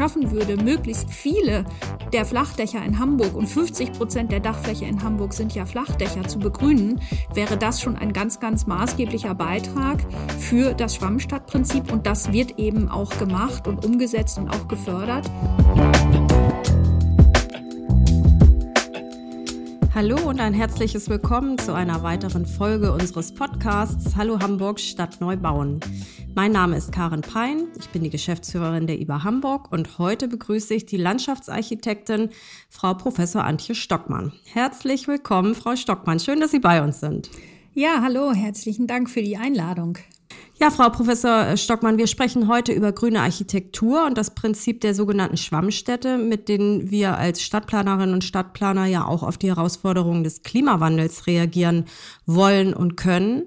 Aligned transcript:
schaffen 0.00 0.30
würde, 0.30 0.56
möglichst 0.56 1.10
viele 1.10 1.66
der 2.14 2.24
Flachdächer 2.24 2.82
in 2.82 2.98
Hamburg 2.98 3.34
und 3.34 3.46
50 3.46 3.92
Prozent 3.92 4.32
der 4.32 4.40
Dachfläche 4.40 4.86
in 4.86 5.02
Hamburg 5.02 5.34
sind 5.34 5.54
ja 5.54 5.66
Flachdächer 5.66 6.26
zu 6.26 6.38
begrünen, 6.38 7.02
wäre 7.34 7.58
das 7.58 7.82
schon 7.82 7.96
ein 7.96 8.14
ganz, 8.14 8.40
ganz 8.40 8.66
maßgeblicher 8.66 9.34
Beitrag 9.34 9.98
für 10.38 10.72
das 10.72 10.96
Schwammstadtprinzip 10.96 11.92
und 11.92 12.06
das 12.06 12.32
wird 12.32 12.58
eben 12.58 12.88
auch 12.88 13.10
gemacht 13.18 13.68
und 13.68 13.84
umgesetzt 13.84 14.38
und 14.38 14.48
auch 14.48 14.68
gefördert. 14.68 15.30
Hallo 20.00 20.30
und 20.30 20.40
ein 20.40 20.54
herzliches 20.54 21.10
Willkommen 21.10 21.58
zu 21.58 21.74
einer 21.74 22.02
weiteren 22.02 22.46
Folge 22.46 22.90
unseres 22.90 23.34
Podcasts 23.34 24.16
Hallo 24.16 24.38
Hamburg 24.40 24.80
Stadt 24.80 25.20
neu 25.20 25.36
bauen. 25.36 25.78
Mein 26.34 26.52
Name 26.52 26.78
ist 26.78 26.90
Karen 26.90 27.20
Pein, 27.20 27.68
ich 27.78 27.90
bin 27.90 28.02
die 28.02 28.08
Geschäftsführerin 28.08 28.86
der 28.86 28.98
IBA 28.98 29.24
Hamburg 29.24 29.70
und 29.70 29.98
heute 29.98 30.26
begrüße 30.26 30.72
ich 30.72 30.86
die 30.86 30.96
Landschaftsarchitektin 30.96 32.30
Frau 32.70 32.94
Professor 32.94 33.44
Antje 33.44 33.74
Stockmann. 33.74 34.32
Herzlich 34.46 35.06
willkommen, 35.06 35.54
Frau 35.54 35.76
Stockmann. 35.76 36.18
Schön, 36.18 36.40
dass 36.40 36.52
Sie 36.52 36.60
bei 36.60 36.82
uns 36.82 37.00
sind. 37.00 37.28
Ja, 37.74 38.00
hallo, 38.02 38.32
herzlichen 38.32 38.86
Dank 38.86 39.10
für 39.10 39.20
die 39.20 39.36
Einladung. 39.36 39.98
Ja, 40.60 40.70
Frau 40.70 40.90
Professor 40.90 41.56
Stockmann, 41.56 41.96
wir 41.96 42.06
sprechen 42.06 42.46
heute 42.46 42.72
über 42.72 42.92
grüne 42.92 43.22
Architektur 43.22 44.04
und 44.04 44.18
das 44.18 44.34
Prinzip 44.34 44.82
der 44.82 44.94
sogenannten 44.94 45.38
Schwammstädte, 45.38 46.18
mit 46.18 46.50
denen 46.50 46.90
wir 46.90 47.16
als 47.16 47.40
Stadtplanerinnen 47.40 48.12
und 48.12 48.24
Stadtplaner 48.24 48.84
ja 48.84 49.06
auch 49.06 49.22
auf 49.22 49.38
die 49.38 49.48
Herausforderungen 49.48 50.22
des 50.22 50.42
Klimawandels 50.42 51.26
reagieren 51.26 51.86
wollen 52.26 52.74
und 52.74 52.98
können 52.98 53.44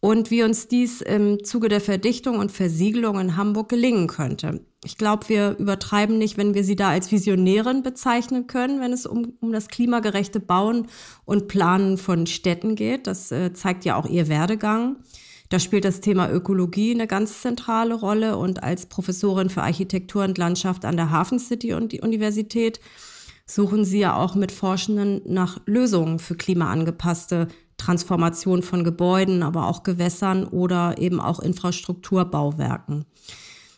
und 0.00 0.30
wie 0.30 0.42
uns 0.42 0.68
dies 0.68 1.00
im 1.00 1.44
Zuge 1.44 1.70
der 1.70 1.80
Verdichtung 1.80 2.38
und 2.38 2.52
Versiegelung 2.52 3.18
in 3.18 3.38
Hamburg 3.38 3.70
gelingen 3.70 4.06
könnte. 4.06 4.60
Ich 4.84 4.98
glaube, 4.98 5.30
wir 5.30 5.56
übertreiben 5.58 6.18
nicht, 6.18 6.36
wenn 6.36 6.52
wir 6.52 6.64
sie 6.64 6.76
da 6.76 6.90
als 6.90 7.10
Visionärin 7.10 7.82
bezeichnen 7.82 8.48
können, 8.48 8.82
wenn 8.82 8.92
es 8.92 9.06
um, 9.06 9.32
um 9.40 9.50
das 9.50 9.68
klimagerechte 9.68 10.40
Bauen 10.40 10.88
und 11.24 11.48
Planen 11.48 11.96
von 11.96 12.26
Städten 12.26 12.76
geht. 12.76 13.06
Das 13.06 13.32
äh, 13.32 13.54
zeigt 13.54 13.86
ja 13.86 13.96
auch 13.96 14.06
ihr 14.06 14.28
Werdegang. 14.28 14.96
Da 15.50 15.58
spielt 15.58 15.84
das 15.84 16.00
Thema 16.00 16.30
Ökologie 16.30 16.94
eine 16.94 17.08
ganz 17.08 17.42
zentrale 17.42 17.94
Rolle 17.94 18.36
und 18.36 18.62
als 18.62 18.86
Professorin 18.86 19.50
für 19.50 19.62
Architektur 19.62 20.22
und 20.22 20.38
Landschaft 20.38 20.84
an 20.84 20.96
der 20.96 21.10
Hafen 21.10 21.40
City 21.40 21.74
und 21.74 21.90
die 21.90 22.00
Universität 22.00 22.80
suchen 23.46 23.84
Sie 23.84 23.98
ja 23.98 24.14
auch 24.14 24.36
mit 24.36 24.52
Forschenden 24.52 25.22
nach 25.26 25.60
Lösungen 25.66 26.20
für 26.20 26.36
klimaangepasste 26.36 27.48
Transformation 27.78 28.62
von 28.62 28.84
Gebäuden, 28.84 29.42
aber 29.42 29.66
auch 29.66 29.82
Gewässern 29.82 30.44
oder 30.44 30.98
eben 30.98 31.20
auch 31.20 31.40
Infrastrukturbauwerken. 31.40 33.06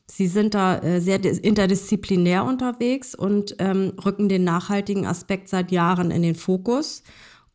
Sie 0.07 0.27
sind 0.27 0.53
da 0.53 0.77
äh, 0.77 1.01
sehr 1.01 1.25
interdisziplinär 1.25 2.45
unterwegs 2.45 3.15
und 3.15 3.57
ähm, 3.61 3.95
rücken 4.05 4.29
den 4.29 4.45
nachhaltigen 4.45 5.07
Aspekt 5.07 5.49
seit 5.49 5.73
Jahren 5.73 6.11
in 6.11 6.21
den 6.21 6.35
Fokus. 6.35 7.03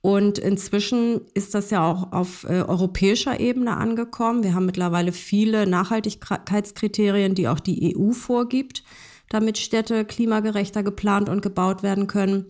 Und 0.02 0.38
inzwischen 0.38 1.22
ist 1.34 1.54
das 1.54 1.70
ja 1.70 1.90
auch 1.90 2.12
auf 2.14 2.44
äh, 2.44 2.62
europäischer 2.62 3.40
Ebene 3.40 3.76
angekommen. 3.78 4.44
Wir 4.44 4.54
haben 4.54 4.66
mittlerweile 4.66 5.12
viele 5.12 5.68
Nachhaltigkeitskriterien, 5.68 7.36
die 7.36 7.48
auch 7.48 7.60
die 7.60 7.96
EU 7.98 8.12
vorgibt, 8.12 8.84
damit 9.30 9.58
Städte 9.58 10.06
klimagerechter 10.06 10.84
geplant 10.84 11.30
und 11.30 11.42
gebaut 11.42 11.84
werden 11.84 12.08
können. 12.08 12.46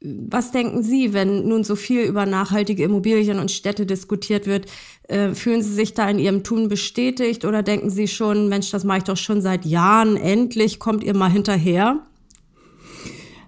Was 0.00 0.52
denken 0.52 0.84
Sie, 0.84 1.12
wenn 1.12 1.48
nun 1.48 1.64
so 1.64 1.74
viel 1.74 2.02
über 2.02 2.24
nachhaltige 2.24 2.84
Immobilien 2.84 3.40
und 3.40 3.50
Städte 3.50 3.84
diskutiert 3.84 4.46
wird? 4.46 4.66
Äh, 5.08 5.34
fühlen 5.34 5.60
Sie 5.60 5.74
sich 5.74 5.92
da 5.92 6.08
in 6.08 6.20
Ihrem 6.20 6.44
Tun 6.44 6.68
bestätigt 6.68 7.44
oder 7.44 7.64
denken 7.64 7.90
Sie 7.90 8.06
schon, 8.06 8.48
Mensch, 8.48 8.70
das 8.70 8.84
mache 8.84 8.98
ich 8.98 9.04
doch 9.04 9.16
schon 9.16 9.42
seit 9.42 9.64
Jahren, 9.64 10.16
endlich 10.16 10.78
kommt 10.78 11.02
ihr 11.02 11.16
mal 11.16 11.30
hinterher? 11.30 12.06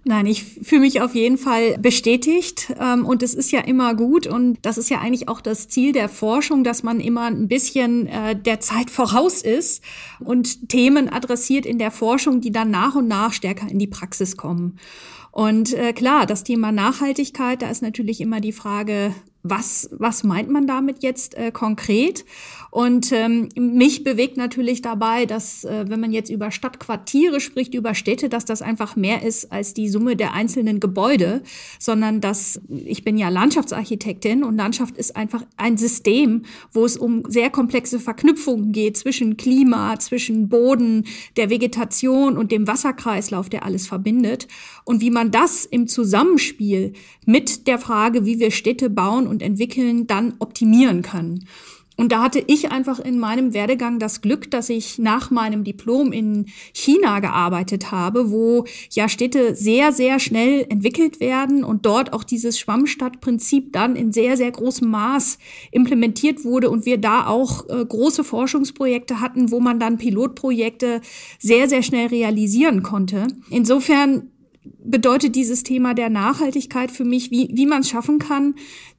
Nein, 0.05 0.25
ich 0.25 0.45
fühle 0.45 0.81
mich 0.81 1.03
auf 1.03 1.15
jeden 1.15 1.37
Fall 1.37 1.77
bestätigt 1.77 2.73
ähm, 2.81 3.05
und 3.05 3.23
es 3.23 3.35
ist 3.35 3.51
ja 3.53 3.61
immer 3.61 3.95
gut 3.95 4.27
und 4.27 4.59
das 4.63 4.79
ist 4.79 4.89
ja 4.89 4.99
eigentlich 4.99 5.29
auch 5.29 5.43
das 5.43 5.69
Ziel 5.69 5.93
der 5.93 6.09
Forschung, 6.09 6.65
dass 6.65 6.83
man 6.83 7.01
immer 7.01 7.27
ein 7.27 7.49
bisschen 7.49 8.07
äh, 8.07 8.35
der 8.35 8.61
Zeit 8.61 8.91
voraus 8.91 9.43
ist 9.43 9.85
und 10.19 10.71
Themen 10.71 11.13
adressiert 11.13 11.67
in 11.67 11.79
der 11.79 11.91
Forschung, 11.91 12.41
die 12.41 12.51
dann 12.51 12.71
nach 12.71 12.95
und 12.95 13.09
nach 13.09 13.35
stärker 13.35 13.69
in 13.71 13.79
die 13.79 13.87
Praxis 13.87 14.39
kommen. 14.39 14.79
Und 15.33 15.75
äh, 15.75 15.93
klar, 15.93 16.25
das 16.25 16.45
Thema 16.45 16.73
Nachhaltigkeit, 16.73 17.61
da 17.61 17.71
ist 17.71 17.83
natürlich 17.83 18.23
immer 18.23 18.41
die 18.41 18.53
Frage, 18.53 19.15
was, 19.43 19.89
was 19.93 20.25
meint 20.25 20.51
man 20.51 20.67
damit 20.67 21.03
jetzt 21.03 21.35
äh, 21.35 21.51
konkret? 21.53 22.25
Und 22.71 23.11
ähm, 23.11 23.49
mich 23.57 24.05
bewegt 24.05 24.37
natürlich 24.37 24.81
dabei, 24.81 25.27
dass 25.27 25.65
äh, 25.65 25.87
wenn 25.89 25.99
man 25.99 26.13
jetzt 26.13 26.31
über 26.31 26.53
Stadtquartiere 26.53 27.41
spricht, 27.41 27.75
über 27.75 27.95
Städte, 27.95 28.29
dass 28.29 28.45
das 28.45 28.63
einfach 28.63 28.95
mehr 28.95 29.23
ist 29.25 29.51
als 29.51 29.75
die 29.75 29.89
Summe 29.89 30.15
der 30.15 30.35
einzelnen 30.35 30.79
Gebäude, 30.79 31.43
sondern 31.81 32.21
dass 32.21 32.61
ich 32.69 33.03
bin 33.03 33.19
ja 33.19 33.29
Landschaftsarchitektin 33.29 34.45
und 34.45 34.57
Landschaft 34.57 34.97
ist 34.97 35.17
einfach 35.17 35.45
ein 35.57 35.77
System, 35.77 36.43
wo 36.73 36.85
es 36.85 36.97
um 36.97 37.25
sehr 37.29 37.51
komplexe 37.51 37.99
Verknüpfungen 37.99 38.71
geht 38.71 38.97
zwischen 38.97 39.37
Klima, 39.37 39.99
zwischen 39.99 40.49
Boden, 40.49 41.07
der 41.37 41.51
Vegetation 41.51 42.37
und 42.37 42.53
dem 42.53 42.69
Wasserkreislauf, 42.69 43.49
der 43.49 43.65
alles 43.65 43.89
verbindet. 43.89 44.47
Und 44.85 45.01
wie 45.01 45.11
man 45.11 45.33
das 45.33 45.65
im 45.65 45.89
Zusammenspiel 45.89 46.93
mit 47.27 47.67
der 47.67 47.79
Frage, 47.79 48.25
wie 48.25 48.39
wir 48.39 48.53
Städte 48.53 48.91
bauen 48.91 49.27
und 49.27 49.43
entwickeln, 49.43 50.07
dann 50.07 50.35
optimieren 50.39 51.03
können. 51.03 51.47
Und 52.01 52.13
da 52.13 52.23
hatte 52.23 52.43
ich 52.47 52.73
einfach 52.73 52.99
in 52.99 53.19
meinem 53.19 53.53
Werdegang 53.53 53.99
das 53.99 54.23
Glück, 54.23 54.51
dass 54.51 54.71
ich 54.71 54.99
nach 54.99 55.31
meinem 55.31 55.65
Diplom 55.65 56.13
in 56.13 56.47
China 56.73 57.21
gearbeitet 57.21 57.93
habe, 57.93 58.31
wo 58.31 58.65
ja 58.91 59.07
Städte 59.07 59.55
sehr, 59.55 59.93
sehr 59.93 60.19
schnell 60.19 60.65
entwickelt 60.71 61.21
werden 61.21 61.63
und 61.63 61.85
dort 61.85 62.15
auch 62.15 62.25
dieses 62.25 62.59
Schwammstadtprinzip 62.59 63.75
dann 63.75 63.97
in 63.97 64.13
sehr, 64.13 64.39
sehr 64.39 64.51
großem 64.51 64.89
Maß 64.89 65.37
implementiert 65.73 66.43
wurde 66.43 66.71
und 66.71 66.87
wir 66.87 66.97
da 66.97 67.27
auch 67.27 67.69
äh, 67.69 67.85
große 67.85 68.25
Forschungsprojekte 68.25 69.21
hatten, 69.21 69.51
wo 69.51 69.61
man 69.61 69.79
dann 69.79 69.99
Pilotprojekte 69.99 71.03
sehr, 71.39 71.69
sehr 71.69 71.83
schnell 71.83 72.07
realisieren 72.07 72.83
konnte. 72.83 73.27
Insofern 73.51 74.31
bedeutet 74.63 75.37
dieses 75.37 75.63
Thema 75.63 75.95
der 75.95 76.11
Nachhaltigkeit 76.11 76.91
für 76.91 77.05
mich, 77.05 77.31
wie, 77.31 77.49
wie 77.53 77.67
man 77.67 77.81
es 77.81 77.89
schaffen 77.89 78.19
kann, 78.19 78.55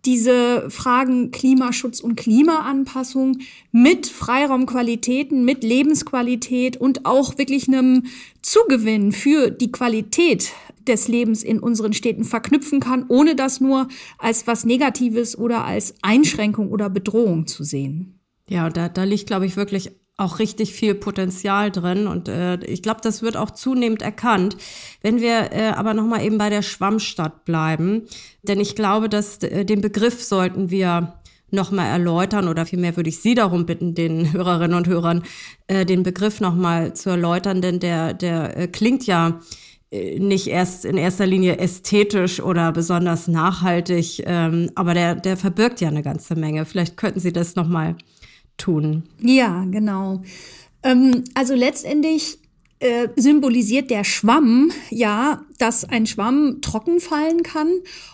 diese 0.05 0.69
Fragen 0.69 1.29
Klimaschutz 1.31 1.99
und 1.99 2.15
Klimaanpassung 2.15 3.39
mit 3.71 4.07
Freiraumqualitäten, 4.07 5.45
mit 5.45 5.63
Lebensqualität 5.63 6.77
und 6.77 7.05
auch 7.05 7.37
wirklich 7.37 7.67
einem 7.67 8.05
Zugewinn 8.41 9.11
für 9.11 9.51
die 9.51 9.71
Qualität 9.71 10.51
des 10.87 11.07
Lebens 11.07 11.43
in 11.43 11.59
unseren 11.59 11.93
Städten 11.93 12.23
verknüpfen 12.23 12.79
kann, 12.79 13.05
ohne 13.07 13.35
das 13.35 13.61
nur 13.61 13.87
als 14.17 14.47
was 14.47 14.65
Negatives 14.65 15.37
oder 15.37 15.63
als 15.65 15.93
Einschränkung 16.01 16.71
oder 16.71 16.89
Bedrohung 16.89 17.45
zu 17.45 17.63
sehen. 17.63 18.19
Ja, 18.49 18.69
da, 18.69 18.89
da 18.89 19.03
liegt, 19.03 19.27
glaube 19.27 19.45
ich, 19.45 19.55
wirklich 19.55 19.91
auch 20.17 20.39
richtig 20.39 20.73
viel 20.73 20.93
Potenzial 20.93 21.71
drin 21.71 22.07
und 22.07 22.27
äh, 22.27 22.63
ich 22.65 22.83
glaube, 22.83 23.01
das 23.01 23.21
wird 23.21 23.35
auch 23.37 23.51
zunehmend 23.51 24.01
erkannt. 24.01 24.55
Wenn 25.01 25.19
wir 25.19 25.51
äh, 25.51 25.69
aber 25.75 25.93
noch 25.93 26.05
mal 26.05 26.23
eben 26.23 26.37
bei 26.37 26.49
der 26.49 26.61
Schwammstadt 26.61 27.43
bleiben, 27.43 28.03
denn 28.43 28.59
ich 28.59 28.75
glaube, 28.75 29.09
dass 29.09 29.37
äh, 29.39 29.65
den 29.65 29.81
Begriff 29.81 30.23
sollten 30.23 30.69
wir 30.69 31.13
noch 31.51 31.71
mal 31.71 31.87
erläutern 31.87 32.47
oder 32.47 32.65
vielmehr 32.65 32.95
würde 32.95 33.09
ich 33.09 33.19
Sie 33.19 33.35
darum 33.35 33.65
bitten, 33.65 33.93
den 33.93 34.31
Hörerinnen 34.31 34.77
und 34.77 34.87
Hörern 34.87 35.23
äh, 35.67 35.85
den 35.85 36.03
Begriff 36.03 36.39
noch 36.39 36.55
mal 36.55 36.93
zu 36.93 37.09
erläutern, 37.09 37.61
denn 37.61 37.79
der 37.79 38.13
der 38.13 38.57
äh, 38.57 38.67
klingt 38.67 39.05
ja 39.05 39.39
äh, 39.91 40.19
nicht 40.19 40.47
erst 40.47 40.85
in 40.85 40.97
erster 40.97 41.25
Linie 41.25 41.57
ästhetisch 41.57 42.41
oder 42.41 42.71
besonders 42.71 43.27
nachhaltig, 43.27 44.23
ähm, 44.25 44.69
aber 44.75 44.93
der 44.93 45.15
der 45.15 45.35
verbirgt 45.35 45.81
ja 45.81 45.89
eine 45.89 46.03
ganze 46.03 46.35
Menge. 46.35 46.65
Vielleicht 46.65 46.95
könnten 46.95 47.19
Sie 47.19 47.33
das 47.33 47.55
noch 47.55 47.67
mal 47.67 47.95
tun. 48.61 49.03
Ja, 49.19 49.65
genau. 49.69 50.21
Ähm, 50.83 51.23
also 51.33 51.55
letztendlich 51.55 52.37
äh, 52.79 53.09
symbolisiert 53.15 53.89
der 53.89 54.03
Schwamm 54.03 54.71
ja, 54.89 55.43
dass 55.59 55.85
ein 55.85 56.05
Schwamm 56.07 56.61
trocken 56.61 56.99
fallen 56.99 57.43
kann 57.43 57.69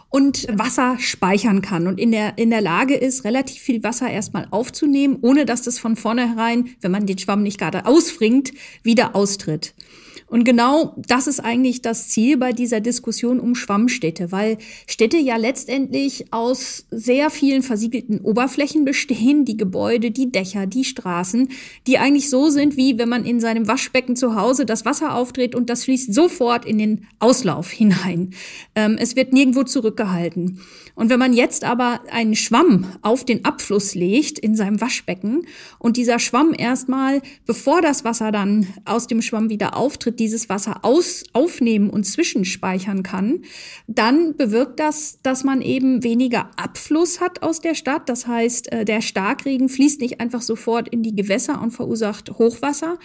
und 0.10 0.48
Wasser 0.52 0.98
speichern 1.00 1.62
kann 1.62 1.88
und 1.88 2.00
in 2.00 2.12
der, 2.12 2.38
in 2.38 2.50
der 2.50 2.62
Lage 2.62 2.96
ist, 2.96 3.24
relativ 3.24 3.62
viel 3.62 3.84
Wasser 3.84 4.10
erstmal 4.10 4.48
aufzunehmen, 4.52 5.20
ohne 5.22 5.46
dass 5.46 5.64
das 5.64 5.80
von 5.80 5.96
vornherein, 5.96 6.70
wenn 6.82 6.92
man 6.92 7.06
den 7.06 7.18
Schwamm 7.18 7.44
nicht 7.44 7.60
gerade 7.60 7.86
ausfringt, 7.86 8.52
wieder 8.84 9.16
austritt. 9.16 9.74
Und 10.30 10.44
genau 10.44 10.94
das 10.98 11.28
ist 11.28 11.40
eigentlich 11.40 11.82
das 11.82 12.10
Ziel 12.10 12.38
bei 12.38 12.52
dieser 12.52 12.82
Diskussion 12.82 13.40
um 13.40 13.56
Schwammstädte, 13.56 14.32
weil 14.32 14.58
Städte 14.86 15.18
ja 15.18 15.38
letztendlich 15.38 16.34
aus 16.34 16.86
sehr 16.92 17.30
vielen 17.30 17.64
versiegelten 17.64 18.20
Oberflächen 18.20 18.84
bestehen, 18.84 19.46
die 19.46 19.56
Gebäude, 19.56 20.12
die 20.12 20.30
Dächer, 20.30 20.68
die 20.68 20.84
Straßen, 20.84 21.50
die 21.88 21.98
eigentlich 21.98 22.30
so 22.30 22.50
sind, 22.50 22.76
wie 22.76 22.98
wenn 22.98 23.08
man 23.08 23.26
in 23.26 23.40
seinem 23.40 23.68
Waschbecken 23.70 24.18
zu 24.18 24.36
Hause 24.36 24.66
das 24.66 24.84
Wasser 24.84 25.16
aufdreht 25.16 25.56
und 25.56 25.70
das 25.70 25.86
fließt 25.86 26.14
sofort 26.14 26.66
in 26.66 26.78
den 26.78 27.08
Auslauf 27.20 27.72
hinein. 27.72 28.32
Ähm, 28.76 28.98
es 29.00 29.16
wird 29.16 29.32
nirgendwo 29.32 29.64
zurückgehalten. 29.64 30.60
Und 30.96 31.12
wenn 31.12 31.20
man 31.20 31.34
jetzt 31.34 31.64
aber 31.64 32.02
einen 32.12 32.36
Schwamm 32.36 32.88
auf 33.04 33.24
den 33.24 33.46
Abfluss 33.46 33.94
legt 33.94 34.40
in 34.40 34.56
seinem 34.56 34.82
Waschbecken 34.82 35.46
und 35.78 35.96
dieser 35.96 36.18
Schwamm 36.18 36.56
erstmal, 36.58 37.22
bevor 37.46 37.84
das 37.84 38.04
Wasser 38.04 38.32
dann 38.32 38.68
aus 38.84 39.06
dem 39.06 39.22
Schwamm 39.22 39.52
wieder 39.52 39.78
auftritt, 39.78 40.17
dieses 40.20 40.50
Wasser 40.50 40.84
aus, 40.84 41.24
aufnehmen 41.34 41.90
und 41.90 42.04
zwischenspeichern 42.04 43.04
kann, 43.04 43.44
dann 43.88 44.36
bewirkt 44.36 44.80
das, 44.80 45.20
dass 45.24 45.44
man 45.44 45.62
eben 45.62 46.04
weniger 46.04 46.50
Abfluss 46.58 47.22
hat 47.22 47.44
aus 47.44 47.62
der 47.62 47.76
Stadt. 47.76 48.10
Das 48.10 48.28
heißt, 48.28 48.72
äh, 48.72 48.86
der 48.86 49.02
Starkregen 49.02 49.70
fließt 49.70 50.02
nicht 50.02 50.20
einfach 50.20 50.42
sofort 50.42 50.90
in 50.90 51.04
die 51.04 51.16
Gewässer 51.16 51.62
und 51.62 51.72
verursacht 51.72 52.32
Hochwasser. 52.38 52.98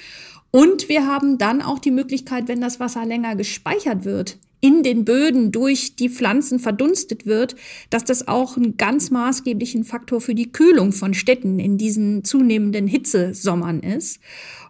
Und 0.50 0.88
wir 0.88 1.06
haben 1.06 1.38
dann 1.38 1.62
auch 1.62 1.78
die 1.78 1.90
Möglichkeit, 1.90 2.46
wenn 2.46 2.60
das 2.60 2.78
Wasser 2.78 3.06
länger 3.06 3.36
gespeichert 3.36 4.04
wird, 4.04 4.38
in 4.60 4.82
den 4.84 5.04
Böden 5.04 5.50
durch 5.50 5.96
die 5.96 6.08
Pflanzen 6.08 6.60
verdunstet 6.60 7.26
wird, 7.26 7.56
dass 7.90 8.04
das 8.04 8.28
auch 8.28 8.56
einen 8.56 8.76
ganz 8.76 9.10
maßgeblichen 9.10 9.84
Faktor 9.84 10.20
für 10.20 10.36
die 10.36 10.52
Kühlung 10.52 10.92
von 10.92 11.14
Städten 11.14 11.58
in 11.58 11.78
diesen 11.78 12.22
zunehmenden 12.22 12.86
Hitzesommern 12.86 13.80
ist. 13.80 14.20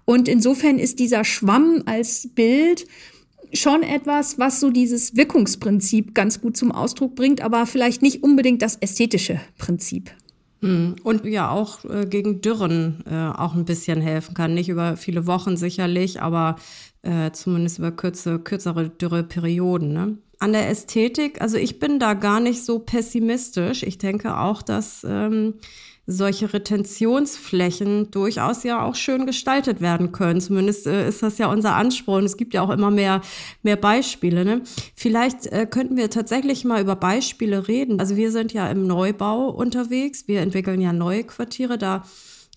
Und 0.04 0.28
insofern 0.28 0.78
ist 0.78 0.98
dieser 0.98 1.24
Schwamm 1.24 1.82
als 1.86 2.28
Bild 2.34 2.86
schon 3.54 3.82
etwas, 3.82 4.38
was 4.38 4.60
so 4.60 4.70
dieses 4.70 5.16
Wirkungsprinzip 5.16 6.14
ganz 6.14 6.40
gut 6.40 6.56
zum 6.56 6.72
Ausdruck 6.72 7.14
bringt, 7.14 7.40
aber 7.42 7.66
vielleicht 7.66 8.02
nicht 8.02 8.22
unbedingt 8.22 8.62
das 8.62 8.76
ästhetische 8.76 9.40
Prinzip. 9.58 10.10
Hm. 10.62 10.94
Und 11.02 11.24
ja, 11.24 11.50
auch 11.50 11.84
äh, 11.84 12.06
gegen 12.06 12.40
Dürren 12.40 13.02
äh, 13.10 13.14
auch 13.14 13.54
ein 13.54 13.64
bisschen 13.64 14.00
helfen 14.00 14.34
kann. 14.34 14.54
Nicht 14.54 14.68
über 14.68 14.96
viele 14.96 15.26
Wochen 15.26 15.56
sicherlich, 15.56 16.22
aber 16.22 16.56
äh, 17.02 17.32
zumindest 17.32 17.78
über 17.78 17.90
kürze, 17.90 18.38
kürzere 18.38 18.88
Dürreperioden. 18.88 19.92
Ne? 19.92 20.18
An 20.38 20.52
der 20.52 20.70
Ästhetik, 20.70 21.40
also 21.40 21.56
ich 21.56 21.80
bin 21.80 21.98
da 21.98 22.14
gar 22.14 22.38
nicht 22.38 22.64
so 22.64 22.78
pessimistisch. 22.78 23.82
Ich 23.82 23.98
denke 23.98 24.38
auch, 24.38 24.62
dass 24.62 25.04
ähm, 25.08 25.54
solche 26.12 26.52
Retentionsflächen 26.52 28.10
durchaus 28.10 28.62
ja 28.62 28.84
auch 28.84 28.94
schön 28.94 29.26
gestaltet 29.26 29.80
werden 29.80 30.12
können. 30.12 30.40
Zumindest 30.40 30.86
äh, 30.86 31.08
ist 31.08 31.22
das 31.22 31.38
ja 31.38 31.50
unser 31.50 31.74
Anspruch 31.74 32.16
und 32.16 32.24
es 32.24 32.36
gibt 32.36 32.54
ja 32.54 32.62
auch 32.62 32.70
immer 32.70 32.90
mehr, 32.90 33.22
mehr 33.62 33.76
Beispiele. 33.76 34.44
Ne? 34.44 34.62
Vielleicht 34.94 35.46
äh, 35.46 35.66
könnten 35.68 35.96
wir 35.96 36.10
tatsächlich 36.10 36.64
mal 36.64 36.80
über 36.80 36.96
Beispiele 36.96 37.68
reden. 37.68 38.00
Also 38.00 38.16
wir 38.16 38.30
sind 38.30 38.52
ja 38.52 38.68
im 38.70 38.86
Neubau 38.86 39.48
unterwegs, 39.48 40.28
wir 40.28 40.40
entwickeln 40.40 40.80
ja 40.80 40.92
neue 40.92 41.24
Quartiere, 41.24 41.78
da 41.78 42.04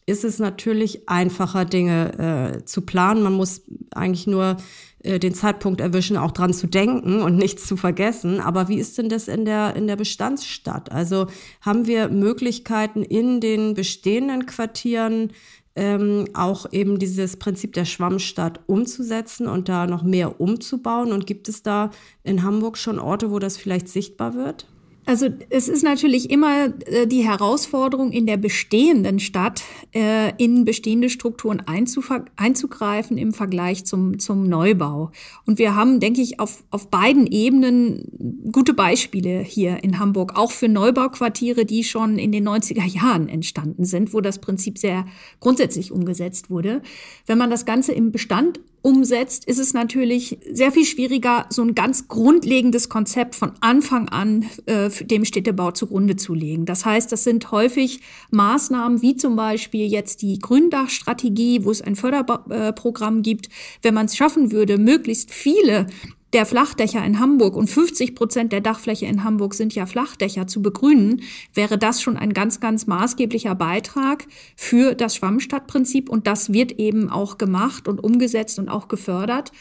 ist 0.05 0.23
es 0.23 0.37
natürlich 0.39 1.09
einfacher, 1.09 1.65
Dinge 1.65 2.59
äh, 2.59 2.65
zu 2.65 2.81
planen. 2.81 3.23
Man 3.23 3.33
muss 3.33 3.63
eigentlich 3.91 4.27
nur 4.27 4.57
den 5.05 5.33
Zeitpunkt 5.33 5.81
erwischen, 5.81 6.17
auch 6.17 6.31
dran 6.31 6.53
zu 6.53 6.67
denken 6.67 7.21
und 7.21 7.35
nichts 7.35 7.67
zu 7.67 7.77
vergessen. 7.77 8.39
Aber 8.39 8.67
wie 8.67 8.79
ist 8.79 8.97
denn 8.97 9.09
das 9.09 9.27
in 9.27 9.45
der, 9.45 9.75
in 9.75 9.87
der 9.87 9.95
Bestandsstadt? 9.95 10.91
Also 10.91 11.27
haben 11.61 11.87
wir 11.87 12.09
Möglichkeiten 12.09 13.03
in 13.03 13.39
den 13.39 13.73
bestehenden 13.73 14.45
Quartieren 14.45 15.31
ähm, 15.75 16.25
auch 16.33 16.71
eben 16.71 16.99
dieses 16.99 17.37
Prinzip 17.37 17.73
der 17.73 17.85
Schwammstadt 17.85 18.61
umzusetzen 18.67 19.47
und 19.47 19.69
da 19.69 19.87
noch 19.87 20.03
mehr 20.03 20.39
umzubauen? 20.41 21.11
Und 21.11 21.27
gibt 21.27 21.49
es 21.49 21.63
da 21.63 21.91
in 22.23 22.43
Hamburg 22.43 22.77
schon 22.77 22.99
Orte, 22.99 23.31
wo 23.31 23.39
das 23.39 23.57
vielleicht 23.57 23.89
sichtbar 23.89 24.33
wird? 24.33 24.67
Also 25.07 25.27
es 25.49 25.67
ist 25.67 25.83
natürlich 25.83 26.31
immer 26.31 26.73
äh, 26.87 27.05
die 27.05 27.23
Herausforderung 27.23 28.11
in 28.11 28.25
der 28.25 28.37
bestehenden 28.37 29.19
Stadt, 29.19 29.61
äh, 29.93 30.33
in 30.43 30.65
bestehende 30.65 31.09
Strukturen 31.09 31.61
einzugreifen 31.67 33.17
im 33.17 33.31
Vergleich 33.31 33.85
zum, 33.85 34.17
zum 34.17 34.49
Neubau. 34.49 35.11
Und 35.45 35.59
wir 35.59 35.75
haben, 35.75 35.99
denke 35.99 36.21
ich, 36.21 36.39
auf, 36.39 36.63
auf 36.71 36.89
beiden 36.89 37.27
Ebenen 37.27 38.49
gute 38.51 38.73
Beispiele 38.73 39.41
hier 39.41 39.83
in 39.83 39.99
Hamburg, 39.99 40.37
auch 40.37 40.51
für 40.51 40.67
Neubauquartiere, 40.67 41.65
die 41.65 41.83
schon 41.83 42.17
in 42.17 42.31
den 42.31 42.47
90er 42.47 42.85
Jahren 42.85 43.29
entstanden 43.29 43.85
sind, 43.85 44.11
wo 44.11 44.21
das 44.21 44.39
Prinzip 44.39 44.79
sehr 44.79 45.05
grundsätzlich 45.39 45.91
umgesetzt 45.91 46.49
wurde. 46.49 46.81
Wenn 47.27 47.37
man 47.37 47.51
das 47.51 47.65
Ganze 47.65 47.91
im 47.91 48.11
Bestand 48.11 48.59
umsetzt, 48.85 49.45
ist 49.45 49.57
es 49.57 49.73
natürlich 49.73 50.37
sehr 50.47 50.71
viel 50.71 50.85
schwieriger, 50.85 51.47
so 51.49 51.63
ein 51.63 51.73
ganz 51.73 52.07
grundlegendes 52.07 52.87
Konzept 52.87 53.33
von 53.33 53.53
Anfang 53.59 54.09
an 54.09 54.45
äh, 54.67 54.91
dem 55.05 55.25
Städtebau 55.25 55.71
zugrunde 55.71 56.17
zu 56.17 56.35
legen. 56.35 56.67
Das 56.67 56.85
heißt, 56.85 57.11
das 57.11 57.23
sind 57.23 57.51
häufig 57.51 58.01
Maßnahmen 58.29 59.01
wie 59.01 59.15
zum 59.15 59.35
Beispiel 59.35 59.87
jetzt 59.87 60.21
die 60.21 60.37
Gründachstrategie, 60.37 61.65
wo 61.65 61.71
es 61.71 61.81
ein 61.81 61.95
Förderprogramm 61.95 63.23
gibt. 63.23 63.49
Wenn 63.81 63.95
man 63.95 64.05
es 64.05 64.15
schaffen 64.15 64.51
würde, 64.51 64.77
möglichst 64.77 65.33
viele 65.33 65.88
der 66.35 66.45
Flachdächer 66.45 67.01
in 67.05 67.21
Hamburg 67.21 67.55
und 67.55 67.69
50 67.69 68.13
Prozent 68.13 68.51
der 68.51 68.59
Dachfläche 68.59 69.05
in 69.05 69.23
Hamburg 69.23 69.53
sind 69.53 69.73
ja 69.73 69.85
Flachdächer 69.85 70.47
zu 70.47 70.61
begrünen, 70.61 71.21
wäre 71.53 71.77
das 71.77 72.01
schon 72.01 72.17
ein 72.17 72.33
ganz, 72.33 72.59
ganz 72.59 72.87
maßgeblicher 72.87 73.55
Beitrag 73.55 74.27
für 74.57 74.95
das 74.95 75.15
Schwammstadtprinzip 75.15 76.09
und 76.09 76.27
das 76.27 76.51
wird 76.51 76.73
eben 76.73 77.09
auch 77.09 77.37
gemacht 77.37 77.87
und 77.87 78.03
umgesetzt 78.03 78.59
und 78.59 78.67
auch 78.67 78.89
gefördert. 78.89 79.53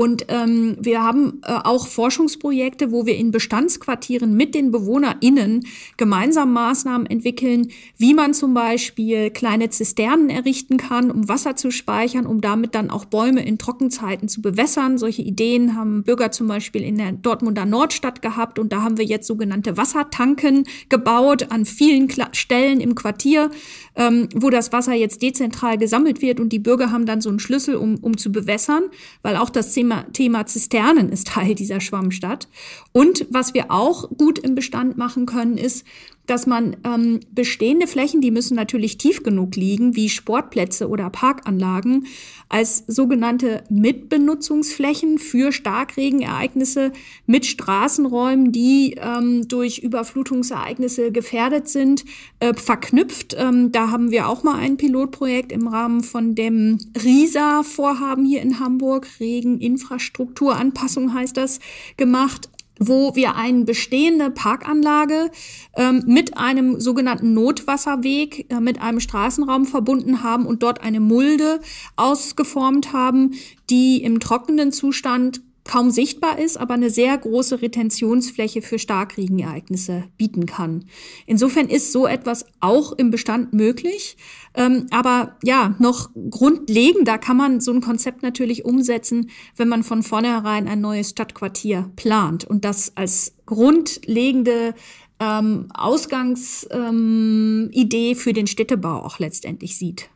Und 0.00 0.24
ähm, 0.28 0.78
wir 0.80 1.02
haben 1.02 1.42
äh, 1.44 1.52
auch 1.62 1.86
Forschungsprojekte, 1.86 2.90
wo 2.90 3.04
wir 3.04 3.18
in 3.18 3.32
Bestandsquartieren 3.32 4.34
mit 4.34 4.54
den 4.54 4.70
BewohnerInnen 4.70 5.66
gemeinsam 5.98 6.54
Maßnahmen 6.54 7.06
entwickeln, 7.06 7.68
wie 7.98 8.14
man 8.14 8.32
zum 8.32 8.54
Beispiel 8.54 9.28
kleine 9.28 9.68
Zisternen 9.68 10.30
errichten 10.30 10.78
kann, 10.78 11.10
um 11.10 11.28
Wasser 11.28 11.54
zu 11.54 11.70
speichern, 11.70 12.24
um 12.24 12.40
damit 12.40 12.74
dann 12.74 12.88
auch 12.88 13.04
Bäume 13.04 13.44
in 13.44 13.58
Trockenzeiten 13.58 14.28
zu 14.28 14.40
bewässern. 14.40 14.96
Solche 14.96 15.20
Ideen 15.20 15.76
haben 15.76 16.02
Bürger 16.02 16.30
zum 16.30 16.48
Beispiel 16.48 16.80
in 16.80 16.96
der 16.96 17.12
Dortmunder 17.12 17.66
Nordstadt 17.66 18.22
gehabt 18.22 18.58
und 18.58 18.72
da 18.72 18.80
haben 18.80 18.96
wir 18.96 19.04
jetzt 19.04 19.26
sogenannte 19.26 19.76
Wassertanken 19.76 20.64
gebaut 20.88 21.50
an 21.50 21.66
vielen 21.66 22.08
Kla 22.08 22.30
Stellen 22.32 22.80
im 22.80 22.94
Quartier, 22.94 23.50
ähm, 23.96 24.30
wo 24.34 24.48
das 24.48 24.72
Wasser 24.72 24.94
jetzt 24.94 25.20
dezentral 25.20 25.76
gesammelt 25.76 26.22
wird 26.22 26.40
und 26.40 26.54
die 26.54 26.58
Bürger 26.58 26.90
haben 26.90 27.04
dann 27.04 27.20
so 27.20 27.28
einen 27.28 27.38
Schlüssel, 27.38 27.74
um, 27.74 27.96
um 27.96 28.16
zu 28.16 28.32
bewässern, 28.32 28.84
weil 29.20 29.36
auch 29.36 29.50
das 29.50 29.74
Thema 29.74 29.89
Thema, 29.90 30.12
Thema 30.12 30.46
Zisternen 30.46 31.10
ist 31.10 31.26
Teil 31.28 31.54
dieser 31.54 31.80
Schwammstadt. 31.80 32.48
Und 32.92 33.26
was 33.30 33.54
wir 33.54 33.70
auch 33.70 34.08
gut 34.16 34.38
im 34.38 34.54
Bestand 34.54 34.96
machen 34.96 35.26
können, 35.26 35.58
ist, 35.58 35.84
dass 36.26 36.46
man 36.46 36.76
ähm, 36.84 37.20
bestehende 37.32 37.86
Flächen, 37.86 38.20
die 38.20 38.30
müssen 38.30 38.54
natürlich 38.54 38.98
tief 38.98 39.22
genug 39.22 39.56
liegen, 39.56 39.96
wie 39.96 40.08
Sportplätze 40.08 40.88
oder 40.88 41.10
Parkanlagen, 41.10 42.06
als 42.48 42.84
sogenannte 42.86 43.64
Mitbenutzungsflächen 43.68 45.18
für 45.18 45.52
Starkregenereignisse 45.52 46.92
mit 47.26 47.46
Straßenräumen, 47.46 48.52
die 48.52 48.96
ähm, 49.00 49.48
durch 49.48 49.78
Überflutungsereignisse 49.78 51.12
gefährdet 51.12 51.68
sind, 51.68 52.04
äh, 52.40 52.54
verknüpft. 52.54 53.34
Ähm, 53.38 53.72
da 53.72 53.90
haben 53.90 54.10
wir 54.10 54.28
auch 54.28 54.42
mal 54.42 54.58
ein 54.58 54.76
Pilotprojekt 54.76 55.52
im 55.52 55.68
Rahmen 55.68 56.02
von 56.02 56.34
dem 56.34 56.78
RISA-Vorhaben 57.02 58.24
hier 58.24 58.42
in 58.42 58.60
Hamburg, 58.60 59.06
Regeninfrastrukturanpassung 59.20 61.14
heißt 61.14 61.36
das, 61.36 61.60
gemacht 61.96 62.48
wo 62.80 63.14
wir 63.14 63.36
eine 63.36 63.64
bestehende 63.64 64.30
Parkanlage 64.30 65.30
ähm, 65.76 66.02
mit 66.06 66.36
einem 66.38 66.80
sogenannten 66.80 67.34
Notwasserweg, 67.34 68.50
äh, 68.50 68.58
mit 68.58 68.80
einem 68.80 69.00
Straßenraum 69.00 69.66
verbunden 69.66 70.22
haben 70.22 70.46
und 70.46 70.62
dort 70.62 70.80
eine 70.82 70.98
Mulde 70.98 71.60
ausgeformt 71.96 72.94
haben, 72.94 73.34
die 73.68 74.02
im 74.02 74.18
trockenen 74.18 74.72
Zustand 74.72 75.42
kaum 75.64 75.90
sichtbar 75.90 76.38
ist, 76.38 76.56
aber 76.56 76.74
eine 76.74 76.90
sehr 76.90 77.16
große 77.16 77.62
Retentionsfläche 77.62 78.62
für 78.62 78.78
Starkregenereignisse 78.78 80.04
bieten 80.16 80.46
kann. 80.46 80.84
Insofern 81.26 81.68
ist 81.68 81.92
so 81.92 82.06
etwas 82.06 82.46
auch 82.60 82.92
im 82.92 83.10
Bestand 83.10 83.52
möglich. 83.52 84.16
Ähm, 84.54 84.86
aber 84.90 85.36
ja, 85.44 85.76
noch 85.78 86.10
grundlegender 86.30 87.18
kann 87.18 87.36
man 87.36 87.60
so 87.60 87.72
ein 87.72 87.80
Konzept 87.80 88.22
natürlich 88.22 88.64
umsetzen, 88.64 89.30
wenn 89.56 89.68
man 89.68 89.84
von 89.84 90.02
vornherein 90.02 90.66
ein 90.66 90.80
neues 90.80 91.10
Stadtquartier 91.10 91.90
plant 91.94 92.44
und 92.44 92.64
das 92.64 92.96
als 92.96 93.34
grundlegende 93.46 94.74
ähm, 95.20 95.68
Ausgangsidee 95.74 98.10
ähm, 98.10 98.16
für 98.16 98.32
den 98.32 98.46
Städtebau 98.46 99.02
auch 99.02 99.18
letztendlich 99.18 99.76
sieht. 99.76 100.08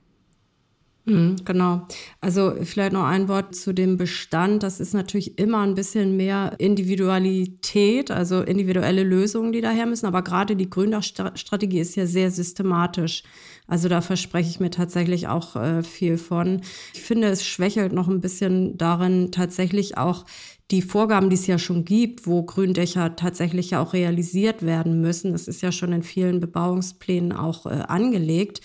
Mhm, 1.06 1.36
genau. 1.44 1.86
Also 2.22 2.54
vielleicht 2.62 2.94
noch 2.94 3.04
ein 3.04 3.28
Wort 3.28 3.54
zu 3.54 3.74
dem 3.74 3.98
Bestand. 3.98 4.62
Das 4.62 4.80
ist 4.80 4.94
natürlich 4.94 5.38
immer 5.38 5.58
ein 5.60 5.74
bisschen 5.74 6.16
mehr 6.16 6.54
Individualität, 6.58 8.10
also 8.10 8.40
individuelle 8.40 9.02
Lösungen, 9.02 9.52
die 9.52 9.60
daher 9.60 9.84
müssen. 9.84 10.06
Aber 10.06 10.22
gerade 10.22 10.56
die 10.56 10.70
Gründachstrategie 10.70 11.80
ist 11.80 11.96
ja 11.96 12.06
sehr 12.06 12.30
systematisch. 12.30 13.22
Also 13.66 13.88
da 13.90 14.00
verspreche 14.00 14.48
ich 14.48 14.60
mir 14.60 14.70
tatsächlich 14.70 15.28
auch 15.28 15.56
äh, 15.56 15.82
viel 15.82 16.16
von. 16.16 16.62
Ich 16.94 17.02
finde, 17.02 17.28
es 17.28 17.44
schwächelt 17.44 17.92
noch 17.92 18.08
ein 18.08 18.22
bisschen 18.22 18.78
darin, 18.78 19.30
tatsächlich 19.30 19.98
auch 19.98 20.24
die 20.70 20.80
Vorgaben, 20.80 21.28
die 21.28 21.36
es 21.36 21.46
ja 21.46 21.58
schon 21.58 21.84
gibt, 21.84 22.26
wo 22.26 22.42
Gründächer 22.42 23.14
tatsächlich 23.16 23.70
ja 23.70 23.82
auch 23.82 23.92
realisiert 23.92 24.64
werden 24.64 25.02
müssen. 25.02 25.32
Das 25.32 25.48
ist 25.48 25.60
ja 25.60 25.70
schon 25.70 25.92
in 25.92 26.02
vielen 26.02 26.40
Bebauungsplänen 26.40 27.32
auch 27.32 27.66
äh, 27.66 27.82
angelegt 27.88 28.62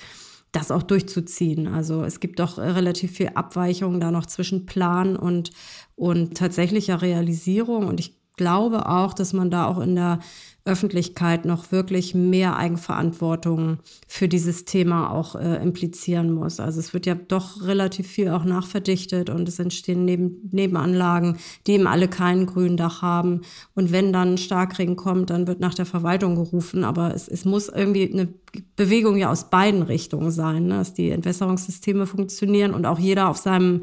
das 0.52 0.72
auch 0.72 0.84
durchzuziehen. 0.84 1.68
Also 1.68 2.04
es 2.04 2.20
gibt 2.20 2.40
doch 2.40 2.58
relativ 2.58 3.12
viel 3.12 3.32
Abweichung 3.36 4.00
da 4.00 4.12
noch 4.12 4.26
zwischen 4.26 4.66
Plan 4.66 5.16
und, 5.16 5.52
und 5.96 6.36
tatsächlicher 6.38 7.02
Realisierung. 7.02 7.88
Und 7.88 8.00
ich 8.00 8.19
glaube 8.40 8.88
auch, 8.88 9.14
dass 9.14 9.34
man 9.34 9.52
da 9.52 9.68
auch 9.68 9.80
in 9.80 9.96
der 9.96 10.20
Öffentlichkeit 10.64 11.44
noch 11.44 11.74
wirklich 11.74 12.16
mehr 12.16 12.56
Eigenverantwortung 12.56 13.80
für 14.08 14.30
dieses 14.30 14.64
Thema 14.64 15.12
auch 15.12 15.36
äh, 15.36 15.62
implizieren 15.62 16.32
muss. 16.32 16.62
Also 16.62 16.80
es 16.80 16.94
wird 16.94 17.06
ja 17.06 17.16
doch 17.16 17.66
relativ 17.66 18.08
viel 18.08 18.30
auch 18.30 18.46
nachverdichtet 18.46 19.30
und 19.30 19.50
es 19.50 19.60
entstehen 19.60 20.06
Neben 20.06 20.50
Nebenanlagen, 20.52 21.38
die 21.68 21.74
eben 21.74 21.88
alle 21.88 22.08
kein 22.08 22.46
Gründach 22.46 23.02
haben. 23.02 23.42
Und 23.76 23.92
wenn 23.92 24.14
dann 24.14 24.38
Starkregen 24.38 24.96
kommt, 24.96 25.32
dann 25.32 25.48
wird 25.48 25.60
nach 25.60 25.74
der 25.74 25.86
Verwaltung 25.86 26.36
gerufen. 26.36 26.86
Aber 26.86 27.14
es, 27.14 27.28
es 27.28 27.44
muss 27.44 27.68
irgendwie 27.68 28.10
eine 28.10 28.30
Bewegung 28.78 29.18
ja 29.18 29.32
aus 29.32 29.50
beiden 29.50 29.82
Richtungen 29.82 30.32
sein, 30.32 30.68
ne? 30.68 30.78
dass 30.78 30.94
die 30.94 31.10
Entwässerungssysteme 31.10 32.06
funktionieren 32.06 32.74
und 32.74 32.86
auch 32.86 33.00
jeder 33.00 33.28
auf 33.28 33.38
seinem 33.38 33.82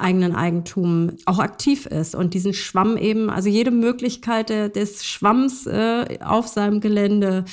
eigenen 0.00 0.34
Eigentum 0.34 1.12
auch 1.26 1.38
aktiv 1.38 1.86
ist 1.86 2.14
und 2.14 2.34
diesen 2.34 2.54
Schwamm 2.54 2.96
eben, 2.96 3.30
also 3.30 3.48
jede 3.48 3.70
Möglichkeit 3.70 4.50
des 4.50 5.04
Schwamms 5.04 5.66
äh, 5.66 6.18
auf 6.24 6.48
seinem 6.48 6.80
Gelände 6.80 7.44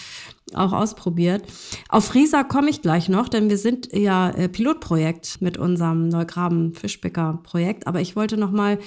auch 0.54 0.72
ausprobiert. 0.72 1.44
Auf 1.90 2.14
Riesa 2.14 2.44
komme 2.44 2.70
ich 2.70 2.82
gleich 2.82 3.10
noch, 3.10 3.28
denn 3.28 3.50
wir 3.50 3.58
sind 3.58 3.94
ja 3.94 4.30
äh, 4.30 4.48
Pilotprojekt 4.48 5.42
mit 5.42 5.58
unserem 5.58 6.08
Neugraben 6.08 6.74
Fischbecker 6.74 7.40
Projekt, 7.44 7.88
aber 7.88 8.02
ich 8.02 8.16
wollte 8.16 8.38
noch 8.38 8.52
mal 8.52 8.80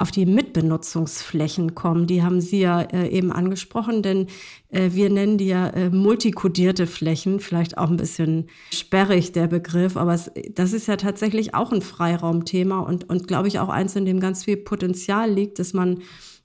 auf 0.00 0.12
die 0.12 0.26
Mitbenutzungsflächen 0.26 1.74
kommen. 1.74 2.06
Die 2.06 2.22
haben 2.22 2.40
Sie 2.40 2.60
ja 2.60 2.82
äh, 2.82 3.08
eben 3.08 3.32
angesprochen, 3.32 4.02
denn 4.02 4.28
äh, 4.70 4.90
wir 4.92 5.10
nennen 5.10 5.38
die 5.38 5.48
ja 5.48 5.68
äh, 5.70 5.90
multikodierte 5.90 6.86
Flächen, 6.86 7.40
vielleicht 7.40 7.76
auch 7.76 7.90
ein 7.90 7.96
bisschen 7.96 8.46
sperrig 8.72 9.32
der 9.32 9.48
Begriff, 9.48 9.96
aber 9.96 10.14
es, 10.14 10.30
das 10.54 10.72
ist 10.72 10.86
ja 10.86 10.96
tatsächlich 10.96 11.54
auch 11.54 11.72
ein 11.72 11.82
Freiraumthema 11.82 12.78
und, 12.78 13.10
und 13.10 13.26
glaube 13.26 13.48
ich 13.48 13.58
auch 13.58 13.68
eins, 13.68 13.96
in 13.96 14.04
dem 14.04 14.20
ganz 14.20 14.44
viel 14.44 14.56
Potenzial 14.56 15.30
liegt, 15.30 15.58
dass 15.58 15.72
man 15.72 15.98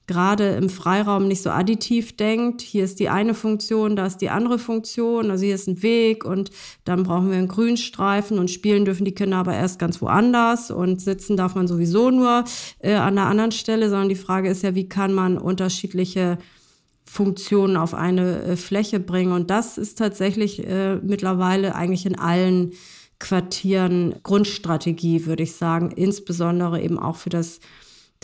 gerade 0.06 0.50
im 0.50 0.68
Freiraum 0.68 1.28
nicht 1.28 1.42
so 1.42 1.50
additiv 1.50 2.16
denkt, 2.16 2.60
hier 2.60 2.84
ist 2.84 3.00
die 3.00 3.08
eine 3.08 3.32
Funktion, 3.32 3.96
da 3.96 4.06
ist 4.06 4.18
die 4.18 4.28
andere 4.28 4.58
Funktion, 4.58 5.30
also 5.30 5.44
hier 5.44 5.54
ist 5.54 5.66
ein 5.66 5.82
Weg 5.82 6.24
und 6.24 6.50
dann 6.84 7.04
brauchen 7.04 7.30
wir 7.30 7.38
einen 7.38 7.48
Grünstreifen 7.48 8.38
und 8.38 8.50
spielen 8.50 8.84
dürfen 8.84 9.06
die 9.06 9.14
Kinder 9.14 9.38
aber 9.38 9.54
erst 9.54 9.78
ganz 9.78 10.02
woanders 10.02 10.70
und 10.70 11.00
sitzen 11.00 11.36
darf 11.36 11.54
man 11.54 11.66
sowieso 11.66 12.10
nur 12.10 12.44
äh, 12.80 12.94
an 12.94 13.14
der 13.14 13.26
anderen 13.26 13.52
Stelle, 13.52 13.88
sondern 13.88 14.10
die 14.10 14.14
Frage 14.14 14.50
ist 14.50 14.62
ja, 14.62 14.74
wie 14.74 14.88
kann 14.88 15.14
man 15.14 15.38
unterschiedliche 15.38 16.38
Funktionen 17.06 17.76
auf 17.76 17.94
eine 17.94 18.42
äh, 18.42 18.56
Fläche 18.56 19.00
bringen? 19.00 19.32
Und 19.32 19.48
das 19.48 19.78
ist 19.78 19.98
tatsächlich 19.98 20.66
äh, 20.66 20.96
mittlerweile 20.96 21.74
eigentlich 21.74 22.04
in 22.04 22.18
allen 22.18 22.72
Quartieren 23.20 24.16
Grundstrategie, 24.22 25.24
würde 25.24 25.44
ich 25.44 25.52
sagen, 25.52 25.92
insbesondere 25.92 26.82
eben 26.82 26.98
auch 26.98 27.16
für 27.16 27.30
das 27.30 27.60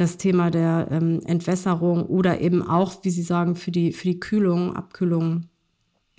das 0.01 0.17
Thema 0.17 0.51
der 0.51 0.89
ähm, 0.91 1.21
Entwässerung 1.25 2.07
oder 2.07 2.41
eben 2.41 2.67
auch, 2.67 3.05
wie 3.05 3.11
Sie 3.11 3.23
sagen, 3.23 3.57
für 3.57 3.71
die, 3.71 3.93
für 3.93 4.09
die 4.09 4.21
Kühlung, 4.21 4.75
Abkühlung, 4.75 5.45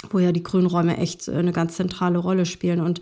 wo 0.09 0.19
ja 0.19 0.31
die 0.31 0.43
Grünräume 0.43 0.97
echt 0.97 1.27
äh, 1.27 1.33
eine 1.33 1.51
ganz 1.51 1.75
zentrale 1.75 2.19
Rolle 2.19 2.45
spielen. 2.45 2.81
Und 2.81 3.01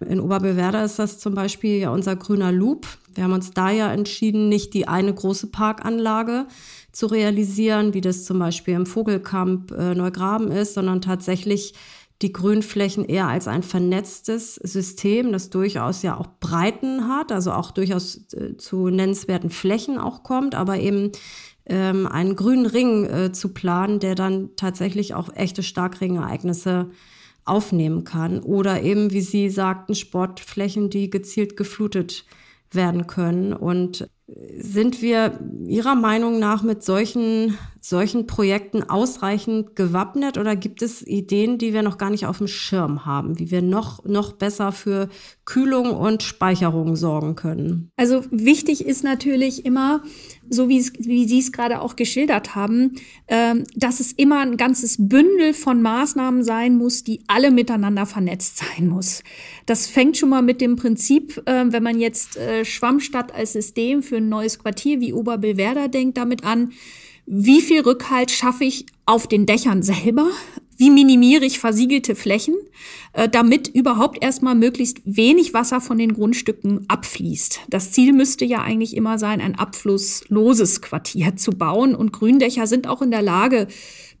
in 0.00 0.20
Oberbewerder 0.20 0.84
ist 0.84 0.98
das 0.98 1.18
zum 1.18 1.34
Beispiel 1.34 1.78
ja 1.78 1.90
unser 1.90 2.16
grüner 2.16 2.52
Loop. 2.52 2.86
Wir 3.14 3.24
haben 3.24 3.32
uns 3.32 3.50
da 3.52 3.70
ja 3.70 3.92
entschieden, 3.92 4.48
nicht 4.48 4.74
die 4.74 4.86
eine 4.86 5.12
große 5.12 5.48
Parkanlage 5.48 6.46
zu 6.92 7.06
realisieren, 7.06 7.94
wie 7.94 8.00
das 8.00 8.24
zum 8.24 8.38
Beispiel 8.38 8.74
im 8.74 8.86
Vogelkamp 8.86 9.72
äh, 9.72 9.94
Neugraben 9.94 10.50
ist, 10.50 10.74
sondern 10.74 11.00
tatsächlich 11.00 11.74
die 12.22 12.32
Grünflächen 12.32 13.04
eher 13.04 13.28
als 13.28 13.46
ein 13.46 13.62
vernetztes 13.62 14.56
System, 14.56 15.30
das 15.32 15.50
durchaus 15.50 16.02
ja 16.02 16.16
auch 16.16 16.26
Breiten 16.40 17.08
hat, 17.08 17.30
also 17.30 17.52
auch 17.52 17.70
durchaus 17.70 18.32
äh, 18.32 18.56
zu 18.56 18.88
nennenswerten 18.88 19.50
Flächen 19.50 19.98
auch 19.98 20.24
kommt, 20.24 20.54
aber 20.54 20.78
eben 20.78 21.12
ähm, 21.66 22.06
einen 22.06 22.34
grünen 22.34 22.66
Ring 22.66 23.04
äh, 23.04 23.32
zu 23.32 23.50
planen, 23.50 24.00
der 24.00 24.14
dann 24.14 24.50
tatsächlich 24.56 25.14
auch 25.14 25.34
echte 25.34 25.62
Starkregenereignisse 25.62 26.90
aufnehmen 27.44 28.04
kann. 28.04 28.40
Oder 28.40 28.82
eben, 28.82 29.12
wie 29.12 29.20
Sie 29.20 29.48
sagten, 29.48 29.94
Sportflächen, 29.94 30.90
die 30.90 31.10
gezielt 31.10 31.56
geflutet 31.56 32.24
werden 32.70 33.06
können. 33.06 33.52
Und 33.52 34.08
sind 34.58 35.00
wir 35.00 35.40
Ihrer 35.66 35.94
Meinung 35.94 36.38
nach 36.38 36.62
mit 36.62 36.82
solchen, 36.82 37.56
solchen 37.80 38.26
Projekten 38.26 38.82
ausreichend 38.82 39.76
gewappnet 39.76 40.38
oder 40.38 40.56
gibt 40.56 40.82
es 40.82 41.06
Ideen, 41.06 41.58
die 41.58 41.72
wir 41.72 41.82
noch 41.82 41.98
gar 41.98 42.10
nicht 42.10 42.26
auf 42.26 42.38
dem 42.38 42.48
Schirm 42.48 43.06
haben, 43.06 43.38
wie 43.38 43.50
wir 43.50 43.62
noch, 43.62 44.04
noch 44.04 44.32
besser 44.32 44.72
für 44.72 45.08
Kühlung 45.44 45.90
und 45.90 46.22
Speicherung 46.22 46.96
sorgen 46.96 47.34
können? 47.34 47.90
Also 47.96 48.24
wichtig 48.30 48.84
ist 48.84 49.04
natürlich 49.04 49.64
immer, 49.64 50.02
so 50.50 50.68
wie, 50.68 50.84
wie 50.98 51.26
Sie 51.26 51.38
es 51.38 51.52
gerade 51.52 51.80
auch 51.80 51.96
geschildert 51.96 52.54
haben, 52.54 52.96
äh, 53.26 53.54
dass 53.76 54.00
es 54.00 54.12
immer 54.12 54.40
ein 54.40 54.56
ganzes 54.56 54.96
Bündel 54.98 55.54
von 55.54 55.82
Maßnahmen 55.82 56.42
sein 56.42 56.76
muss, 56.76 57.04
die 57.04 57.22
alle 57.26 57.50
miteinander 57.50 58.06
vernetzt 58.06 58.58
sein 58.58 58.88
muss. 58.88 59.22
Das 59.66 59.86
fängt 59.86 60.16
schon 60.16 60.30
mal 60.30 60.42
mit 60.42 60.60
dem 60.60 60.76
Prinzip, 60.76 61.42
äh, 61.46 61.64
wenn 61.68 61.82
man 61.82 61.98
jetzt 61.98 62.36
äh, 62.36 62.64
Schwammstadt 62.64 63.34
als 63.34 63.52
System 63.52 64.02
für 64.02 64.16
ein 64.16 64.28
neues 64.28 64.58
Quartier 64.58 65.00
wie 65.00 65.12
Oberbillwerder 65.12 65.88
denkt, 65.88 66.16
damit 66.16 66.44
an, 66.44 66.72
wie 67.30 67.60
viel 67.60 67.82
Rückhalt 67.82 68.30
schaffe 68.30 68.64
ich 68.64 68.86
auf 69.04 69.26
den 69.26 69.44
Dächern 69.44 69.82
selber? 69.82 70.30
Wie 70.78 70.90
minimiere 70.90 71.44
ich 71.44 71.58
versiegelte 71.58 72.14
Flächen, 72.14 72.54
äh, 73.12 73.28
damit 73.28 73.68
überhaupt 73.68 74.22
erstmal 74.22 74.54
möglichst 74.54 75.00
wenig 75.04 75.52
Wasser 75.52 75.80
von 75.80 75.98
den 75.98 76.14
Grundstücken 76.14 76.88
abfließt? 76.88 77.60
Das 77.68 77.90
Ziel 77.92 78.12
müsste 78.12 78.44
ja 78.44 78.62
eigentlich 78.62 78.96
immer 78.96 79.18
sein, 79.18 79.40
ein 79.40 79.56
abflussloses 79.56 80.80
Quartier 80.80 81.36
zu 81.36 81.50
bauen. 81.50 81.94
Und 81.94 82.12
Gründächer 82.12 82.66
sind 82.66 82.86
auch 82.86 83.02
in 83.02 83.10
der 83.10 83.22
Lage, 83.22 83.66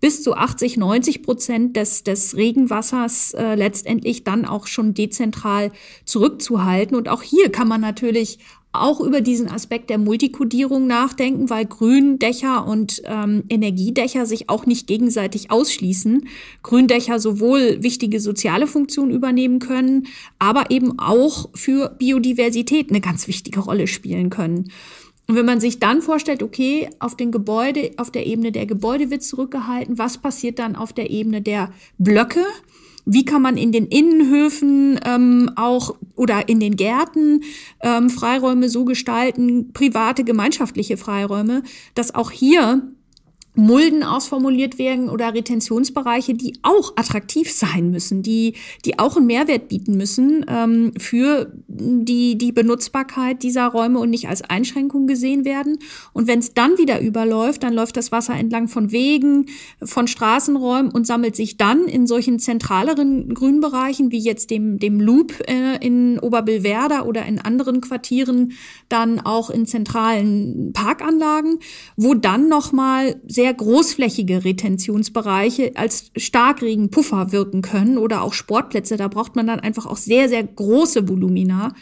bis 0.00 0.22
zu 0.22 0.34
80, 0.34 0.76
90 0.76 1.22
Prozent 1.22 1.76
des, 1.76 2.02
des 2.02 2.36
Regenwassers 2.36 3.34
äh, 3.34 3.54
letztendlich 3.54 4.24
dann 4.24 4.44
auch 4.44 4.66
schon 4.66 4.94
dezentral 4.94 5.72
zurückzuhalten. 6.04 6.96
Und 6.96 7.08
auch 7.08 7.22
hier 7.22 7.50
kann 7.50 7.68
man 7.68 7.80
natürlich 7.80 8.38
auch 8.72 9.00
über 9.00 9.20
diesen 9.20 9.48
Aspekt 9.48 9.90
der 9.90 9.98
Multikodierung 9.98 10.86
nachdenken, 10.86 11.48
weil 11.50 11.64
Gründächer 11.64 12.66
und 12.66 13.02
ähm, 13.06 13.44
Energiedächer 13.48 14.26
sich 14.26 14.50
auch 14.50 14.66
nicht 14.66 14.86
gegenseitig 14.86 15.50
ausschließen. 15.50 16.28
Gründächer 16.62 17.18
sowohl 17.18 17.82
wichtige 17.82 18.20
soziale 18.20 18.66
Funktionen 18.66 19.10
übernehmen 19.10 19.58
können, 19.58 20.06
aber 20.38 20.70
eben 20.70 20.98
auch 20.98 21.48
für 21.54 21.96
Biodiversität 21.98 22.90
eine 22.90 23.00
ganz 23.00 23.26
wichtige 23.26 23.60
Rolle 23.60 23.86
spielen 23.86 24.30
können. 24.30 24.70
Und 25.28 25.36
wenn 25.36 25.46
man 25.46 25.60
sich 25.60 25.78
dann 25.78 26.00
vorstellt, 26.00 26.42
okay, 26.42 26.88
auf 27.00 27.14
den 27.14 27.30
Gebäude, 27.30 27.90
auf 27.98 28.10
der 28.10 28.26
Ebene 28.26 28.50
der 28.50 28.64
Gebäude 28.64 29.10
wird 29.10 29.22
zurückgehalten, 29.22 29.98
was 29.98 30.18
passiert 30.18 30.58
dann 30.58 30.74
auf 30.74 30.94
der 30.94 31.10
Ebene 31.10 31.42
der 31.42 31.70
Blöcke? 31.98 32.44
Wie 33.10 33.24
kann 33.24 33.40
man 33.40 33.56
in 33.56 33.72
den 33.72 33.86
Innenhöfen 33.86 35.00
ähm, 35.02 35.50
auch 35.56 35.96
oder 36.14 36.50
in 36.50 36.60
den 36.60 36.76
Gärten 36.76 37.40
ähm, 37.80 38.10
Freiräume 38.10 38.68
so 38.68 38.84
gestalten, 38.84 39.72
private, 39.72 40.24
gemeinschaftliche 40.24 40.98
Freiräume, 40.98 41.62
dass 41.94 42.14
auch 42.14 42.30
hier 42.30 42.82
Mulden 43.58 44.04
ausformuliert 44.04 44.78
werden 44.78 45.08
oder 45.10 45.34
Retentionsbereiche, 45.34 46.34
die 46.34 46.60
auch 46.62 46.92
attraktiv 46.96 47.50
sein 47.50 47.90
müssen, 47.90 48.22
die, 48.22 48.54
die 48.84 49.00
auch 49.00 49.16
einen 49.16 49.26
Mehrwert 49.26 49.68
bieten 49.68 49.96
müssen 49.96 50.46
ähm, 50.48 50.92
für 50.96 51.52
die, 51.66 52.38
die 52.38 52.52
Benutzbarkeit 52.52 53.42
dieser 53.42 53.66
Räume 53.66 53.98
und 53.98 54.10
nicht 54.10 54.28
als 54.28 54.42
Einschränkung 54.42 55.08
gesehen 55.08 55.44
werden. 55.44 55.78
Und 56.12 56.28
wenn 56.28 56.38
es 56.38 56.54
dann 56.54 56.78
wieder 56.78 57.00
überläuft, 57.00 57.64
dann 57.64 57.74
läuft 57.74 57.96
das 57.96 58.12
Wasser 58.12 58.34
entlang 58.34 58.68
von 58.68 58.92
Wegen, 58.92 59.46
von 59.82 60.06
Straßenräumen 60.06 60.92
und 60.92 61.08
sammelt 61.08 61.34
sich 61.34 61.56
dann 61.56 61.86
in 61.86 62.06
solchen 62.06 62.38
zentraleren 62.38 63.34
Grünbereichen 63.34 64.12
wie 64.12 64.20
jetzt 64.20 64.52
dem, 64.52 64.78
dem 64.78 65.00
Loop 65.00 65.34
äh, 65.48 65.84
in 65.84 66.20
Oberbillwerder 66.20 67.06
oder 67.06 67.26
in 67.26 67.40
anderen 67.40 67.80
Quartieren 67.80 68.52
dann 68.88 69.18
auch 69.18 69.50
in 69.50 69.66
zentralen 69.66 70.72
Parkanlagen, 70.72 71.58
wo 71.96 72.14
dann 72.14 72.48
nochmal 72.48 73.20
sehr 73.26 73.47
sehr 73.48 73.54
großflächige 73.54 74.44
Retentionsbereiche 74.44 75.72
als 75.74 76.10
Starkregenpuffer 76.14 77.32
wirken 77.32 77.62
können 77.62 77.96
oder 77.96 78.20
auch 78.20 78.34
Sportplätze. 78.34 78.98
Da 78.98 79.08
braucht 79.08 79.36
man 79.36 79.46
dann 79.46 79.60
einfach 79.60 79.86
auch 79.86 79.96
sehr, 79.96 80.28
sehr 80.28 80.42
große 80.44 81.08
Volumina. 81.08 81.72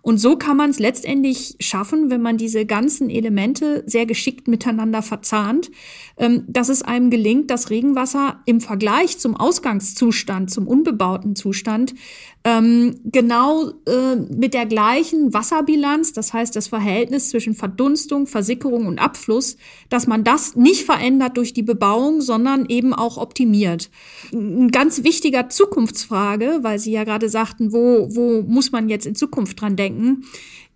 Und 0.00 0.18
so 0.18 0.36
kann 0.36 0.56
man 0.56 0.70
es 0.70 0.80
letztendlich 0.80 1.54
schaffen, 1.60 2.10
wenn 2.10 2.22
man 2.22 2.36
diese 2.36 2.66
ganzen 2.66 3.08
Elemente 3.08 3.84
sehr 3.86 4.04
geschickt 4.04 4.48
miteinander 4.48 5.00
verzahnt, 5.00 5.70
ähm, 6.16 6.42
dass 6.48 6.70
es 6.70 6.82
einem 6.82 7.08
gelingt, 7.08 7.52
das 7.52 7.70
Regenwasser 7.70 8.40
im 8.44 8.60
Vergleich 8.60 9.18
zum 9.18 9.36
Ausgangszustand, 9.36 10.50
zum 10.50 10.66
unbebauten 10.66 11.36
Zustand, 11.36 11.94
ähm, 12.44 13.00
genau 13.04 13.70
äh, 13.86 14.16
mit 14.16 14.54
der 14.54 14.66
gleichen 14.66 15.32
Wasserbilanz, 15.32 16.12
das 16.12 16.32
heißt 16.32 16.56
das 16.56 16.66
Verhältnis 16.66 17.30
zwischen 17.30 17.54
Verdunstung, 17.54 18.26
Versickerung 18.26 18.86
und 18.86 18.98
Abfluss, 18.98 19.56
dass 19.88 20.06
man 20.06 20.24
das 20.24 20.56
nicht 20.56 20.84
verändert 20.84 21.36
durch 21.36 21.52
die 21.54 21.62
Bebauung, 21.62 22.20
sondern 22.20 22.66
eben 22.66 22.94
auch 22.94 23.16
optimiert. 23.16 23.90
Ein 24.32 24.70
ganz 24.70 25.04
wichtiger 25.04 25.48
Zukunftsfrage, 25.48 26.58
weil 26.62 26.78
Sie 26.78 26.92
ja 26.92 27.04
gerade 27.04 27.28
sagten, 27.28 27.72
wo, 27.72 28.08
wo 28.10 28.42
muss 28.42 28.72
man 28.72 28.88
jetzt 28.88 29.06
in 29.06 29.14
Zukunft 29.14 29.60
dran 29.60 29.76
denken, 29.76 30.24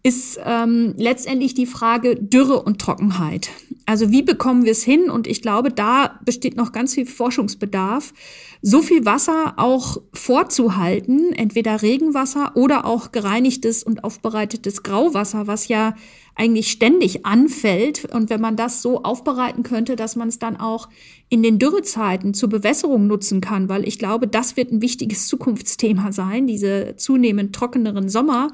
ist 0.06 0.38
ähm, 0.44 0.94
letztendlich 0.96 1.54
die 1.54 1.66
Frage 1.66 2.14
Dürre 2.14 2.62
und 2.62 2.80
Trockenheit. 2.80 3.50
Also 3.86 4.12
wie 4.12 4.22
bekommen 4.22 4.64
wir 4.64 4.70
es 4.70 4.84
hin? 4.84 5.10
Und 5.10 5.26
ich 5.26 5.42
glaube, 5.42 5.72
da 5.72 6.20
besteht 6.24 6.56
noch 6.56 6.70
ganz 6.70 6.94
viel 6.94 7.06
Forschungsbedarf, 7.06 8.14
so 8.62 8.82
viel 8.82 9.04
Wasser 9.04 9.54
auch 9.56 9.98
vorzuhalten, 10.12 11.32
entweder 11.32 11.82
Regenwasser 11.82 12.52
oder 12.56 12.84
auch 12.84 13.12
gereinigtes 13.12 13.82
und 13.82 14.04
aufbereitetes 14.04 14.82
Grauwasser, 14.82 15.46
was 15.46 15.68
ja 15.68 15.94
eigentlich 16.34 16.70
ständig 16.70 17.24
anfällt. 17.24 18.04
Und 18.04 18.30
wenn 18.30 18.40
man 18.40 18.56
das 18.56 18.82
so 18.82 19.02
aufbereiten 19.02 19.62
könnte, 19.62 19.96
dass 19.96 20.16
man 20.16 20.28
es 20.28 20.38
dann 20.38 20.56
auch 20.58 20.88
in 21.28 21.42
den 21.42 21.58
Dürrezeiten 21.58 22.34
zur 22.34 22.48
Bewässerung 22.48 23.06
nutzen 23.06 23.40
kann, 23.40 23.68
weil 23.68 23.86
ich 23.88 23.98
glaube, 23.98 24.28
das 24.28 24.56
wird 24.56 24.70
ein 24.70 24.82
wichtiges 24.82 25.26
Zukunftsthema 25.26 26.12
sein, 26.12 26.46
diese 26.46 26.94
zunehmend 26.96 27.54
trockeneren 27.54 28.08
Sommer. 28.08 28.52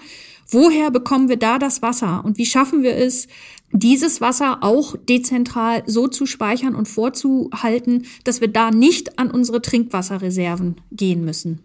Woher 0.52 0.90
bekommen 0.90 1.28
wir 1.28 1.38
da 1.38 1.58
das 1.58 1.82
Wasser 1.82 2.24
und 2.24 2.38
wie 2.38 2.46
schaffen 2.46 2.82
wir 2.82 2.96
es, 2.96 3.26
dieses 3.72 4.20
Wasser 4.20 4.58
auch 4.60 4.96
dezentral 5.08 5.82
so 5.86 6.06
zu 6.08 6.26
speichern 6.26 6.74
und 6.74 6.88
vorzuhalten, 6.88 8.04
dass 8.24 8.40
wir 8.42 8.48
da 8.48 8.70
nicht 8.70 9.18
an 9.18 9.30
unsere 9.30 9.62
Trinkwasserreserven 9.62 10.76
gehen 10.90 11.24
müssen? 11.24 11.64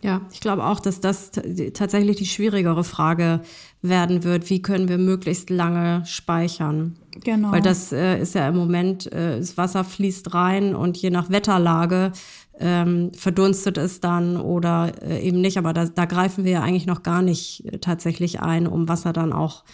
Ja, 0.00 0.22
ich 0.32 0.40
glaube 0.40 0.64
auch, 0.64 0.78
dass 0.78 1.00
das 1.00 1.32
tatsächlich 1.74 2.16
die 2.16 2.26
schwierigere 2.26 2.84
Frage 2.84 3.40
werden 3.82 4.22
wird. 4.22 4.48
Wie 4.48 4.62
können 4.62 4.88
wir 4.88 4.96
möglichst 4.96 5.50
lange 5.50 6.04
speichern? 6.06 6.96
Genau. 7.24 7.50
Weil 7.50 7.62
das 7.62 7.92
äh, 7.92 8.20
ist 8.20 8.36
ja 8.36 8.48
im 8.48 8.56
Moment, 8.56 9.10
äh, 9.12 9.38
das 9.38 9.56
Wasser 9.56 9.82
fließt 9.82 10.34
rein 10.34 10.76
und 10.76 10.96
je 10.96 11.10
nach 11.10 11.30
Wetterlage 11.30 12.12
ähm, 12.58 13.12
verdunstet 13.14 13.78
es 13.78 14.00
dann 14.00 14.36
oder 14.36 14.92
äh, 15.02 15.20
eben 15.20 15.40
nicht. 15.40 15.58
Aber 15.58 15.72
da, 15.72 15.86
da 15.86 16.04
greifen 16.04 16.44
wir 16.44 16.52
ja 16.52 16.62
eigentlich 16.62 16.86
noch 16.86 17.02
gar 17.02 17.22
nicht 17.22 17.64
äh, 17.66 17.78
tatsächlich 17.78 18.40
ein, 18.40 18.66
um 18.66 18.88
Wasser 18.88 19.12
dann 19.12 19.32
auch 19.32 19.64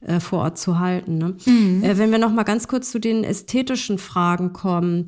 äh, 0.00 0.20
vor 0.20 0.40
Ort 0.40 0.58
zu 0.58 0.78
halten. 0.78 1.18
Ne? 1.18 1.36
Mhm. 1.46 1.84
Äh, 1.84 1.98
wenn 1.98 2.10
wir 2.10 2.18
noch 2.18 2.32
mal 2.32 2.42
ganz 2.42 2.68
kurz 2.68 2.90
zu 2.90 2.98
den 2.98 3.24
ästhetischen 3.24 3.98
Fragen 3.98 4.52
kommen. 4.52 5.04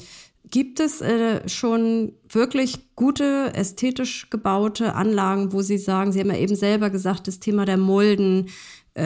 Gibt 0.50 0.78
es 0.78 1.00
äh, 1.00 1.48
schon 1.48 2.12
wirklich 2.28 2.94
gute, 2.94 3.52
ästhetisch 3.54 4.28
gebaute 4.30 4.94
Anlagen, 4.94 5.52
wo 5.52 5.62
Sie 5.62 5.78
sagen, 5.78 6.12
Sie 6.12 6.20
haben 6.20 6.30
ja 6.30 6.36
eben 6.36 6.54
selber 6.54 6.90
gesagt, 6.90 7.26
das 7.26 7.40
Thema 7.40 7.64
der 7.64 7.78
Mulden 7.78 8.50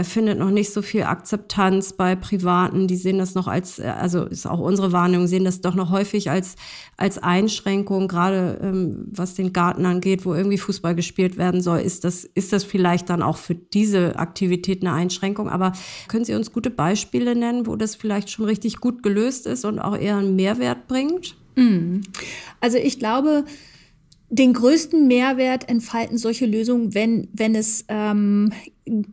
findet 0.04 0.38
noch 0.38 0.50
nicht 0.50 0.70
so 0.72 0.82
viel 0.82 1.04
Akzeptanz 1.04 1.94
bei 1.94 2.14
Privaten. 2.14 2.88
Die 2.88 2.96
sehen 2.96 3.18
das 3.18 3.34
noch 3.34 3.48
als, 3.48 3.78
äh, 3.78 3.84
also 3.84 4.24
ist 4.24 4.46
auch 4.46 4.58
unsere 4.58 4.92
Wahrnehmung, 4.92 5.26
sehen 5.26 5.44
das 5.44 5.62
doch 5.62 5.74
noch 5.74 5.90
häufig 5.90 6.30
als, 6.30 6.56
als 6.98 7.16
Einschränkung, 7.16 8.06
gerade 8.06 8.58
ähm, 8.62 9.06
was 9.10 9.34
den 9.34 9.54
Garten 9.54 9.86
angeht, 9.86 10.26
wo 10.26 10.34
irgendwie 10.34 10.58
Fußball 10.58 10.94
gespielt 10.94 11.38
werden 11.38 11.62
soll. 11.62 11.78
Ist 11.78 12.04
das, 12.04 12.24
ist 12.24 12.52
das 12.52 12.64
vielleicht 12.64 13.08
dann 13.08 13.22
auch 13.22 13.38
für 13.38 13.54
diese 13.54 14.18
Aktivität 14.18 14.82
eine 14.82 14.92
Einschränkung? 14.92 15.48
Aber 15.48 15.72
können 16.08 16.26
Sie 16.26 16.34
uns 16.34 16.52
gute 16.52 16.70
Beispiele 16.70 17.34
nennen, 17.34 17.66
wo 17.66 17.74
das 17.74 17.94
vielleicht 17.94 18.28
schon 18.28 18.44
richtig 18.44 18.80
gut 18.80 19.02
gelöst 19.02 19.46
ist 19.46 19.64
und 19.64 19.78
auch 19.78 19.96
eher 19.96 20.18
einen 20.18 20.36
Mehrwert 20.36 20.86
bringt? 20.86 21.34
Mm. 21.56 22.00
Also 22.60 22.76
ich 22.76 22.98
glaube, 22.98 23.44
den 24.30 24.52
größten 24.52 25.06
Mehrwert 25.06 25.68
entfalten 25.68 26.18
solche 26.18 26.44
Lösungen, 26.44 26.94
wenn, 26.94 27.28
wenn 27.32 27.54
es 27.54 27.86
ähm, 27.88 28.52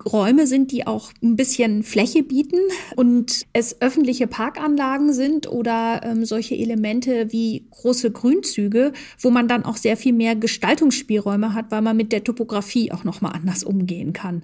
Räume 0.05 0.47
sind, 0.47 0.71
die 0.71 0.87
auch 0.87 1.11
ein 1.23 1.35
bisschen 1.35 1.83
Fläche 1.83 2.23
bieten 2.23 2.59
und 2.95 3.45
es 3.53 3.81
öffentliche 3.81 4.27
Parkanlagen 4.27 5.13
sind 5.13 5.47
oder 5.47 6.01
ähm, 6.03 6.25
solche 6.25 6.55
Elemente 6.55 7.31
wie 7.31 7.65
große 7.71 8.11
Grünzüge, 8.11 8.93
wo 9.19 9.29
man 9.29 9.47
dann 9.47 9.65
auch 9.65 9.77
sehr 9.77 9.97
viel 9.97 10.13
mehr 10.13 10.35
Gestaltungsspielräume 10.35 11.53
hat, 11.53 11.71
weil 11.71 11.81
man 11.81 11.97
mit 11.97 12.11
der 12.11 12.23
Topografie 12.23 12.91
auch 12.91 13.03
noch 13.03 13.21
mal 13.21 13.31
anders 13.31 13.63
umgehen 13.63 14.13
kann. 14.13 14.43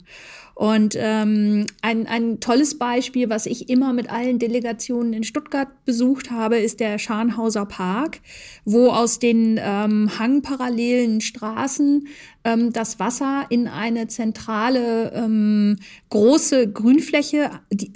Und 0.62 0.96
ähm, 0.96 1.66
ein, 1.82 2.06
ein 2.06 2.40
tolles 2.40 2.78
Beispiel, 2.78 3.32
was 3.32 3.48
ich 3.48 3.68
immer 3.68 3.94
mit 3.94 4.12
allen 4.12 4.38
Delegationen 4.38 5.12
in 5.12 5.24
Stuttgart 5.24 5.70
besucht 5.86 6.30
habe, 6.30 6.58
ist 6.58 6.80
der 6.80 7.00
Scharnhauser 7.00 7.66
Park, 7.66 8.20
wo 8.64 8.90
aus 8.90 9.18
den 9.18 9.60
ähm, 9.60 10.20
hangparallelen 10.20 11.20
Straßen 11.20 12.06
ähm, 12.44 12.74
das 12.74 13.00
Wasser 13.00 13.46
in 13.50 13.68
eine 13.68 14.08
zentrale 14.08 15.12
ähm, 15.14 15.78
große 16.10 16.72
Grünfläche 16.72 17.52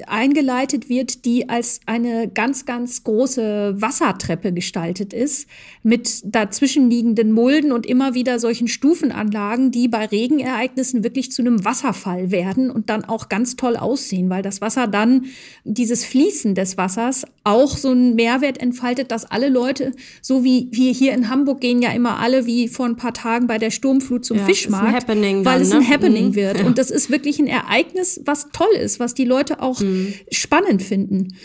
eingeleitet 0.08 0.88
wird, 0.90 1.26
die 1.26 1.50
als 1.50 1.80
eine 1.86 2.28
ganz, 2.28 2.66
ganz 2.66 3.04
große 3.04 3.76
Wassertreppe 3.78 4.54
gestaltet 4.54 5.14
ist, 5.14 5.48
mit 5.84 6.22
dazwischenliegenden 6.24 7.32
Mulden 7.32 7.72
und 7.72 7.86
immer 7.86 8.14
wieder 8.14 8.40
solchen 8.40 8.68
Stufenanlagen, 8.68 9.72
die 9.72 9.88
bei 9.88 10.06
Regenereignissen 10.06 11.04
wirklich 11.04 11.32
zu 11.32 11.42
einem 11.42 11.66
Wasserfall 11.66 12.32
werden 12.32 12.70
und 12.70 12.90
dann 12.90 13.04
auch 13.04 13.30
ganz 13.30 13.56
toll 13.56 13.76
aussehen, 13.76 14.30
weil 14.30 14.42
das 14.42 14.62
Wasser 14.62 14.88
dann, 14.88 15.26
dieses 15.64 16.06
Fließen 16.06 16.56
des 16.56 16.78
Wassers, 16.78 17.26
auch 17.44 17.78
so 17.78 17.90
einen 17.90 18.16
Mehrwert 18.16 18.60
entfaltet, 18.60 19.12
dass 19.12 19.26
alle 19.26 19.50
Leute, 19.50 19.92
so 20.22 20.44
wie 20.44 20.68
wir 20.72 20.92
hier 20.92 21.14
in 21.14 21.30
Hamburg 21.30 21.62
gehen 21.62 21.82
ja 21.82 21.92
immer 21.92 22.20
alle 22.20 22.46
wie 22.46 22.68
vor 22.68 22.86
ein 22.86 22.96
paar 22.96 23.14
Tagen 23.14 23.48
bei 23.48 23.58
der 23.58 23.72
Sturmflut 23.72 24.26
zum 24.26 24.35
ja, 24.38 24.46
Fischmarkt, 24.46 25.08
weil 25.08 25.44
dann, 25.44 25.62
es 25.62 25.72
ein 25.72 25.80
ne? 25.80 25.88
Happening 25.88 26.28
mhm. 26.28 26.36
wird. 26.36 26.60
Ja. 26.60 26.66
Und 26.66 26.78
das 26.78 26.92
ist 26.92 27.10
wirklich 27.10 27.40
ein 27.40 27.48
Ereignis, 27.48 28.22
was 28.26 28.50
toll 28.52 28.74
ist, 28.80 29.00
was 29.00 29.14
die 29.14 29.26
Leute 29.26 29.62
auch 29.62 29.80
mhm. 29.80 30.14
spannend 30.32 30.84
finden. 30.84 31.36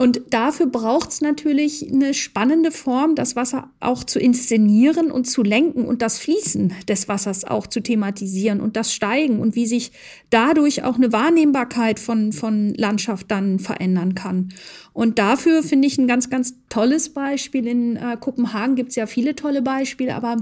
Und 0.00 0.22
dafür 0.30 0.66
braucht 0.66 1.10
es 1.10 1.20
natürlich 1.20 1.90
eine 1.92 2.14
spannende 2.14 2.70
Form, 2.70 3.16
das 3.16 3.34
Wasser 3.34 3.68
auch 3.80 4.04
zu 4.04 4.20
inszenieren 4.20 5.10
und 5.10 5.24
zu 5.24 5.42
lenken 5.42 5.84
und 5.84 6.02
das 6.02 6.20
Fließen 6.20 6.72
des 6.86 7.08
Wassers 7.08 7.44
auch 7.44 7.66
zu 7.66 7.80
thematisieren 7.80 8.60
und 8.60 8.76
das 8.76 8.94
Steigen 8.94 9.40
und 9.40 9.56
wie 9.56 9.66
sich 9.66 9.90
dadurch 10.30 10.84
auch 10.84 10.94
eine 10.94 11.12
Wahrnehmbarkeit 11.12 11.98
von, 11.98 12.32
von 12.32 12.74
Landschaft 12.74 13.28
dann 13.28 13.58
verändern 13.58 14.14
kann. 14.14 14.50
Und 14.92 15.18
dafür 15.18 15.64
finde 15.64 15.88
ich 15.88 15.98
ein 15.98 16.06
ganz, 16.06 16.30
ganz 16.30 16.54
tolles 16.68 17.08
Beispiel. 17.08 17.66
In 17.66 17.96
äh, 17.96 18.16
Kopenhagen 18.20 18.76
gibt 18.76 18.90
es 18.90 18.96
ja 18.96 19.06
viele 19.06 19.34
tolle 19.34 19.62
Beispiele, 19.62 20.14
aber 20.14 20.36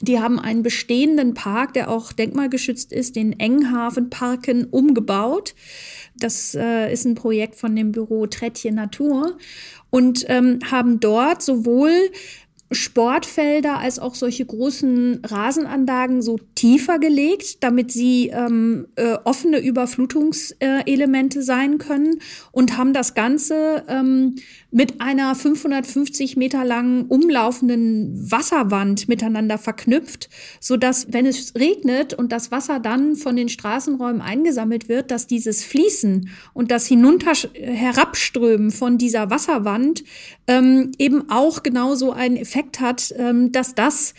die 0.00 0.20
haben 0.20 0.38
einen 0.38 0.62
bestehenden 0.62 1.34
Park, 1.34 1.74
der 1.74 1.90
auch 1.90 2.12
denkmalgeschützt 2.12 2.92
ist, 2.92 3.16
den 3.16 3.38
Enghafenparken, 3.38 4.64
umgebaut. 4.64 5.54
Das 6.18 6.54
äh, 6.54 6.92
ist 6.92 7.04
ein 7.04 7.14
Projekt 7.14 7.56
von 7.56 7.74
dem 7.74 7.92
Büro 7.92 8.26
Trettje 8.26 8.72
Natur 8.72 9.38
und 9.90 10.24
ähm, 10.28 10.58
haben 10.70 11.00
dort 11.00 11.42
sowohl 11.42 12.10
Sportfelder 12.72 13.78
als 13.78 14.00
auch 14.00 14.16
solche 14.16 14.44
großen 14.44 15.20
Rasenanlagen 15.24 16.20
so 16.20 16.38
tiefer 16.56 16.98
gelegt, 16.98 17.62
damit 17.62 17.92
sie 17.92 18.28
ähm, 18.28 18.88
äh, 18.96 19.16
offene 19.24 19.60
Überflutungselemente 19.60 21.42
sein 21.42 21.78
können 21.78 22.18
und 22.50 22.76
haben 22.76 22.92
das 22.92 23.14
Ganze 23.14 23.84
ähm, 23.88 24.34
mit 24.72 25.00
einer 25.00 25.34
550 25.36 26.36
Meter 26.36 26.64
langen 26.64 27.06
umlaufenden 27.06 28.30
Wasserwand 28.30 29.08
miteinander 29.08 29.58
verknüpft, 29.58 30.28
so 30.60 30.76
dass 30.76 31.12
wenn 31.12 31.24
es 31.24 31.54
regnet 31.54 32.14
und 32.14 32.32
das 32.32 32.50
Wasser 32.50 32.80
dann 32.80 33.14
von 33.14 33.36
den 33.36 33.48
Straßenräumen 33.48 34.20
eingesammelt 34.20 34.88
wird, 34.88 35.12
dass 35.12 35.28
dieses 35.28 35.62
Fließen 35.62 36.30
und 36.52 36.72
das 36.72 36.86
hinunter 36.86 37.32
herabströmen 37.54 38.72
von 38.72 38.98
dieser 38.98 39.30
Wasserwand 39.30 40.02
ähm, 40.48 40.92
eben 40.98 41.30
auch 41.30 41.62
genauso 41.62 42.12
einen 42.12 42.36
Effekt 42.36 42.55
hat, 42.80 43.14
ähm, 43.16 43.52
dass 43.52 43.74
das 43.74 44.14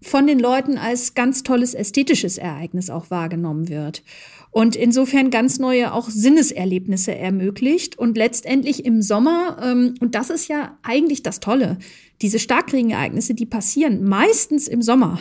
von 0.00 0.26
den 0.26 0.38
Leuten 0.38 0.78
als 0.78 1.14
ganz 1.14 1.42
tolles 1.42 1.74
ästhetisches 1.74 2.38
Ereignis 2.38 2.90
auch 2.90 3.10
wahrgenommen 3.10 3.68
wird. 3.68 4.02
Und 4.50 4.76
insofern 4.76 5.30
ganz 5.30 5.58
neue 5.58 5.92
auch 5.92 6.08
Sinneserlebnisse 6.08 7.14
ermöglicht. 7.14 7.98
Und 7.98 8.16
letztendlich 8.16 8.84
im 8.84 9.02
Sommer, 9.02 9.58
ähm, 9.62 9.94
und 10.00 10.14
das 10.14 10.30
ist 10.30 10.48
ja 10.48 10.78
eigentlich 10.82 11.22
das 11.22 11.40
Tolle, 11.40 11.78
diese 12.22 12.38
Starkregenereignisse, 12.38 13.34
die 13.34 13.46
passieren 13.46 14.04
meistens 14.04 14.66
im 14.68 14.82
Sommer. 14.82 15.20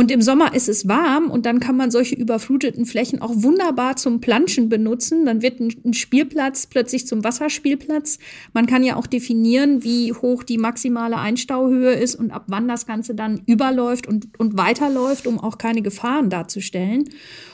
Und 0.00 0.10
im 0.10 0.22
Sommer 0.22 0.54
ist 0.54 0.70
es 0.70 0.88
warm 0.88 1.30
und 1.30 1.44
dann 1.44 1.60
kann 1.60 1.76
man 1.76 1.90
solche 1.90 2.14
überfluteten 2.14 2.86
Flächen 2.86 3.20
auch 3.20 3.32
wunderbar 3.34 3.96
zum 3.96 4.22
Planschen 4.22 4.70
benutzen. 4.70 5.26
Dann 5.26 5.42
wird 5.42 5.60
ein, 5.60 5.92
Spielplatz 5.92 6.68
plötzlich 6.68 7.06
zum 7.06 7.22
Wasserspielplatz. 7.22 8.18
Man 8.54 8.64
kann 8.64 8.82
ja 8.82 8.96
auch 8.96 9.06
definieren, 9.06 9.84
wie 9.84 10.14
hoch 10.14 10.42
die 10.42 10.56
maximale 10.56 11.18
Einstauhöhe 11.18 11.92
ist 11.92 12.14
und 12.14 12.30
ab 12.30 12.44
wann 12.46 12.66
das 12.66 12.86
Ganze 12.86 13.14
dann 13.14 13.42
überläuft 13.44 14.06
und, 14.06 14.28
und 14.38 14.56
weiterläuft, 14.56 15.26
um 15.26 15.38
auch 15.38 15.58
keine 15.58 15.82
Gefahren 15.82 16.30
darzustellen. 16.30 17.04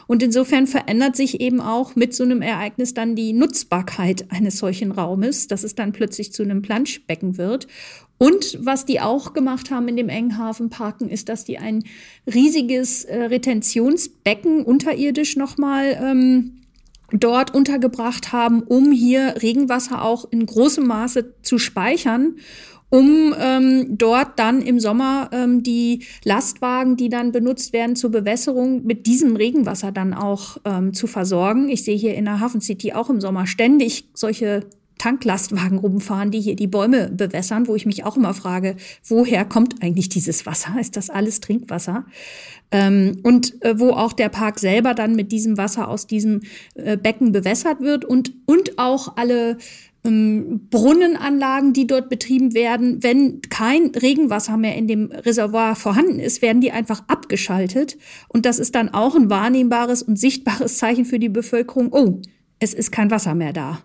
Und 0.07 0.23
insofern 0.23 0.69
verändert 0.69 1.17
sich 1.17 1.41
eben 1.41 1.61
auch 1.61 1.97
mit 1.97 2.15
so 2.15 2.23
einem 2.23 2.43
Ereignis 2.43 2.95
dann 2.95 3.17
die 3.17 3.33
Nutzbarkeit 3.33 4.27
eines 4.31 4.59
solchen 4.59 4.93
Raumes, 4.93 5.49
dass 5.49 5.65
es 5.65 5.75
dann 5.75 5.91
plötzlich 5.91 6.33
zu 6.33 6.45
einem 6.45 6.63
Planschbecken 6.63 7.39
wird. 7.39 7.67
Und 8.19 8.59
was 8.61 8.87
die 8.87 9.01
auch 9.01 9.35
gemacht 9.35 9.71
haben 9.71 9.89
in 9.89 9.97
dem 9.97 10.09
Enghafenparken, 10.09 11.09
ist, 11.09 11.29
dass 11.29 11.45
die 11.45 11.59
ein 11.59 11.85
riesiges 12.27 13.05
äh, 13.05 13.25
Retentionsbecken 13.25 14.63
unterirdisch 14.65 15.37
nochmal 15.37 15.99
ähm, 16.01 16.63
dort 17.13 17.55
untergebracht 17.55 18.33
haben, 18.33 18.63
um 18.63 18.91
hier 18.91 19.43
Regenwasser 19.43 20.03
auch 20.03 20.31
in 20.31 20.47
großem 20.47 20.87
Maße 20.87 21.35
zu 21.43 21.59
speichern 21.59 22.37
um 22.89 23.35
ähm, 23.39 23.99
dort 23.99 24.39
dann 24.39 24.63
im 24.63 24.79
Sommer 24.79 25.31
ähm, 25.33 25.63
die 25.63 26.05
Lastwagen, 26.25 26.97
die 26.97 27.09
dann 27.09 27.33
benutzt 27.33 27.73
werden 27.73 27.97
zur 27.97 28.11
Bewässerung, 28.11 28.85
mit 28.85 29.07
diesem 29.07 29.37
Regenwasser 29.37 29.93
dann 29.93 30.15
auch 30.15 30.59
ähm, 30.65 30.95
zu 30.95 31.07
versorgen. 31.07 31.69
Ich 31.69 31.85
sehe 31.85 31.97
hier 31.97 32.15
in 32.15 32.27
der 32.27 32.41
Hafen 32.41 32.61
City 32.61 32.93
auch 32.93 33.11
im 33.11 33.21
Sommer 33.21 33.47
ständig 33.47 34.09
solche 34.15 34.67
Tanklastwagen 34.99 35.79
rumfahren, 35.79 36.31
die 36.31 36.41
hier 36.41 36.57
die 36.57 36.67
Bäume 36.67 37.11
bewässern, 37.11 37.67
wo 37.67 37.75
ich 37.75 37.87
mich 37.87 38.05
auch 38.05 38.17
immer 38.17 38.35
frage, 38.35 38.77
woher 39.07 39.45
kommt 39.45 39.83
eigentlich 39.83 40.09
dieses 40.09 40.47
Wasser? 40.47 40.77
Ist 40.81 40.97
das 40.97 41.11
alles 41.11 41.41
Trinkwasser? 41.41 42.07
Ähm, 42.71 43.19
und 43.23 43.63
äh, 43.63 43.79
wo 43.79 43.91
auch 43.91 44.13
der 44.13 44.29
Park 44.29 44.59
selber 44.59 44.95
dann 44.95 45.15
mit 45.15 45.33
diesem 45.33 45.57
Wasser 45.59 45.89
aus 45.89 46.07
diesem 46.07 46.43
äh, 46.75 46.97
Becken 46.97 47.33
bewässert 47.33 47.81
wird 47.81 48.05
und, 48.05 48.33
und 48.47 48.79
auch 48.79 49.17
alle 49.17 49.59
ähm, 50.07 50.69
Brunnenanlagen, 50.71 51.73
die 51.73 51.87
dort 51.87 52.09
betrieben 52.09 52.55
werden. 52.55 53.03
Wenn 53.03 53.41
kein 53.43 53.91
Regenwasser 53.91 54.57
mehr 54.57 54.77
in 54.77 54.89
dem 54.89 55.11
Reservoir 55.13 55.77
vorhanden 55.77 56.19
ist, 56.19 56.43
werden 56.43 56.61
die 56.61 56.73
einfach 56.73 57.05
abgeschaltet. 57.09 57.99
Und 58.29 58.47
das 58.47 58.59
ist 58.59 58.75
dann 58.75 58.89
auch 58.89 59.15
ein 59.15 59.31
wahrnehmbares 59.31 60.03
und 60.03 60.19
sichtbares 60.19 60.79
Zeichen 60.79 61.05
für 61.05 61.19
die 61.19 61.29
Bevölkerung, 61.29 61.93
oh, 61.93 62.21
es 62.59 62.73
ist 62.73 62.91
kein 62.91 63.11
Wasser 63.11 63.35
mehr 63.35 63.53
da. 63.53 63.81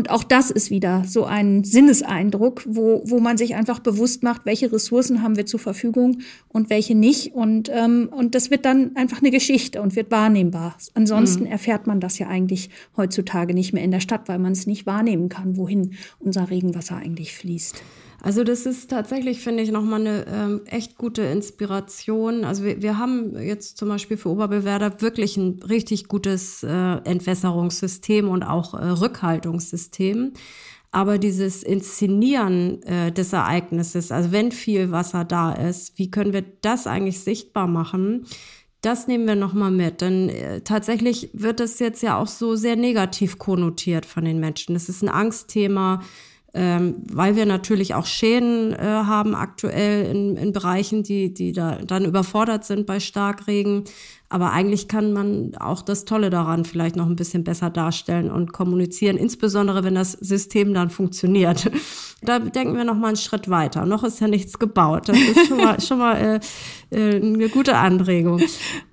Und 0.00 0.08
auch 0.08 0.24
das 0.24 0.50
ist 0.50 0.70
wieder 0.70 1.04
so 1.06 1.26
ein 1.26 1.62
Sinneseindruck, 1.62 2.62
wo, 2.66 3.02
wo 3.04 3.20
man 3.20 3.36
sich 3.36 3.54
einfach 3.54 3.80
bewusst 3.80 4.22
macht, 4.22 4.46
welche 4.46 4.72
Ressourcen 4.72 5.20
haben 5.20 5.36
wir 5.36 5.44
zur 5.44 5.60
Verfügung 5.60 6.20
und 6.48 6.70
welche 6.70 6.94
nicht. 6.94 7.34
Und, 7.34 7.70
ähm, 7.70 8.08
und 8.10 8.34
das 8.34 8.50
wird 8.50 8.64
dann 8.64 8.96
einfach 8.96 9.18
eine 9.18 9.30
Geschichte 9.30 9.82
und 9.82 9.96
wird 9.96 10.10
wahrnehmbar. 10.10 10.74
Ansonsten 10.94 11.44
mhm. 11.44 11.50
erfährt 11.50 11.86
man 11.86 12.00
das 12.00 12.18
ja 12.18 12.28
eigentlich 12.28 12.70
heutzutage 12.96 13.52
nicht 13.52 13.74
mehr 13.74 13.84
in 13.84 13.90
der 13.90 14.00
Stadt, 14.00 14.26
weil 14.26 14.38
man 14.38 14.52
es 14.52 14.66
nicht 14.66 14.86
wahrnehmen 14.86 15.28
kann, 15.28 15.58
wohin 15.58 15.92
unser 16.18 16.48
Regenwasser 16.48 16.96
eigentlich 16.96 17.34
fließt. 17.34 17.82
Also 18.22 18.44
das 18.44 18.66
ist 18.66 18.90
tatsächlich, 18.90 19.40
finde 19.40 19.62
ich, 19.62 19.70
nochmal 19.70 20.00
eine 20.00 20.26
ähm, 20.26 20.60
echt 20.66 20.98
gute 20.98 21.22
Inspiration. 21.22 22.44
Also 22.44 22.64
wir, 22.64 22.82
wir 22.82 22.98
haben 22.98 23.38
jetzt 23.40 23.78
zum 23.78 23.88
Beispiel 23.88 24.16
für 24.16 24.28
Oberbewerder 24.28 25.00
wirklich 25.00 25.36
ein 25.38 25.62
richtig 25.62 26.08
gutes 26.08 26.62
äh, 26.62 26.68
Entwässerungssystem 26.68 28.28
und 28.28 28.42
auch 28.42 28.74
äh, 28.74 28.84
Rückhaltungssystem. 28.84 30.32
Aber 30.92 31.18
dieses 31.18 31.62
Inszenieren 31.62 32.82
äh, 32.82 33.12
des 33.12 33.32
Ereignisses, 33.32 34.12
also 34.12 34.32
wenn 34.32 34.52
viel 34.52 34.90
Wasser 34.90 35.24
da 35.24 35.52
ist, 35.52 35.98
wie 35.98 36.10
können 36.10 36.32
wir 36.32 36.44
das 36.62 36.86
eigentlich 36.86 37.20
sichtbar 37.20 37.68
machen? 37.68 38.26
Das 38.82 39.06
nehmen 39.06 39.26
wir 39.26 39.36
nochmal 39.36 39.70
mit, 39.70 40.00
denn 40.00 40.30
äh, 40.30 40.62
tatsächlich 40.62 41.30
wird 41.32 41.60
es 41.60 41.78
jetzt 41.78 42.02
ja 42.02 42.18
auch 42.18 42.26
so 42.26 42.56
sehr 42.56 42.76
negativ 42.76 43.38
konnotiert 43.38 44.04
von 44.04 44.24
den 44.24 44.40
Menschen. 44.40 44.74
Es 44.74 44.88
ist 44.88 45.02
ein 45.02 45.08
Angstthema 45.08 46.00
ähm, 46.52 46.96
weil 47.12 47.36
wir 47.36 47.46
natürlich 47.46 47.94
auch 47.94 48.06
Schäden 48.06 48.72
äh, 48.72 48.78
haben 48.78 49.34
aktuell 49.34 50.06
in, 50.06 50.36
in 50.36 50.52
Bereichen, 50.52 51.02
die, 51.02 51.32
die 51.32 51.52
da 51.52 51.76
dann 51.76 52.04
überfordert 52.04 52.64
sind 52.64 52.86
bei 52.86 52.98
Starkregen. 52.98 53.84
Aber 54.28 54.52
eigentlich 54.52 54.88
kann 54.88 55.12
man 55.12 55.56
auch 55.56 55.82
das 55.82 56.04
Tolle 56.04 56.30
daran 56.30 56.64
vielleicht 56.64 56.96
noch 56.96 57.06
ein 57.06 57.16
bisschen 57.16 57.44
besser 57.44 57.70
darstellen 57.70 58.30
und 58.30 58.52
kommunizieren, 58.52 59.16
insbesondere 59.16 59.84
wenn 59.84 59.94
das 59.94 60.12
System 60.12 60.74
dann 60.74 60.90
funktioniert. 60.90 61.70
Da 62.22 62.38
denken 62.38 62.76
wir 62.76 62.84
noch 62.84 62.96
mal 62.96 63.06
einen 63.06 63.16
Schritt 63.16 63.48
weiter. 63.48 63.86
Noch 63.86 64.04
ist 64.04 64.20
ja 64.20 64.28
nichts 64.28 64.58
gebaut. 64.58 65.08
Das 65.08 65.18
ist 65.18 65.46
schon 65.48 65.56
mal, 65.56 65.80
schon 65.80 65.96
mal 65.96 66.40
äh, 66.92 66.94
äh, 66.94 67.16
eine 67.16 67.48
gute 67.48 67.78
Anregung. 67.78 68.42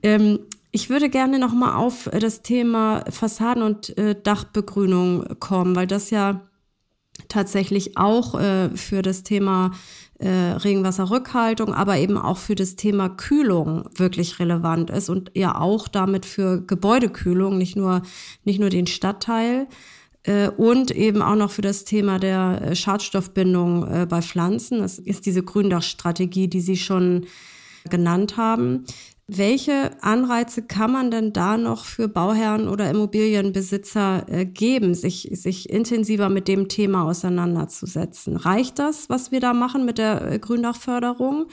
Ähm, 0.02 0.40
ich 0.72 0.90
würde 0.90 1.10
gerne 1.10 1.38
noch 1.38 1.54
mal 1.54 1.76
auf 1.76 2.10
das 2.18 2.42
Thema 2.42 3.04
Fassaden 3.10 3.64
und 3.64 3.98
äh, 3.98 4.16
Dachbegrünung 4.16 5.40
kommen, 5.42 5.76
weil 5.76 5.88
das 5.88 6.10
ja 6.10 6.48
tatsächlich 7.28 7.98
auch 7.98 8.40
äh, 8.40 8.70
für 8.76 9.02
das 9.02 9.24
Thema 9.24 9.72
äh, 10.20 10.30
Regenwasserrückhaltung, 10.30 11.74
aber 11.74 11.98
eben 11.98 12.18
auch 12.18 12.38
für 12.38 12.56
das 12.56 12.76
Thema 12.76 13.10
Kühlung 13.10 13.90
wirklich 13.96 14.40
relevant 14.40 14.90
ist 14.90 15.10
und 15.10 15.32
ja 15.36 15.60
auch 15.60 15.88
damit 15.88 16.26
für 16.26 16.62
Gebäudekühlung, 16.62 17.58
nicht 17.58 17.76
nur, 17.76 18.02
nicht 18.44 18.60
nur 18.60 18.70
den 18.70 18.88
Stadtteil 18.88 19.68
äh, 20.24 20.50
und 20.50 20.92
eben 20.92 21.22
auch 21.22 21.36
noch 21.36 21.52
für 21.52 21.62
das 21.62 21.84
Thema 21.86 22.20
der 22.20 22.62
äh, 22.62 22.76
Schadstoffbindung 22.76 23.88
äh, 23.88 24.06
bei 24.08 24.22
Pflanzen. 24.22 24.80
Das 24.80 25.00
ist 25.00 25.26
diese 25.26 25.44
Gründachstrategie, 25.44 26.48
die 26.48 26.62
Sie 26.62 26.78
schon 26.78 27.26
genannt 27.90 28.38
haben. 28.38 28.86
Welche 29.30 30.02
Anreize 30.02 30.62
kann 30.62 30.94
man 30.94 31.12
denn 31.12 31.34
da 31.34 31.58
noch 31.58 31.84
für 31.84 32.08
Bauherren 32.08 32.70
oder 32.70 32.90
Immobilienbesitzer 32.90 34.26
äh, 34.30 34.46
geben, 34.46 34.94
sich, 34.94 35.28
sich 35.34 35.70
intensiver 35.70 36.30
mit 36.30 36.48
dem 36.48 36.70
Thema 36.70 37.04
auseinanderzusetzen? 37.04 38.38
Reicht 38.38 38.80
das, 38.80 39.10
was 39.10 39.34
wir 39.34 39.42
da 39.42 39.54
machen 39.54 39.86
mit 39.86 39.98
der 39.98 40.32
äh, 40.32 40.40
Gründachförderung? 40.40 41.48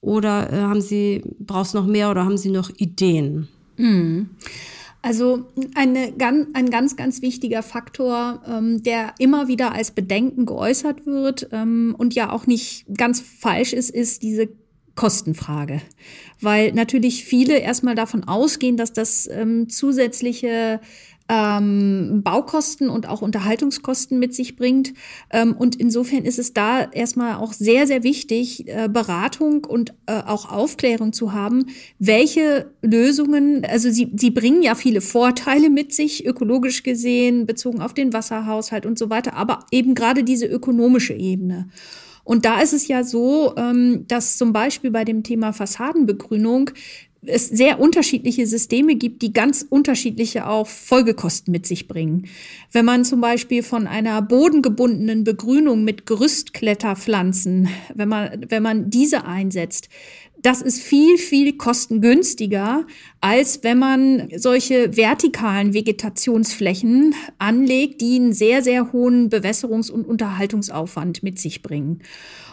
Oder 0.00 0.52
äh, 0.52 0.60
haben 0.60 0.80
Sie, 0.80 1.24
brauchst 1.40 1.74
noch 1.74 1.86
mehr 1.86 2.12
oder 2.12 2.24
haben 2.24 2.38
Sie 2.38 2.50
noch 2.50 2.70
Ideen? 2.76 3.48
Mhm. 3.76 4.30
Also 5.02 5.46
eine, 5.74 6.12
ein 6.54 6.70
ganz, 6.70 6.94
ganz 6.94 7.20
wichtiger 7.20 7.64
Faktor, 7.64 8.42
ähm, 8.46 8.84
der 8.84 9.14
immer 9.18 9.48
wieder 9.48 9.72
als 9.72 9.90
Bedenken 9.90 10.46
geäußert 10.46 11.04
wird 11.04 11.48
ähm, 11.50 11.96
und 11.98 12.14
ja 12.14 12.30
auch 12.30 12.46
nicht 12.46 12.84
ganz 12.96 13.20
falsch 13.20 13.72
ist, 13.72 13.90
ist 13.90 14.22
diese 14.22 14.48
Kostenfrage. 14.98 15.80
Weil 16.40 16.72
natürlich 16.72 17.24
viele 17.24 17.58
erstmal 17.58 17.94
davon 17.94 18.24
ausgehen, 18.24 18.76
dass 18.76 18.92
das 18.92 19.28
ähm, 19.30 19.68
zusätzliche 19.68 20.80
ähm, 21.28 22.22
Baukosten 22.24 22.88
und 22.88 23.08
auch 23.08 23.22
Unterhaltungskosten 23.22 24.18
mit 24.18 24.34
sich 24.34 24.56
bringt. 24.56 24.94
Ähm, 25.30 25.54
und 25.56 25.76
insofern 25.76 26.24
ist 26.24 26.38
es 26.38 26.54
da 26.54 26.84
erstmal 26.90 27.36
auch 27.36 27.52
sehr, 27.52 27.86
sehr 27.86 28.02
wichtig, 28.02 28.66
äh, 28.66 28.88
Beratung 28.88 29.64
und 29.64 29.94
äh, 30.06 30.22
auch 30.26 30.50
Aufklärung 30.50 31.12
zu 31.12 31.32
haben, 31.32 31.66
welche 31.98 32.70
Lösungen, 32.80 33.64
also 33.66 33.90
sie, 33.90 34.10
sie 34.16 34.30
bringen 34.30 34.62
ja 34.62 34.74
viele 34.74 35.00
Vorteile 35.00 35.68
mit 35.70 35.92
sich, 35.92 36.24
ökologisch 36.24 36.82
gesehen, 36.82 37.46
bezogen 37.46 37.82
auf 37.82 37.92
den 37.92 38.12
Wasserhaushalt 38.12 38.86
und 38.86 38.98
so 38.98 39.10
weiter, 39.10 39.34
aber 39.34 39.66
eben 39.70 39.94
gerade 39.94 40.24
diese 40.24 40.46
ökonomische 40.46 41.12
Ebene. 41.14 41.68
Und 42.28 42.44
da 42.44 42.60
ist 42.60 42.74
es 42.74 42.88
ja 42.88 43.04
so, 43.04 43.54
ähm, 43.56 44.04
dass 44.06 44.36
zum 44.36 44.52
Beispiel 44.52 44.90
bei 44.90 45.06
dem 45.06 45.22
Thema 45.22 45.54
Fassadenbegrünung 45.54 46.72
es 47.24 47.48
sehr 47.48 47.80
unterschiedliche 47.80 48.46
Systeme 48.46 48.96
gibt, 48.96 49.22
die 49.22 49.32
ganz 49.32 49.64
unterschiedliche 49.66 50.46
auch 50.46 50.66
Folgekosten 50.66 51.52
mit 51.52 51.66
sich 51.66 51.88
bringen. 51.88 52.26
Wenn 52.70 52.84
man 52.84 53.06
zum 53.06 53.22
Beispiel 53.22 53.62
von 53.62 53.86
einer 53.86 54.20
bodengebundenen 54.20 55.24
Begrünung 55.24 55.84
mit 55.84 56.04
Gerüstkletterpflanzen, 56.04 57.70
wenn 57.94 58.10
man, 58.10 58.44
wenn 58.50 58.62
man 58.62 58.90
diese 58.90 59.24
einsetzt, 59.24 59.88
das 60.42 60.62
ist 60.62 60.80
viel, 60.80 61.18
viel 61.18 61.56
kostengünstiger, 61.56 62.86
als 63.20 63.64
wenn 63.64 63.78
man 63.78 64.28
solche 64.36 64.96
vertikalen 64.96 65.74
Vegetationsflächen 65.74 67.14
anlegt, 67.38 68.00
die 68.00 68.16
einen 68.16 68.32
sehr, 68.32 68.62
sehr 68.62 68.92
hohen 68.92 69.30
Bewässerungs- 69.30 69.90
und 69.90 70.06
Unterhaltungsaufwand 70.06 71.22
mit 71.22 71.38
sich 71.38 71.62
bringen. 71.62 72.00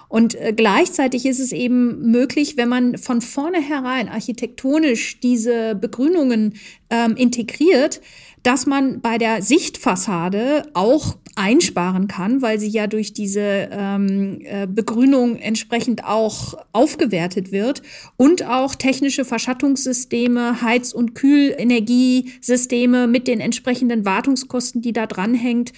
Und 0.07 0.35
äh, 0.35 0.53
gleichzeitig 0.55 1.25
ist 1.25 1.39
es 1.39 1.51
eben 1.51 2.11
möglich, 2.11 2.57
wenn 2.57 2.69
man 2.69 2.97
von 2.97 3.21
vornherein 3.21 4.07
architektonisch 4.07 5.19
diese 5.19 5.75
Begrünungen 5.75 6.53
ähm, 6.89 7.15
integriert, 7.15 8.01
dass 8.45 8.67
man 8.67 9.01
bei 9.01 9.17
der 9.17 9.41
Sichtfassade 9.41 10.69
auch 10.75 11.17
einsparen 11.36 12.08
kann, 12.08 12.43
weil 12.43 12.60
sie 12.60 12.69
ja 12.69 12.86
durch 12.86 13.12
diese 13.12 13.69
ähm, 13.71 14.39
äh, 14.43 14.67
Begrünung 14.67 15.36
entsprechend 15.36 16.05
auch 16.05 16.53
aufgewertet 16.71 17.51
wird 17.51 17.81
und 18.17 18.47
auch 18.47 18.75
technische 18.75 19.25
Verschattungssysteme, 19.25 20.62
Heiz- 20.62 20.93
und 20.93 21.15
Kühlenergiesysteme 21.15 23.08
mit 23.08 23.27
den 23.27 23.39
entsprechenden 23.39 24.05
Wartungskosten, 24.05 24.81
die 24.81 24.93
da 24.93 25.08
dranhängt, 25.08 25.73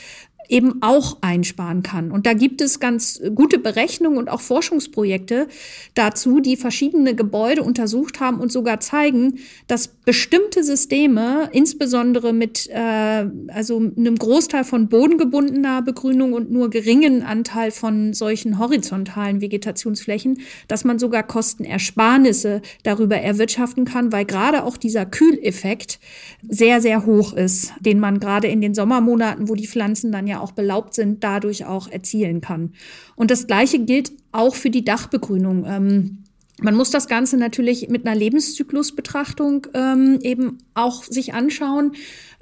eben 0.49 0.81
auch 0.81 1.17
einsparen 1.21 1.83
kann. 1.83 2.11
Und 2.11 2.25
da 2.25 2.33
gibt 2.33 2.61
es 2.61 2.79
ganz 2.79 3.21
gute 3.35 3.59
Berechnungen 3.59 4.17
und 4.17 4.29
auch 4.29 4.41
Forschungsprojekte 4.41 5.47
dazu, 5.93 6.39
die 6.39 6.55
verschiedene 6.55 7.15
Gebäude 7.15 7.63
untersucht 7.63 8.19
haben 8.19 8.39
und 8.39 8.51
sogar 8.51 8.79
zeigen, 8.79 9.39
dass 9.67 9.87
bestimmte 9.87 10.63
Systeme, 10.63 11.49
insbesondere 11.51 12.33
mit 12.33 12.69
äh, 12.69 13.25
also 13.49 13.77
einem 13.77 14.15
Großteil 14.15 14.63
von 14.63 14.87
bodengebundener 14.87 15.81
Begrünung 15.81 16.33
und 16.33 16.51
nur 16.51 16.69
geringen 16.69 17.23
Anteil 17.23 17.71
von 17.71 18.13
solchen 18.13 18.59
horizontalen 18.59 19.41
Vegetationsflächen, 19.41 20.39
dass 20.67 20.83
man 20.83 20.99
sogar 20.99 21.23
Kostenersparnisse 21.23 22.61
darüber 22.83 23.17
erwirtschaften 23.17 23.85
kann, 23.85 24.11
weil 24.11 24.25
gerade 24.25 24.63
auch 24.63 24.77
dieser 24.77 25.05
Kühleffekt 25.05 25.99
sehr, 26.47 26.81
sehr 26.81 27.05
hoch 27.05 27.33
ist, 27.33 27.73
den 27.79 27.99
man 27.99 28.19
gerade 28.19 28.47
in 28.47 28.61
den 28.61 28.73
Sommermonaten, 28.73 29.49
wo 29.49 29.55
die 29.55 29.67
Pflanzen 29.67 30.11
dann 30.11 30.27
ja 30.27 30.36
auch 30.41 30.51
belaubt 30.51 30.93
sind, 30.93 31.23
dadurch 31.23 31.65
auch 31.65 31.87
erzielen 31.87 32.41
kann. 32.41 32.73
Und 33.15 33.31
das 33.31 33.47
Gleiche 33.47 33.79
gilt 33.79 34.11
auch 34.31 34.55
für 34.55 34.69
die 34.69 34.83
Dachbegrünung. 34.83 35.65
Ähm, 35.67 36.23
man 36.59 36.75
muss 36.75 36.89
das 36.89 37.07
Ganze 37.07 37.37
natürlich 37.37 37.89
mit 37.89 38.07
einer 38.07 38.15
Lebenszyklusbetrachtung 38.15 39.67
ähm, 39.73 40.19
eben 40.21 40.57
auch 40.73 41.03
sich 41.03 41.33
anschauen. 41.33 41.93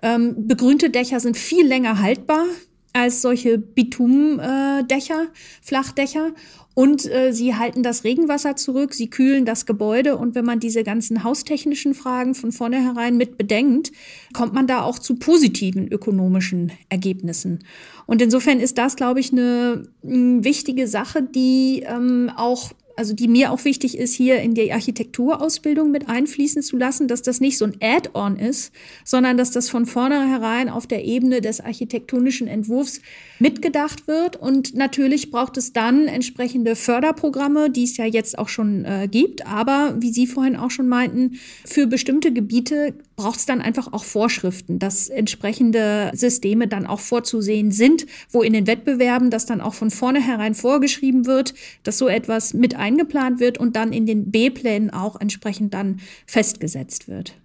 Ähm, 0.02 0.48
begrünte 0.48 0.90
Dächer 0.90 1.20
sind 1.20 1.36
viel 1.38 1.68
länger 1.68 2.02
haltbar 2.02 2.46
als 2.94 3.22
solche 3.22 3.58
Bitumdächer, 3.58 5.28
Flachdächer. 5.62 6.32
Und 6.76 7.10
äh, 7.10 7.32
sie 7.32 7.56
halten 7.56 7.84
das 7.84 8.04
Regenwasser 8.04 8.58
zurück, 8.58 8.94
sie 8.94 9.10
kühlen 9.10 9.46
das 9.46 9.66
Gebäude. 9.66 10.18
Und 10.18 10.36
wenn 10.36 10.46
man 10.46 10.60
diese 10.60 10.84
ganzen 10.84 11.24
haustechnischen 11.24 11.96
Fragen 11.96 12.36
von 12.36 12.52
vornherein 12.52 13.16
mit 13.16 13.38
bedenkt, 13.38 13.94
kommt 14.34 14.54
man 14.54 14.68
da 14.68 14.84
auch 14.84 15.00
zu 15.00 15.16
positiven 15.16 15.88
ökonomischen 15.88 16.74
Ergebnissen. 16.90 17.64
Und 18.06 18.22
insofern 18.22 18.60
ist 18.60 18.78
das, 18.78 18.98
glaube 18.98 19.22
ich, 19.22 19.32
eine, 19.32 19.88
eine 20.04 20.44
wichtige 20.44 20.88
Sache, 20.88 21.24
die 21.24 21.84
ähm, 21.88 22.30
auch 22.36 22.74
also 22.98 23.14
die 23.14 23.28
mir 23.28 23.52
auch 23.52 23.66
wichtig 23.66 23.98
ist, 23.98 24.14
hier 24.14 24.40
in 24.40 24.54
die 24.54 24.72
Architekturausbildung 24.72 25.92
mit 25.92 26.08
einfließen 26.08 26.62
zu 26.62 26.78
lassen, 26.78 27.08
dass 27.08 27.22
das 27.22 27.42
nicht 27.42 27.58
so 27.58 27.66
ein 27.66 27.76
Add-on 27.82 28.38
ist, 28.38 28.72
sondern 29.04 29.38
dass 29.38 29.52
das 29.52 29.70
von 29.70 29.86
vornherein 29.86 30.70
auf 30.70 30.88
der 30.88 31.04
Ebene 31.04 31.42
des 31.42 31.60
architektonischen 31.60 32.48
Entwurfs 32.48 33.02
mitgedacht 33.40 34.08
wird. 34.08 34.36
Und 34.36 34.76
natürlich 34.76 35.32
braucht 35.32 35.58
es 35.58 35.74
dann 35.74 36.08
entsprechende 36.08 36.76
Förderprogramme, 36.76 37.70
die 37.70 37.84
es 37.84 37.98
ja 37.98 38.06
jetzt 38.06 38.38
auch 38.38 38.50
schon 38.50 38.86
äh, 38.86 39.08
gibt. 39.10 39.46
Aber 39.46 39.96
wie 40.00 40.12
Sie 40.12 40.28
vorhin 40.28 40.56
auch 40.56 40.72
schon 40.72 40.88
meinten, 40.88 41.40
für 41.66 41.88
bestimmte 41.88 42.32
Gebiete 42.32 42.94
braucht 43.16 43.40
es 43.40 43.46
dann 43.46 43.62
einfach 43.62 43.94
auch 43.94 44.04
Vorschriften, 44.04 44.80
dass 44.80 45.08
entsprechende 45.10 46.12
Systeme 46.14 46.68
dann 46.68 46.86
auch 46.86 47.00
vorzusehen 47.00 47.72
sind, 47.72 48.06
wo 48.30 48.42
in 48.42 48.54
den 48.54 48.68
Wettbewerben 48.68 49.30
das 49.30 49.46
dann 49.46 49.62
auch 49.62 49.74
von 49.74 49.92
vornherein 49.92 50.54
vorgeschrieben 50.54 51.26
wird, 51.26 51.54
dass 51.84 51.98
so 51.98 52.08
etwas 52.08 52.54
mit 52.54 52.76
eingeplant 52.76 53.40
wird 53.40 53.58
und 53.58 53.76
dann 53.76 53.94
in 53.94 54.06
den 54.06 54.32
B-Plänen 54.32 54.90
auch 54.90 55.20
entsprechend 55.20 55.74
dann 55.74 56.02
festgesetzt 56.26 57.08
wird. 57.08 57.36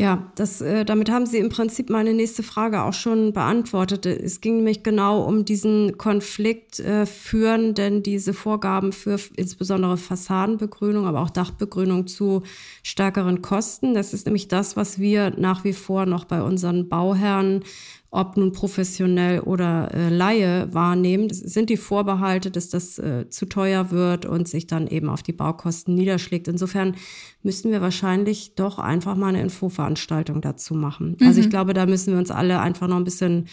Ja, 0.00 0.32
das, 0.34 0.62
äh, 0.62 0.86
damit 0.86 1.10
haben 1.10 1.26
Sie 1.26 1.36
im 1.36 1.50
Prinzip 1.50 1.90
meine 1.90 2.14
nächste 2.14 2.42
Frage 2.42 2.84
auch 2.84 2.94
schon 2.94 3.34
beantwortet. 3.34 4.06
Es 4.06 4.40
ging 4.40 4.56
nämlich 4.56 4.82
genau 4.82 5.22
um 5.22 5.44
diesen 5.44 5.98
Konflikt, 5.98 6.80
äh, 6.80 7.04
führen 7.04 7.74
denn 7.74 8.02
diese 8.02 8.32
Vorgaben 8.32 8.92
für 8.92 9.20
insbesondere 9.36 9.98
Fassadenbegrünung, 9.98 11.04
aber 11.04 11.20
auch 11.20 11.28
Dachbegrünung 11.28 12.06
zu 12.06 12.44
stärkeren 12.82 13.42
Kosten. 13.42 13.92
Das 13.92 14.14
ist 14.14 14.24
nämlich 14.24 14.48
das, 14.48 14.74
was 14.74 15.00
wir 15.00 15.34
nach 15.36 15.64
wie 15.64 15.74
vor 15.74 16.06
noch 16.06 16.24
bei 16.24 16.40
unseren 16.40 16.88
Bauherren 16.88 17.62
ob 18.12 18.36
nun 18.36 18.52
professionell 18.52 19.40
oder 19.40 19.94
äh, 19.94 20.08
Laie 20.08 20.72
wahrnehmen, 20.74 21.28
das 21.28 21.38
sind 21.38 21.70
die 21.70 21.76
Vorbehalte, 21.76 22.50
dass 22.50 22.68
das 22.68 22.98
äh, 22.98 23.28
zu 23.28 23.46
teuer 23.46 23.92
wird 23.92 24.26
und 24.26 24.48
sich 24.48 24.66
dann 24.66 24.88
eben 24.88 25.08
auf 25.08 25.22
die 25.22 25.32
Baukosten 25.32 25.94
niederschlägt. 25.94 26.48
Insofern 26.48 26.96
müssten 27.42 27.70
wir 27.70 27.80
wahrscheinlich 27.80 28.56
doch 28.56 28.80
einfach 28.80 29.14
mal 29.14 29.28
eine 29.28 29.42
Infoveranstaltung 29.42 30.40
dazu 30.40 30.74
machen. 30.74 31.16
Mhm. 31.20 31.26
Also 31.26 31.40
ich 31.40 31.46
mhm. 31.46 31.50
glaube, 31.50 31.72
da 31.72 31.86
müssen 31.86 32.12
wir 32.12 32.18
uns 32.18 32.32
alle 32.32 32.60
einfach 32.60 32.88
noch 32.88 32.96
ein 32.96 33.04
bisschen 33.04 33.46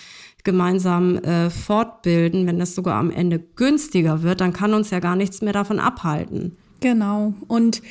gemeinsam 0.43 1.17
äh, 1.17 1.51
fortbilden. 1.51 2.47
Wenn 2.47 2.57
das 2.57 2.73
sogar 2.73 2.95
am 2.95 3.11
Ende 3.11 3.39
günstiger 3.39 4.23
wird, 4.23 4.41
dann 4.41 4.53
kann 4.53 4.73
uns 4.73 4.89
ja 4.89 4.99
gar 4.99 5.15
nichts 5.15 5.41
mehr 5.41 5.53
davon 5.53 5.79
abhalten. 5.79 6.57
Genau. 6.79 7.33
Und 7.47 7.81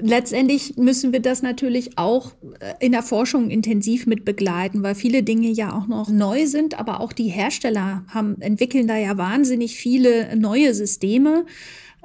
letztendlich 0.00 0.76
müssen 0.76 1.12
wir 1.12 1.20
das 1.20 1.42
natürlich 1.42 1.98
auch 1.98 2.32
äh, 2.60 2.74
in 2.84 2.92
der 2.92 3.02
Forschung 3.02 3.50
intensiv 3.50 4.06
mit 4.06 4.24
begleiten, 4.24 4.82
weil 4.82 4.94
viele 4.94 5.22
Dinge 5.22 5.48
ja 5.48 5.76
auch 5.76 5.86
noch 5.86 6.08
neu 6.08 6.46
sind, 6.46 6.78
aber 6.78 7.00
auch 7.00 7.12
die 7.12 7.28
Hersteller 7.28 8.04
haben, 8.08 8.40
entwickeln 8.40 8.86
da 8.86 8.96
ja 8.96 9.16
wahnsinnig 9.16 9.76
viele 9.76 10.36
neue 10.36 10.74
Systeme. 10.74 11.44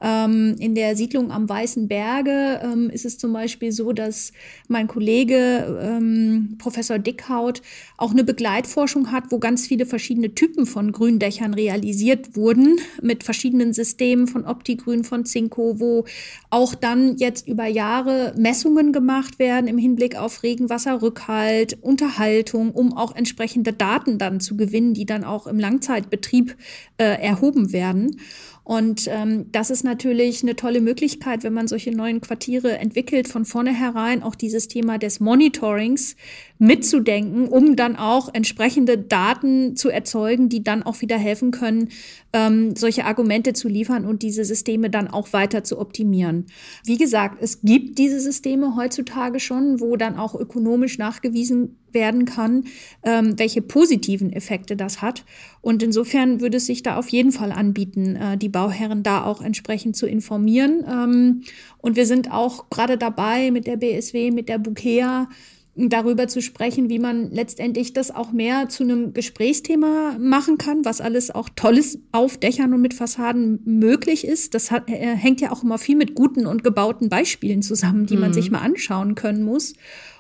Ähm, 0.02 0.56
in 0.60 0.76
der 0.76 0.96
Siedlung 0.96 1.32
am 1.32 1.48
Weißen 1.48 1.88
Berge 1.88 2.60
ähm, 2.64 2.90
ist 2.90 3.06
es 3.06 3.18
zum 3.18 3.32
Beispiel 3.34 3.72
so, 3.72 3.94
dass 3.94 4.34
mein 4.68 4.88
Kollege 4.88 5.80
ähm, 5.82 6.56
Professor 6.58 7.00
Dickhaut 7.00 7.62
auch 7.98 8.12
eine 8.12 8.24
Begleitforschung 8.24 9.12
hat, 9.12 9.26
wo 9.30 9.40
ganz 9.40 9.68
viele 9.68 9.86
verschiedene 9.86 10.36
Typen 10.36 10.66
von 10.66 10.92
Gründächern 10.92 11.54
realisiert 11.54 12.36
wurden, 12.36 12.78
mit 13.02 13.24
verschiedenen 13.24 13.74
Systemen 13.74 14.28
von 14.28 14.46
Optigrün, 14.46 15.04
von 15.04 15.26
Zinko, 15.26 15.80
wo 15.80 16.06
auch 16.50 16.76
dann 16.76 17.18
jetzt 17.18 17.48
über 17.48 17.66
Jahre 17.66 18.34
Messungen 18.38 18.92
gemacht 18.92 19.40
werden 19.40 19.68
im 19.68 19.78
Hinblick 19.78 20.18
auf 20.18 20.44
Regenwasserrückhalt, 20.44 21.78
Unterhaltung, 21.82 22.72
um 22.72 22.96
auch 22.96 23.16
entsprechende 23.16 23.72
Daten 23.72 24.18
dann 24.18 24.40
zu 24.40 24.58
gewinnen, 24.58 24.94
die 24.94 25.06
dann 25.06 25.24
auch 25.24 25.48
im 25.48 25.60
Langzeitbetrieb 25.60 26.56
äh, 26.98 27.22
erhoben 27.22 27.72
werden. 27.72 28.20
Und 28.66 29.08
ähm, 29.12 29.52
das 29.52 29.70
ist 29.70 29.84
natürlich 29.84 30.42
eine 30.42 30.56
tolle 30.56 30.82
Möglichkeit, 30.82 31.44
wenn 31.44 31.54
man 31.54 31.68
solche 31.68 31.92
neuen 31.92 32.20
Quartiere 32.20 32.80
entwickelt, 32.80 33.28
von 33.28 33.46
vornherein 33.46 34.24
auch 34.24 34.34
dieses 34.34 34.68
Thema 34.68 34.98
des 34.98 35.20
Monitorings 35.20 36.16
mitzudenken, 36.58 37.48
um 37.48 37.76
dann 37.76 37.96
auch 37.96 38.34
entsprechende 38.34 38.98
Daten 38.98 39.76
zu 39.76 39.90
erzeugen, 39.90 40.50
die 40.50 40.64
dann 40.64 40.84
auch 40.84 41.02
wieder 41.02 41.18
helfen 41.18 41.52
können, 41.52 41.90
ähm, 42.34 42.76
solche 42.76 43.06
Argumente 43.06 43.54
zu 43.54 43.68
liefern 43.68 44.06
und 44.06 44.22
diese 44.22 44.46
Systeme 44.46 44.90
dann 44.90 45.08
auch 45.08 45.34
weiter 45.34 45.64
zu 45.64 45.80
optimieren. 45.80 46.46
Wie 46.86 46.98
gesagt, 46.98 47.38
es 47.42 47.62
gibt 47.62 47.98
diese 47.98 48.20
Systeme 48.20 48.76
heutzutage 48.76 49.40
schon, 49.40 49.80
wo 49.80 49.96
dann 49.98 50.18
auch 50.18 50.36
ökonomisch 50.36 50.98
nachgewiesen 50.98 51.78
werden 51.92 52.26
kann, 52.26 52.66
ähm, 53.04 53.40
welche 53.40 53.62
positiven 53.62 54.32
Effekte 54.32 54.76
das 54.76 55.02
hat. 55.02 55.26
Und 55.62 55.82
insofern 55.82 56.42
würde 56.42 56.58
es 56.58 56.66
sich 56.66 56.84
da 56.84 56.98
auf 56.98 57.10
jeden 57.10 57.32
Fall 57.32 57.52
anbieten, 57.52 58.16
äh, 58.18 58.38
die 58.38 58.50
Bauherren 58.50 59.02
da 59.02 59.24
auch 59.24 59.42
entsprechend 59.42 59.96
zu 59.96 60.06
informieren. 60.06 60.86
Ähm, 60.88 61.42
und 61.80 61.96
wir 61.96 62.06
sind 62.06 62.32
auch 62.32 62.70
gerade 62.70 62.98
dabei 62.98 63.50
mit 63.50 63.66
der 63.66 63.78
BSW, 63.78 64.32
mit 64.32 64.50
der 64.50 64.60
Bukea, 64.60 65.30
darüber 65.76 66.28
zu 66.28 66.42
sprechen, 66.42 66.90
wie 66.90 67.00
man 67.00 67.32
letztendlich 67.32 67.92
das 67.92 68.10
auch 68.10 68.32
mehr 68.32 68.70
zu 68.70 68.84
einem 68.84 69.14
Gesprächsthema 69.14 70.18
machen 70.20 70.58
kann, 70.58 70.86
was 70.86 71.02
alles 71.02 71.32
auch 71.32 71.50
Tolles 71.56 72.00
auf 72.14 72.38
Dächern 72.38 72.74
und 72.74 72.82
mit 72.82 72.94
Fassaden 72.94 73.60
möglich 73.66 74.26
ist. 74.26 74.54
Das 74.54 74.72
hat, 74.72 74.90
äh, 74.90 75.16
hängt 75.16 75.42
ja 75.42 75.52
auch 75.52 75.64
immer 75.64 75.78
viel 75.78 75.98
mit 75.98 76.16
guten 76.16 76.46
und 76.46 76.64
gebauten 76.64 77.10
Beispielen 77.10 77.62
zusammen, 77.62 78.06
die 78.06 78.16
mhm. 78.16 78.22
man 78.22 78.34
sich 78.34 78.52
mal 78.52 78.60
anschauen 78.60 79.16
können 79.16 79.44
muss. 79.44 79.74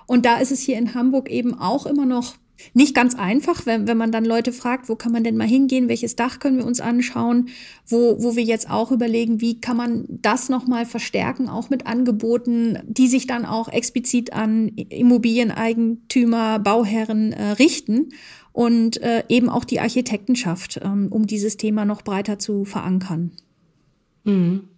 Und 0.07 0.25
da 0.25 0.37
ist 0.37 0.51
es 0.51 0.59
hier 0.59 0.77
in 0.77 0.93
Hamburg 0.93 1.29
eben 1.29 1.53
auch 1.53 1.85
immer 1.85 2.05
noch 2.05 2.35
nicht 2.73 2.95
ganz 2.95 3.15
einfach, 3.15 3.65
wenn, 3.65 3.87
wenn 3.87 3.97
man 3.97 4.11
dann 4.11 4.25
Leute 4.25 4.51
fragt, 4.51 4.89
wo 4.89 4.95
kann 4.95 5.11
man 5.11 5.23
denn 5.23 5.37
mal 5.37 5.47
hingehen, 5.47 5.89
welches 5.89 6.15
Dach 6.15 6.39
können 6.39 6.57
wir 6.57 6.65
uns 6.65 6.79
anschauen, 6.79 7.49
wo, 7.87 8.21
wo 8.21 8.35
wir 8.35 8.43
jetzt 8.43 8.69
auch 8.69 8.91
überlegen, 8.91 9.41
wie 9.41 9.59
kann 9.59 9.77
man 9.77 10.05
das 10.07 10.49
nochmal 10.49 10.85
verstärken, 10.85 11.49
auch 11.49 11.69
mit 11.69 11.87
Angeboten, 11.87 12.79
die 12.87 13.07
sich 13.07 13.27
dann 13.27 13.45
auch 13.45 13.67
explizit 13.67 14.33
an 14.33 14.69
Immobilieneigentümer, 14.69 16.59
Bauherren 16.59 17.33
äh, 17.33 17.51
richten 17.51 18.09
und 18.53 19.01
äh, 19.01 19.23
eben 19.27 19.49
auch 19.49 19.65
die 19.65 19.79
Architektenschaft, 19.79 20.79
ähm, 20.83 21.07
um 21.11 21.27
dieses 21.27 21.57
Thema 21.57 21.85
noch 21.85 22.01
breiter 22.01 22.39
zu 22.39 22.65
verankern. 22.65 23.31
Mhm. 24.23 24.69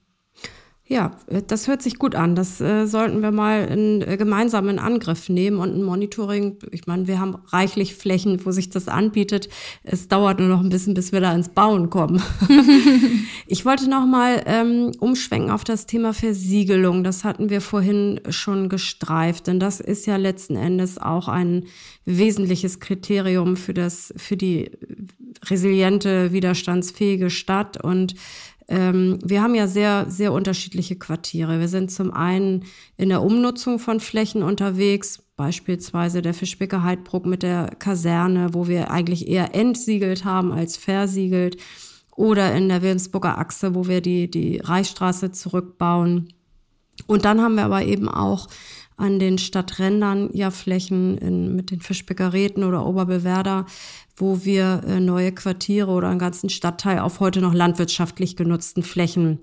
Ja, 0.90 1.12
äh, 1.28 1.42
das 1.46 1.68
hört 1.68 1.82
sich 1.82 2.00
gut 2.00 2.16
an. 2.16 2.36
Das 2.36 2.62
äh, 2.62 2.86
sollten 2.86 3.22
wir 3.22 3.32
mal 3.32 3.66
in, 3.66 4.02
äh, 4.02 4.16
gemeinsam 4.18 4.70
in 4.70 4.80
Angriff 4.80 5.28
nehmen 5.28 5.60
und 5.60 5.76
ein 5.76 5.84
Monitoring. 5.84 6.58
Ich 6.72 6.88
meine, 6.88 7.08
wir 7.08 7.20
haben 7.20 7.36
reichlich 7.48 7.96
Flächen, 7.96 8.46
wo 8.46 8.52
sich 8.52 8.70
das 8.70 8.88
anbietet. 8.88 9.50
Es 9.84 10.08
dauert 10.08 10.40
nur 10.40 10.48
noch 10.48 10.62
ein 10.62 10.70
bisschen, 10.70 10.94
bis 10.94 11.12
wir 11.12 11.20
da 11.20 11.34
ins 11.34 11.50
Bauen 11.50 11.90
kommen. 11.90 12.24
ich 13.48 13.66
wollte 13.66 13.90
noch 13.90 14.06
mal 14.06 14.42
ähm, 14.46 14.92
umschwenken 15.00 15.52
auf 15.52 15.66
das 15.66 15.88
Thema 15.88 16.14
Versiegelung. 16.14 17.04
Das 17.04 17.26
hatten 17.26 17.50
wir 17.50 17.60
vorhin 17.60 18.22
schon 18.30 18.70
gestreift, 18.70 19.48
denn 19.48 19.60
das 19.60 19.82
ist 19.82 20.08
ja 20.08 20.16
letzten 20.16 20.56
Endes 20.56 20.98
auch 20.98 21.28
ein 21.28 21.66
wesentliches 22.06 22.80
Kriterium 22.80 23.58
für 23.58 23.74
das, 23.74 24.14
für 24.16 24.38
die 24.38 24.72
resiliente, 25.44 26.32
widerstandsfähige 26.32 27.30
Stadt 27.30 27.84
und 27.84 28.16
ähm, 28.68 29.20
wir 29.24 29.42
haben 29.42 29.56
ja 29.56 29.68
sehr, 29.68 30.06
sehr 30.10 30.34
unterschiedliche 30.34 30.98
Quartiere. 30.98 31.60
Wir 31.60 31.70
sind 31.70 31.92
zum 31.92 32.12
einen 32.14 32.66
in 32.98 33.10
der 33.10 33.22
Umnutzung 33.22 33.80
von 33.80 34.00
Flächen 34.00 34.44
unterwegs, 34.44 35.24
beispielsweise 35.38 36.22
der 36.22 36.34
Fischbecker 36.34 36.84
Heidbruck 36.84 37.26
mit 37.26 37.44
der 37.44 37.68
Kaserne, 37.80 38.54
wo 38.54 38.68
wir 38.68 38.92
eigentlich 38.92 39.28
eher 39.28 39.56
entsiegelt 39.56 40.26
haben 40.26 40.52
als 40.52 40.76
versiegelt. 40.76 41.58
Oder 42.16 42.56
in 42.56 42.68
der 42.68 42.82
Wilhelmsburger 42.82 43.38
Achse, 43.38 43.76
wo 43.76 43.88
wir 43.88 44.02
die, 44.02 44.30
die 44.30 44.58
Reichsstraße 44.58 45.32
zurückbauen. 45.32 46.34
Und 47.06 47.26
dann 47.26 47.42
haben 47.42 47.56
wir 47.56 47.66
aber 47.66 47.84
eben 47.84 48.10
auch 48.10 48.48
an 48.98 49.20
den 49.20 49.38
Stadträndern 49.38 50.32
ja 50.34 50.50
Flächen 50.50 51.18
in, 51.20 51.56
mit 51.56 51.70
den 51.70 51.80
Fischbäckerräten 51.80 52.64
oder 52.64 52.86
Oberbewerder, 52.86 53.68
wo 54.18 54.44
wir 54.44 54.82
äh, 54.86 55.00
neue 55.00 55.32
Quartiere 55.32 55.92
oder 55.92 56.10
einen 56.10 56.20
ganzen 56.20 56.50
Stadtteil 56.50 57.00
auf 57.00 57.20
heute 57.20 57.40
noch 57.40 57.54
landwirtschaftlich 57.54 58.36
genutzten 58.36 58.84
Flächen 58.84 59.40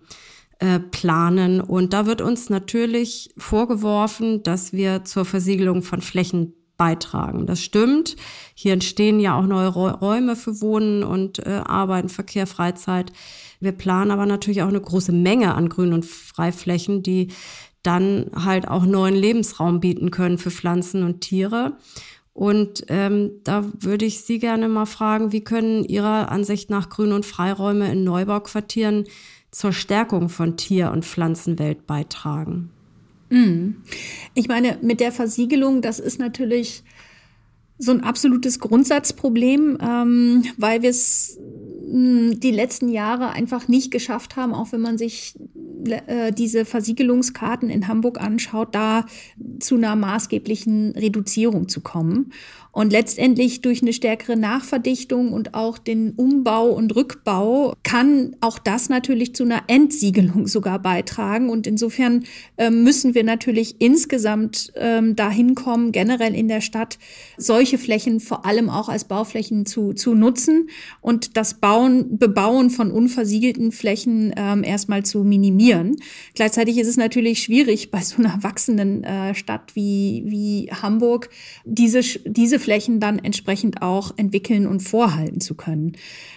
äh, 0.58 0.80
planen. 0.80 1.60
Und 1.60 1.92
da 1.92 2.06
wird 2.06 2.20
uns 2.20 2.50
natürlich 2.50 3.32
vorgeworfen, 3.38 4.42
dass 4.42 4.72
wir 4.72 5.04
zur 5.04 5.24
Versiegelung 5.24 5.82
von 5.82 6.00
Flächen 6.00 6.54
beitragen. 6.76 7.46
Das 7.46 7.62
stimmt. 7.62 8.16
Hier 8.54 8.72
entstehen 8.72 9.20
ja 9.20 9.38
auch 9.38 9.46
neue 9.46 9.68
Räume 9.68 10.34
für 10.34 10.60
Wohnen 10.60 11.04
und 11.04 11.38
äh, 11.46 11.60
Arbeiten, 11.64 12.08
Verkehr, 12.08 12.48
Freizeit. 12.48 13.12
Wir 13.60 13.72
planen 13.72 14.10
aber 14.10 14.26
natürlich 14.26 14.62
auch 14.62 14.68
eine 14.68 14.80
große 14.80 15.12
Menge 15.12 15.54
an 15.54 15.68
Grün- 15.68 15.92
und 15.92 16.04
Freiflächen, 16.04 17.04
die 17.04 17.28
dann 17.84 18.30
halt 18.34 18.66
auch 18.66 18.86
neuen 18.86 19.14
Lebensraum 19.14 19.78
bieten 19.78 20.10
können 20.10 20.38
für 20.38 20.50
Pflanzen 20.50 21.04
und 21.04 21.20
Tiere. 21.20 21.76
Und 22.34 22.84
ähm, 22.88 23.30
da 23.44 23.64
würde 23.78 24.04
ich 24.04 24.20
Sie 24.20 24.40
gerne 24.40 24.68
mal 24.68 24.86
fragen, 24.86 25.32
wie 25.32 25.42
können 25.42 25.84
Ihrer 25.84 26.30
Ansicht 26.30 26.68
nach 26.68 26.90
Grün- 26.90 27.12
und 27.12 27.24
Freiräume 27.24 27.90
in 27.90 28.02
Neubauquartieren 28.02 29.04
zur 29.52 29.72
Stärkung 29.72 30.28
von 30.28 30.56
Tier- 30.56 30.90
und 30.90 31.04
Pflanzenwelt 31.04 31.86
beitragen? 31.86 32.70
Hm. 33.30 33.76
Ich 34.34 34.48
meine, 34.48 34.78
mit 34.82 34.98
der 34.98 35.12
Versiegelung, 35.12 35.80
das 35.80 36.00
ist 36.00 36.18
natürlich 36.18 36.82
so 37.78 37.90
ein 37.90 38.02
absolutes 38.02 38.58
Grundsatzproblem, 38.60 39.78
ähm, 39.80 40.44
weil 40.56 40.82
wir 40.82 40.90
es 40.90 41.38
hm, 41.90 42.38
die 42.40 42.50
letzten 42.50 42.88
Jahre 42.88 43.30
einfach 43.30 43.68
nicht 43.68 43.90
geschafft 43.90 44.36
haben, 44.36 44.54
auch 44.54 44.72
wenn 44.72 44.80
man 44.80 44.98
sich 44.98 45.34
äh, 46.06 46.32
diese 46.32 46.64
Versiegelungskarten 46.64 47.68
in 47.70 47.88
Hamburg 47.88 48.20
anschaut, 48.20 48.74
da 48.74 49.06
zu 49.60 49.76
einer 49.76 49.96
maßgeblichen 49.96 50.92
Reduzierung 50.92 51.68
zu 51.68 51.80
kommen. 51.80 52.32
Und 52.74 52.90
letztendlich 52.90 53.60
durch 53.60 53.82
eine 53.82 53.92
stärkere 53.92 54.36
Nachverdichtung 54.36 55.32
und 55.32 55.54
auch 55.54 55.78
den 55.78 56.10
Umbau 56.10 56.70
und 56.70 56.96
Rückbau 56.96 57.74
kann 57.84 58.34
auch 58.40 58.58
das 58.58 58.88
natürlich 58.88 59.32
zu 59.36 59.44
einer 59.44 59.62
Entsiegelung 59.68 60.46
sogar 60.48 60.80
beitragen. 60.80 61.50
Und 61.50 61.68
insofern 61.68 62.24
äh, 62.56 62.70
müssen 62.70 63.14
wir 63.14 63.22
natürlich 63.22 63.76
insgesamt 63.78 64.72
ähm, 64.74 65.14
dahin 65.14 65.54
kommen, 65.54 65.92
generell 65.92 66.34
in 66.34 66.48
der 66.48 66.60
Stadt 66.60 66.98
solche 67.36 67.78
Flächen 67.78 68.18
vor 68.18 68.44
allem 68.44 68.68
auch 68.68 68.88
als 68.88 69.04
Bauflächen 69.04 69.66
zu, 69.66 69.92
zu 69.92 70.14
nutzen 70.14 70.68
und 71.00 71.36
das 71.36 71.54
Bauen, 71.54 72.18
Bebauen 72.18 72.70
von 72.70 72.90
unversiegelten 72.90 73.70
Flächen 73.70 74.34
ähm, 74.36 74.64
erstmal 74.64 75.04
zu 75.04 75.22
minimieren. 75.22 75.94
Gleichzeitig 76.34 76.78
ist 76.78 76.88
es 76.88 76.96
natürlich 76.96 77.40
schwierig, 77.40 77.92
bei 77.92 78.00
so 78.00 78.16
einer 78.16 78.42
wachsenden 78.42 79.04
äh, 79.04 79.36
Stadt 79.36 79.76
wie, 79.76 80.24
wie 80.26 80.70
Hamburg 80.72 81.30
diese, 81.64 82.00
diese 82.24 82.63
Flächen 82.64 82.98
dann 82.98 83.18
entsprechend 83.18 83.82
auch 83.82 84.12
entwickeln 84.16 84.66
und 84.66 84.80
vorhalten 84.80 85.40
zu 85.40 85.54
können. 85.54 85.92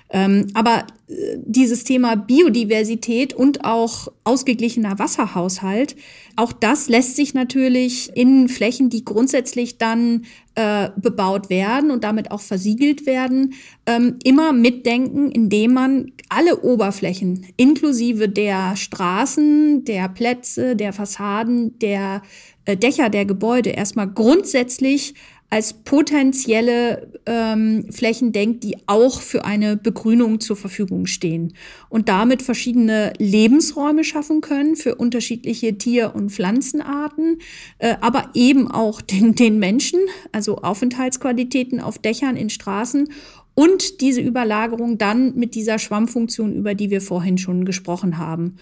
Ähm, 0.10 0.48
aber 0.54 0.86
äh, 1.08 1.38
dieses 1.44 1.84
Thema 1.84 2.16
Biodiversität 2.16 3.34
und 3.34 3.66
auch 3.66 4.10
ausgeglichener 4.24 5.00
Wasserhaushalt, 5.00 5.96
auch 6.36 6.54
das 6.54 6.88
lässt 6.88 7.16
sich 7.16 7.34
natürlich 7.34 8.12
in 8.16 8.48
Flächen, 8.48 8.90
die 8.90 9.04
grundsätzlich 9.04 9.78
dann 9.78 10.26
äh, 10.56 10.90
bebaut 10.96 11.50
werden 11.50 11.92
und 11.92 12.04
damit 12.04 12.32
auch 12.32 12.42
versiegelt 12.42 13.06
werden, 13.06 13.54
ähm, 13.86 14.18
immer 14.24 14.54
mitdenken, 14.54 15.32
indem 15.32 15.74
man 15.74 16.12
alle 16.30 16.62
Oberflächen 16.62 17.46
inklusive 17.58 18.30
der 18.30 18.76
Straßen, 18.76 19.86
der 19.86 20.10
Plätze, 20.10 20.76
der 20.76 20.94
Fassaden, 20.94 21.78
der 21.80 22.22
äh, 22.66 22.76
Dächer 22.76 23.10
der 23.10 23.26
Gebäude 23.26 23.70
erstmal 23.70 24.10
grundsätzlich 24.10 25.16
als 25.50 25.74
potenzielle 25.74 27.10
ähm, 27.26 27.86
Flächen 27.90 28.34
denkt, 28.34 28.66
die 28.66 28.78
auch 28.86 29.22
für 29.22 29.46
eine 29.46 29.78
Begrünung 29.78 30.42
zur 30.42 30.58
Verfügung 30.58 31.06
stehen 31.06 31.54
und 31.88 32.10
damit 32.10 32.42
verschiedene 32.42 33.14
Lebensräume 33.18 34.04
schaffen 34.04 34.42
können 34.42 34.76
für 34.76 34.96
unterschiedliche 34.96 35.78
Tier- 35.78 36.14
und 36.16 36.32
Pflanzenarten, 36.32 37.40
äh, 37.78 37.96
aber 38.02 38.32
eben 38.34 38.70
auch 38.70 39.00
den, 39.00 39.36
den 39.36 39.58
Menschen, 39.58 40.02
also 40.34 40.58
Aufenthaltsqualitäten 40.58 41.80
auf 41.80 41.98
Dächern, 41.98 42.36
in 42.36 42.50
Straßen 42.50 43.08
und 43.54 44.02
diese 44.02 44.22
Überlagerung 44.22 44.98
dann 44.98 45.34
mit 45.36 45.56
dieser 45.56 45.80
Schwammfunktion, 45.80 46.54
über 46.54 46.76
die 46.76 46.90
wir 46.90 47.02
vorhin 47.02 47.38
schon 47.38 47.64
gesprochen 47.64 48.18
haben. 48.18 48.58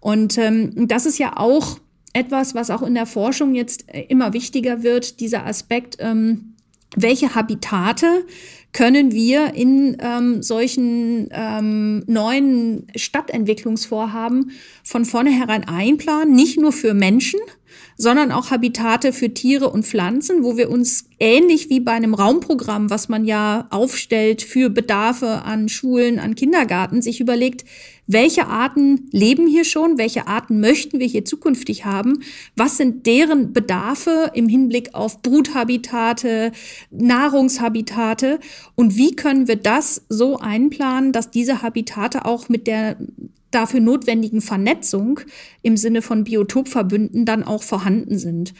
Und 0.00 0.36
ähm, 0.36 0.86
das 0.88 1.06
ist 1.06 1.18
ja 1.18 1.36
auch 1.36 1.78
etwas, 2.14 2.54
was 2.54 2.70
auch 2.70 2.82
in 2.82 2.94
der 2.94 3.06
Forschung 3.06 3.54
jetzt 3.54 3.92
äh, 3.92 4.06
immer 4.08 4.32
wichtiger 4.32 4.82
wird, 4.82 5.20
dieser 5.20 5.44
Aspekt, 5.44 5.96
ähm, 5.98 6.54
welche 6.96 7.34
Habitate 7.34 8.24
können 8.72 9.12
wir 9.12 9.54
in 9.54 9.96
ähm, 10.00 10.42
solchen 10.42 11.28
ähm, 11.32 12.02
neuen 12.06 12.86
Stadtentwicklungsvorhaben 12.96 14.52
von 14.82 15.04
vornherein 15.04 15.66
einplanen, 15.68 16.34
nicht 16.34 16.58
nur 16.58 16.72
für 16.72 16.94
Menschen, 16.94 17.40
sondern 17.96 18.32
auch 18.32 18.50
Habitate 18.50 19.12
für 19.12 19.32
Tiere 19.32 19.70
und 19.70 19.84
Pflanzen, 19.86 20.42
wo 20.42 20.56
wir 20.56 20.70
uns 20.70 21.08
ähnlich 21.20 21.70
wie 21.70 21.80
bei 21.80 21.92
einem 21.92 22.14
Raumprogramm, 22.14 22.90
was 22.90 23.08
man 23.08 23.24
ja 23.24 23.68
aufstellt 23.70 24.42
für 24.42 24.70
Bedarfe 24.70 25.42
an 25.42 25.68
Schulen, 25.68 26.18
an 26.18 26.34
Kindergarten, 26.34 27.02
sich 27.02 27.20
überlegt, 27.20 27.64
welche 28.06 28.46
Arten 28.46 29.08
leben 29.12 29.46
hier 29.46 29.64
schon, 29.64 29.98
welche 29.98 30.26
Arten 30.26 30.60
möchten 30.60 31.00
wir 31.00 31.06
hier 31.06 31.24
zukünftig 31.24 31.84
haben, 31.84 32.22
was 32.56 32.76
sind 32.76 33.06
deren 33.06 33.52
Bedarfe 33.52 34.30
im 34.34 34.48
Hinblick 34.48 34.94
auf 34.94 35.22
Bruthabitate, 35.22 36.52
Nahrungshabitate? 36.90 38.40
Und 38.74 38.96
wie 38.96 39.16
können 39.16 39.48
wir 39.48 39.56
das 39.56 40.04
so 40.08 40.38
einplanen, 40.38 41.12
dass 41.12 41.30
diese 41.30 41.62
Habitate 41.62 42.24
auch 42.24 42.48
mit 42.48 42.66
der 42.66 42.96
dafür 43.54 43.80
notwendigen 43.80 44.40
Vernetzung 44.40 45.20
im 45.62 45.76
Sinne 45.76 46.02
von 46.02 46.24
Biotopverbünden 46.24 47.24
dann 47.24 47.44
auch 47.44 47.62
vorhanden 47.62 48.18
sind. 48.18 48.52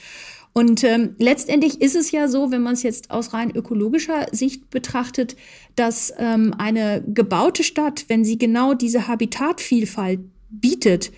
Und 0.57 0.85
ähm, 0.85 1.17
letztendlich 1.19 1.81
ist 1.81 1.97
es 1.97 2.13
ja 2.13 2.29
so, 2.29 2.53
wenn 2.53 2.63
man 2.63 2.75
es 2.75 2.85
jetzt 2.85 3.11
aus 3.11 3.35
rein 3.35 3.51
ökologischer 3.51 4.29
Sicht 4.31 4.71
betrachtet, 4.71 5.35
dass 5.75 6.15
ähm, 6.17 6.55
eine 6.57 7.03
gebaute 7.07 7.65
Stadt, 7.65 8.05
wenn 8.07 8.25
sie 8.25 8.39
genau 8.39 8.73
diese 8.73 9.09
Habitatvielfalt 9.09 10.21
bietet, 10.51 11.11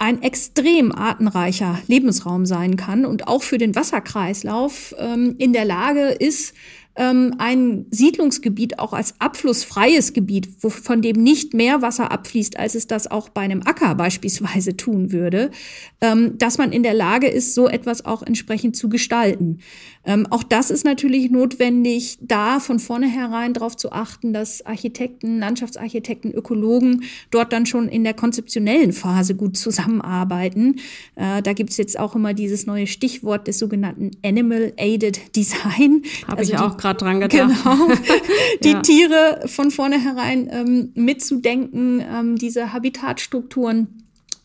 ein 0.00 0.22
extrem 0.22 0.92
artenreicher 0.92 1.78
Lebensraum 1.86 2.46
sein 2.46 2.76
kann 2.76 3.04
und 3.04 3.28
auch 3.28 3.44
für 3.44 3.58
den 3.58 3.76
Wasserkreislauf 3.76 4.94
ähm, 4.98 5.36
in 5.38 5.52
der 5.52 5.66
Lage 5.66 6.08
ist, 6.08 6.54
ähm, 7.00 7.34
ein 7.38 7.86
Siedlungsgebiet 7.90 8.78
auch 8.78 8.92
als 8.92 9.14
abflussfreies 9.20 10.12
Gebiet, 10.12 10.50
wo, 10.60 10.68
von 10.68 11.00
dem 11.00 11.16
nicht 11.16 11.54
mehr 11.54 11.80
Wasser 11.80 12.12
abfließt, 12.12 12.58
als 12.58 12.74
es 12.74 12.86
das 12.86 13.10
auch 13.10 13.30
bei 13.30 13.40
einem 13.40 13.62
Acker 13.62 13.94
beispielsweise 13.94 14.76
tun 14.76 15.10
würde, 15.10 15.50
ähm, 16.02 16.36
dass 16.36 16.58
man 16.58 16.72
in 16.72 16.82
der 16.82 16.92
Lage 16.92 17.26
ist, 17.26 17.54
so 17.54 17.68
etwas 17.68 18.04
auch 18.04 18.22
entsprechend 18.22 18.76
zu 18.76 18.90
gestalten. 18.90 19.60
Ähm, 20.04 20.26
auch 20.30 20.42
das 20.42 20.70
ist 20.70 20.84
natürlich 20.84 21.30
notwendig, 21.30 22.16
da 22.22 22.58
von 22.58 22.78
vornherein 22.78 23.52
darauf 23.52 23.76
zu 23.76 23.92
achten, 23.92 24.32
dass 24.32 24.64
Architekten, 24.64 25.38
Landschaftsarchitekten, 25.38 26.32
Ökologen 26.32 27.02
dort 27.30 27.52
dann 27.52 27.66
schon 27.66 27.86
in 27.88 28.02
der 28.02 28.14
konzeptionellen 28.14 28.92
Phase 28.92 29.34
gut 29.34 29.58
zusammenarbeiten. 29.58 30.76
Äh, 31.16 31.42
da 31.42 31.52
gibt's 31.52 31.76
jetzt 31.76 31.98
auch 31.98 32.16
immer 32.16 32.32
dieses 32.32 32.66
neue 32.66 32.86
Stichwort 32.86 33.46
des 33.46 33.58
sogenannten 33.58 34.12
Animal 34.24 34.72
Aided 34.78 35.36
Design. 35.36 36.02
Habe 36.26 36.38
also 36.38 36.54
ich 36.54 36.58
auch 36.58 36.78
gerade 36.78 36.98
dran 36.98 37.20
gedacht. 37.20 37.50
Genau. 37.62 37.88
die 38.64 38.70
ja. 38.70 38.80
Tiere 38.80 39.42
von 39.46 39.70
vornherein 39.70 40.48
ähm, 40.50 40.92
mitzudenken, 40.94 42.02
ähm, 42.10 42.36
diese 42.36 42.72
Habitatstrukturen 42.72 44.00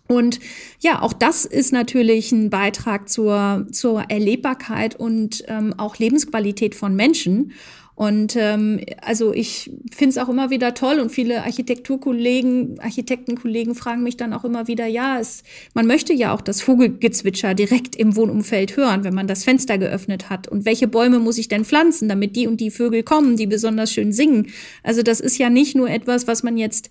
und 0.08 0.40
ja, 0.80 1.02
auch 1.02 1.14
das 1.14 1.46
ist 1.46 1.74
natürlich 1.74 2.32
ein 2.32 2.50
Beitrag 2.50 3.10
zur, 3.10 3.68
zur 3.72 4.04
Erlebbarkeit 4.10 4.96
und 4.96 5.44
ähm, 5.48 5.74
auch 5.78 5.98
Lebensqualität 5.98 6.76
von 6.76 6.96
Menschen. 6.96 7.54
Und 7.96 8.36
ähm, 8.36 8.82
also 9.02 9.34
ich 9.34 9.72
finde 9.90 10.10
es 10.10 10.18
auch 10.18 10.28
immer 10.28 10.50
wieder 10.50 10.74
toll 10.74 11.00
und 11.00 11.14
viele 11.14 11.44
Architekturkollegen, 11.44 12.78
Architektenkollegen 12.82 13.74
fragen 13.74 14.04
mich 14.04 14.18
dann 14.18 14.34
auch 14.34 14.44
immer 14.44 14.68
wieder, 14.68 14.86
ja, 14.86 15.18
es, 15.18 15.44
man 15.74 15.88
möchte 15.88 16.12
ja 16.12 16.34
auch 16.34 16.42
das 16.42 16.62
Vogelgezwitscher 16.62 17.54
direkt 17.54 17.96
im 17.96 18.18
Wohnumfeld 18.18 18.76
hören, 18.76 19.06
wenn 19.06 19.14
man 19.14 19.28
das 19.28 19.46
Fenster 19.46 19.78
geöffnet 19.78 20.30
hat. 20.30 20.50
Und 20.50 20.66
welche 20.66 20.90
Bäume 20.90 21.20
muss 21.20 21.38
ich 21.38 21.48
denn 21.48 21.64
pflanzen, 21.64 22.10
damit 22.10 22.36
die 22.36 22.48
und 22.48 22.60
die 22.60 22.70
Vögel 22.70 23.02
kommen, 23.02 23.38
die 23.38 23.48
besonders 23.48 23.94
schön 23.94 24.12
singen? 24.12 24.48
Also 24.84 25.02
das 25.02 25.22
ist 25.22 25.38
ja 25.38 25.50
nicht 25.50 25.74
nur 25.74 25.90
etwas, 25.90 26.28
was 26.28 26.44
man 26.44 26.58
jetzt 26.58 26.90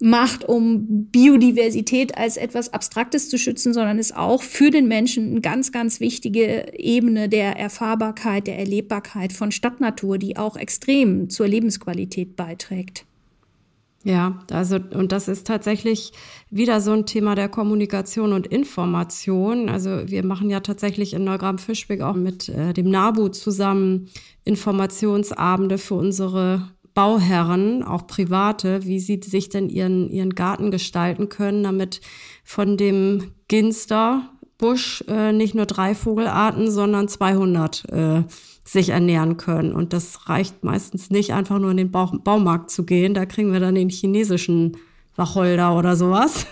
macht, 0.00 0.44
um 0.44 1.06
Biodiversität 1.10 2.16
als 2.16 2.36
etwas 2.36 2.72
Abstraktes 2.72 3.28
zu 3.28 3.38
schützen, 3.38 3.74
sondern 3.74 3.98
ist 3.98 4.16
auch 4.16 4.42
für 4.42 4.70
den 4.70 4.86
Menschen 4.86 5.30
eine 5.30 5.40
ganz, 5.40 5.72
ganz 5.72 6.00
wichtige 6.00 6.72
Ebene 6.78 7.28
der 7.28 7.56
Erfahrbarkeit, 7.56 8.46
der 8.46 8.58
Erlebbarkeit 8.58 9.32
von 9.32 9.50
Stadtnatur, 9.50 10.18
die 10.18 10.36
auch 10.36 10.56
extrem 10.56 11.30
zur 11.30 11.48
Lebensqualität 11.48 12.36
beiträgt. 12.36 13.04
Ja, 14.04 14.38
also 14.52 14.78
und 14.94 15.10
das 15.10 15.26
ist 15.26 15.46
tatsächlich 15.46 16.12
wieder 16.50 16.80
so 16.80 16.92
ein 16.92 17.04
Thema 17.04 17.34
der 17.34 17.48
Kommunikation 17.48 18.32
und 18.32 18.46
Information. 18.46 19.68
Also 19.68 20.08
wir 20.08 20.24
machen 20.24 20.50
ja 20.50 20.60
tatsächlich 20.60 21.14
in 21.14 21.24
Neugraben-Fischbeck 21.24 22.00
auch 22.00 22.14
mit 22.14 22.48
äh, 22.48 22.72
dem 22.72 22.90
NABU 22.90 23.28
zusammen 23.30 24.08
Informationsabende 24.44 25.78
für 25.78 25.94
unsere 25.96 26.70
Bauherren, 26.98 27.84
auch 27.84 28.08
private, 28.08 28.84
wie 28.84 28.98
sie 28.98 29.20
sich 29.24 29.48
denn 29.48 29.68
ihren, 29.68 30.10
ihren 30.10 30.34
Garten 30.34 30.72
gestalten 30.72 31.28
können, 31.28 31.62
damit 31.62 32.00
von 32.42 32.76
dem 32.76 33.30
Ginsterbusch 33.46 35.04
äh, 35.06 35.32
nicht 35.32 35.54
nur 35.54 35.66
drei 35.66 35.94
Vogelarten, 35.94 36.68
sondern 36.68 37.06
200 37.06 37.84
äh, 37.92 38.22
sich 38.64 38.88
ernähren 38.88 39.36
können. 39.36 39.74
Und 39.74 39.92
das 39.92 40.28
reicht 40.28 40.64
meistens 40.64 41.08
nicht, 41.08 41.32
einfach 41.32 41.60
nur 41.60 41.70
in 41.70 41.76
den 41.76 41.92
Bauch 41.92 42.12
Baumarkt 42.18 42.68
zu 42.68 42.84
gehen. 42.84 43.14
Da 43.14 43.26
kriegen 43.26 43.52
wir 43.52 43.60
dann 43.60 43.76
den 43.76 43.90
chinesischen 43.90 44.76
Wacholder 45.18 45.76
oder 45.76 45.96
sowas. 45.96 46.46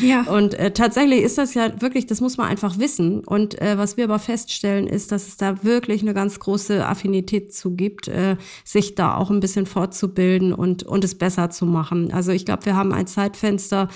Ja. 0.00 0.22
Und 0.22 0.54
äh, 0.54 0.70
tatsächlich 0.70 1.22
ist 1.22 1.38
das 1.38 1.54
ja 1.54 1.80
wirklich, 1.80 2.06
das 2.06 2.20
muss 2.20 2.36
man 2.36 2.46
einfach 2.46 2.78
wissen. 2.78 3.24
Und 3.24 3.60
äh, 3.60 3.78
was 3.78 3.96
wir 3.96 4.04
aber 4.04 4.18
feststellen, 4.18 4.86
ist, 4.86 5.10
dass 5.10 5.26
es 5.26 5.36
da 5.36 5.64
wirklich 5.64 6.02
eine 6.02 6.14
ganz 6.14 6.38
große 6.38 6.86
Affinität 6.86 7.52
zu 7.52 7.74
gibt, 7.74 8.06
äh, 8.06 8.36
sich 8.64 8.94
da 8.94 9.16
auch 9.16 9.30
ein 9.30 9.40
bisschen 9.40 9.66
fortzubilden 9.66 10.52
und, 10.52 10.84
und 10.84 11.04
es 11.04 11.16
besser 11.16 11.50
zu 11.50 11.66
machen. 11.66 12.12
Also 12.12 12.32
ich 12.32 12.44
glaube, 12.44 12.66
wir 12.66 12.76
haben 12.76 12.92
ein 12.92 13.06
Zeitfenster, 13.06 13.88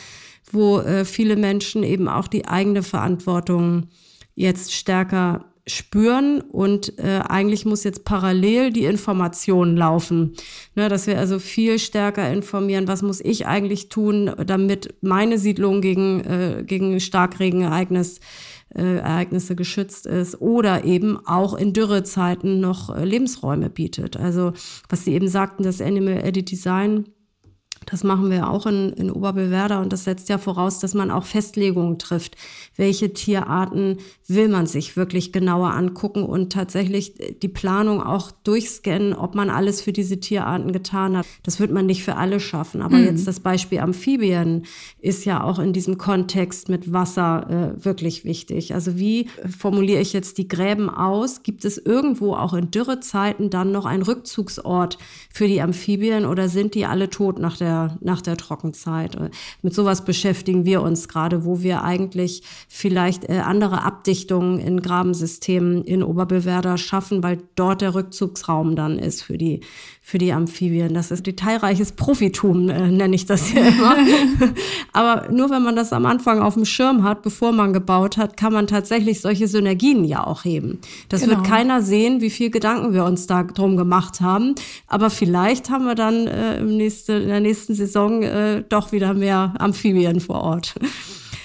wo 0.51 0.81
äh, 0.81 1.05
viele 1.05 1.37
Menschen 1.37 1.83
eben 1.83 2.09
auch 2.09 2.27
die 2.27 2.47
eigene 2.47 2.83
Verantwortung 2.83 3.89
jetzt 4.35 4.73
stärker 4.73 5.52
spüren 5.67 6.41
und 6.41 6.99
äh, 6.99 7.21
eigentlich 7.29 7.65
muss 7.65 7.85
jetzt 7.85 8.05
parallel 8.05 8.73
die 8.73 8.85
Information 8.85 9.77
laufen, 9.77 10.35
ne, 10.75 10.89
dass 10.89 11.07
wir 11.07 11.19
also 11.19 11.39
viel 11.39 11.79
stärker 11.79 12.33
informieren, 12.33 12.89
was 12.89 13.03
muss 13.03 13.21
ich 13.21 13.47
eigentlich 13.47 13.89
tun, 13.89 14.33
damit 14.45 14.95
meine 15.03 15.39
Siedlung 15.39 15.81
gegen 15.81 16.21
äh, 16.25 16.65
gegen 16.67 16.99
Starkregenereignis 16.99 18.19
äh, 18.75 18.97
Ereignisse 18.97 19.55
geschützt 19.55 20.07
ist 20.07 20.41
oder 20.41 20.85
eben 20.85 21.25
auch 21.27 21.55
in 21.55 21.73
Dürrezeiten 21.73 22.61
noch 22.61 22.95
äh, 22.95 23.05
Lebensräume 23.05 23.71
bietet. 23.71 24.17
Also 24.17 24.55
was 24.89 25.05
Sie 25.05 25.15
eben 25.15 25.29
sagten, 25.29 25.63
das 25.63 25.81
Animal 25.81 26.25
Edit 26.25 26.51
Design 26.51 27.05
das 27.87 28.05
machen 28.05 28.31
wir 28.31 28.49
auch 28.49 28.67
in, 28.67 28.93
in 28.93 29.11
Oberbewerder 29.11 29.81
und 29.81 29.93
das 29.93 30.05
setzt 30.05 30.29
ja 30.29 30.39
voraus, 30.39 30.79
dass 30.79 30.95
man 30.95 31.11
auch 31.11 31.25
Festlegungen 31.25 31.99
trifft. 31.99 32.37
Welche 32.77 33.13
Tierarten 33.13 33.99
will 34.29 34.49
man 34.49 34.67
sich 34.67 34.97
wirklich 34.97 35.33
genauer 35.33 35.73
angucken 35.73 36.25
und 36.25 36.53
tatsächlich 36.53 37.15
die 37.43 37.49
Planung 37.49 38.03
auch 38.03 38.31
durchscannen, 38.31 39.15
ob 39.15 39.35
man 39.35 39.51
alles 39.51 39.81
für 39.81 39.93
diese 39.93 40.21
Tierarten 40.21 40.73
getan 40.73 41.17
hat. 41.17 41.27
Das 41.43 41.61
wird 41.61 41.71
man 41.71 41.87
nicht 41.87 42.05
für 42.05 42.17
alle 42.17 42.41
schaffen. 42.41 42.83
Aber 42.83 42.97
mhm. 42.97 43.05
jetzt 43.05 43.27
das 43.27 43.41
Beispiel 43.41 43.81
Amphibien 43.81 44.65
ist 45.01 45.25
ja 45.25 45.43
auch 45.43 45.59
in 45.59 45.73
diesem 45.73 45.99
Kontext 45.99 46.69
mit 46.69 46.93
Wasser 46.93 47.75
äh, 47.79 47.85
wirklich 47.85 48.25
wichtig. 48.25 48.75
Also 48.75 48.99
wie 48.99 49.29
formuliere 49.59 50.01
ich 50.01 50.13
jetzt 50.13 50.39
die 50.39 50.49
Gräben 50.49 50.89
aus? 50.89 51.43
Gibt 51.43 51.65
es 51.65 51.79
irgendwo 51.79 52.35
auch 52.35 52.55
in 52.55 52.71
Dürrezeiten 52.71 53.51
dann 53.51 53.73
noch 53.73 53.85
einen 53.85 54.03
Rückzugsort 54.03 54.99
für 55.31 55.47
die 55.47 55.61
Amphibien 55.61 56.25
oder 56.27 56.49
sind 56.49 56.75
die 56.75 56.87
alle 56.87 57.11
tot 57.11 57.39
nach 57.39 57.57
der 57.57 57.72
der, 57.73 57.99
nach 58.01 58.21
der 58.21 58.37
Trockenzeit. 58.37 59.17
Mit 59.63 59.75
sowas 59.75 60.05
beschäftigen 60.05 60.65
wir 60.65 60.83
uns 60.83 61.09
gerade, 61.09 61.45
wo 61.45 61.63
wir 61.63 61.83
eigentlich 61.83 62.43
vielleicht 62.69 63.29
äh, 63.29 63.39
andere 63.39 63.83
Abdichtungen 63.83 64.59
in 64.59 64.83
Grabensystemen 64.83 65.85
in 65.85 66.03
Oberbewerder 66.03 66.79
schaffen, 66.79 67.23
weil 67.23 67.39
dort 67.55 67.81
der 67.81 67.95
Rückzugsraum 67.95 68.77
dann 68.77 68.99
ist 68.99 69.23
für 69.23 69.39
die, 69.39 69.61
für 70.01 70.19
die 70.19 70.33
Amphibien. 70.33 70.95
Das 70.95 71.11
ist 71.11 71.27
detailreiches 71.27 71.93
Profitum, 71.93 72.69
äh, 72.69 72.91
nenne 72.91 73.15
ich 73.15 73.27
das 73.27 73.53
ja 73.53 73.63
immer. 73.63 73.97
Aber 74.93 75.31
nur 75.31 75.51
wenn 75.51 75.63
man 75.63 75.77
das 75.77 75.93
am 75.93 76.07
Anfang 76.07 76.41
auf 76.41 76.55
dem 76.55 76.65
Schirm 76.65 77.05
hat, 77.05 77.23
bevor 77.23 77.53
man 77.53 77.73
gebaut 77.73 78.17
hat, 78.17 78.37
kann 78.37 78.53
man 78.53 78.67
tatsächlich 78.67 79.21
solche 79.21 79.49
Synergien 79.49 80.05
ja 80.05 80.27
auch 80.27 80.45
heben. 80.45 80.81
Das 81.09 81.23
genau. 81.23 81.37
wird 81.37 81.47
keiner 81.47 81.83
sehen, 81.83 82.21
wie 82.21 82.31
viel 82.31 82.51
Gedanken 82.51 82.93
wir 82.93 83.05
uns 83.05 83.27
da 83.27 83.43
drum 83.45 83.77
gemacht 83.77 84.21
haben. 84.21 84.55
Aber 84.89 85.09
vielleicht 85.09 85.71
haben 85.71 85.85
wir 85.85 85.95
dann 85.95 86.27
äh, 86.27 86.59
im 86.59 86.77
nächste, 86.77 87.13
in 87.13 87.29
der 87.29 87.41
nächsten 87.41 87.62
Saison 87.67 88.23
äh, 88.23 88.65
doch 88.69 88.93
wieder 88.93 89.15
mehr 89.15 89.55
Amphibien 89.59 90.21
vor 90.21 90.41
Ort. 90.43 90.75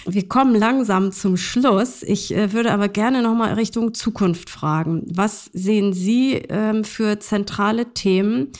Wir 0.05 0.27
kommen 0.27 0.55
langsam 0.55 1.11
zum 1.11 1.35
Schluss. 1.35 2.01
Ich 2.01 2.33
äh, 2.33 2.53
würde 2.53 2.71
aber 2.71 2.87
gerne 2.87 3.21
noch 3.21 3.35
mal 3.35 3.53
Richtung 3.53 3.93
Zukunft 3.93 4.49
fragen. 4.49 5.03
Was 5.07 5.49
sehen 5.53 5.91
Sie 5.91 6.33
ähm, 6.49 6.85
für 6.85 7.19
zentrale 7.19 7.93
Themen, 7.93 8.53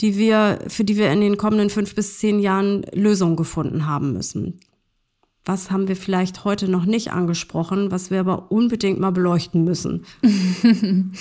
die 0.00 0.16
wir, 0.16 0.60
für 0.68 0.84
die 0.84 0.96
wir 0.96 1.10
in 1.10 1.20
den 1.20 1.36
kommenden 1.36 1.70
fünf 1.70 1.94
bis 1.94 2.18
zehn 2.18 2.38
Jahren 2.38 2.86
Lösungen 2.92 3.36
gefunden 3.36 3.86
haben 3.86 4.12
müssen? 4.12 4.60
Was 5.44 5.70
haben 5.70 5.88
wir 5.88 5.96
vielleicht 5.96 6.44
heute 6.44 6.68
noch 6.70 6.86
nicht 6.86 7.12
angesprochen, 7.12 7.90
was 7.90 8.10
wir 8.10 8.20
aber 8.20 8.50
unbedingt 8.50 9.00
mal 9.00 9.12
beleuchten 9.12 9.64
müssen? 9.64 10.04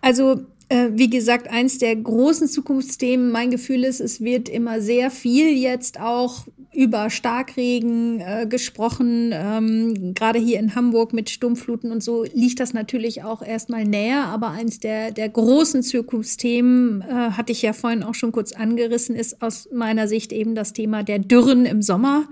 Also 0.00 0.46
wie 0.70 1.08
gesagt, 1.08 1.48
eins 1.48 1.78
der 1.78 1.96
großen 1.96 2.46
Zukunftsthemen, 2.48 3.30
mein 3.30 3.50
Gefühl 3.50 3.84
ist, 3.84 4.00
es 4.00 4.20
wird 4.20 4.48
immer 4.48 4.80
sehr 4.80 5.10
viel 5.10 5.56
jetzt 5.56 5.98
auch 6.00 6.46
über 6.78 7.10
Starkregen 7.10 8.20
äh, 8.20 8.46
gesprochen. 8.48 9.32
Ähm, 9.34 10.14
Gerade 10.14 10.38
hier 10.38 10.60
in 10.60 10.76
Hamburg 10.76 11.12
mit 11.12 11.28
Sturmfluten 11.28 11.90
und 11.90 12.04
so 12.04 12.22
liegt 12.32 12.60
das 12.60 12.72
natürlich 12.72 13.24
auch 13.24 13.42
erstmal 13.42 13.84
näher. 13.84 14.26
Aber 14.26 14.50
eins 14.50 14.78
der, 14.78 15.10
der 15.10 15.28
großen 15.28 15.82
Zukunftsthemen, 15.82 17.02
äh, 17.02 17.32
hatte 17.32 17.50
ich 17.50 17.62
ja 17.62 17.72
vorhin 17.72 18.04
auch 18.04 18.14
schon 18.14 18.30
kurz 18.30 18.52
angerissen, 18.52 19.16
ist 19.16 19.42
aus 19.42 19.68
meiner 19.72 20.06
Sicht 20.06 20.32
eben 20.32 20.54
das 20.54 20.72
Thema 20.72 21.02
der 21.02 21.18
Dürren 21.18 21.66
im 21.66 21.82
Sommer, 21.82 22.28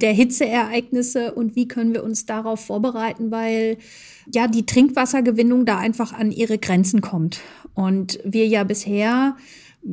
der 0.00 0.12
Hitzeereignisse 0.12 1.34
und 1.34 1.56
wie 1.56 1.66
können 1.66 1.92
wir 1.92 2.04
uns 2.04 2.24
darauf 2.24 2.60
vorbereiten, 2.60 3.32
weil 3.32 3.78
ja 4.32 4.46
die 4.46 4.64
Trinkwassergewinnung 4.64 5.66
da 5.66 5.78
einfach 5.78 6.12
an 6.12 6.30
ihre 6.30 6.58
Grenzen 6.58 7.00
kommt. 7.00 7.40
Und 7.74 8.20
wir 8.24 8.46
ja 8.46 8.62
bisher 8.62 9.34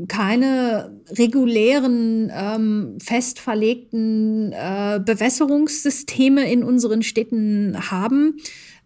keine 0.07 0.99
regulären, 1.11 2.31
ähm, 2.33 2.97
fest 3.01 3.39
verlegten 3.39 4.51
äh, 4.51 4.99
Bewässerungssysteme 5.03 6.51
in 6.51 6.63
unseren 6.63 7.01
Städten 7.01 7.91
haben. 7.91 8.37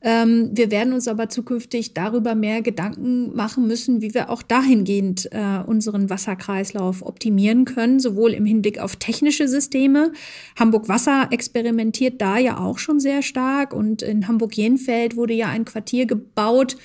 Ähm, 0.01 0.51
wir 0.53 0.71
werden 0.71 0.93
uns 0.93 1.07
aber 1.07 1.27
zukünftig 1.27 1.93
darüber 1.93 2.33
mehr 2.33 2.61
Gedanken 2.61 3.35
machen 3.35 3.67
müssen, 3.67 4.01
wie 4.01 4.13
wir 4.13 4.29
auch 4.29 4.41
dahingehend 4.41 5.29
äh, 5.31 5.59
unseren 5.65 6.09
Wasserkreislauf 6.09 7.05
optimieren 7.05 7.65
können, 7.65 7.99
sowohl 7.99 8.31
im 8.31 8.45
Hinblick 8.45 8.79
auf 8.79 8.95
technische 8.95 9.47
Systeme. 9.47 10.13
Hamburg 10.57 10.87
Wasser 10.87 11.27
experimentiert 11.31 12.21
da 12.21 12.37
ja 12.37 12.59
auch 12.59 12.77
schon 12.77 12.99
sehr 13.01 13.21
stark 13.21 13.73
und 13.73 14.01
in 14.01 14.27
Hamburg-Jenfeld 14.27 15.17
wurde 15.17 15.33
ja 15.33 15.47
ein 15.47 15.65
Quartier 15.65 16.05
gebaut, 16.05 16.77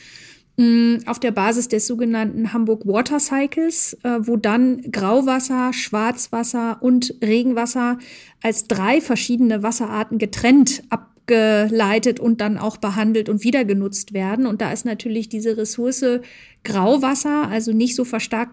auf 1.06 1.18
der 1.18 1.32
Basis 1.32 1.68
des 1.68 1.86
sogenannten 1.86 2.52
Hamburg 2.52 2.86
Water 2.86 3.18
Cycles, 3.18 3.94
äh, 4.04 4.18
wo 4.20 4.36
dann 4.36 4.82
Grauwasser, 4.92 5.72
Schwarzwasser 5.72 6.78
und 6.80 7.14
Regenwasser 7.22 7.98
als 8.40 8.68
drei 8.68 9.00
verschiedene 9.00 9.64
Wasserarten 9.64 10.18
getrennt 10.18 10.84
ab 10.90 11.14
abgeleitet 11.24 12.20
und 12.20 12.40
dann 12.40 12.58
auch 12.58 12.76
behandelt 12.76 13.28
und 13.28 13.44
wieder 13.44 13.64
genutzt 13.64 14.12
werden. 14.12 14.46
Und 14.46 14.60
da 14.60 14.72
ist 14.72 14.84
natürlich 14.84 15.28
diese 15.28 15.56
Ressource 15.56 16.04
Grauwasser, 16.64 17.48
also 17.48 17.72
nicht 17.72 17.94
so 17.94 18.04
stark, 18.04 18.50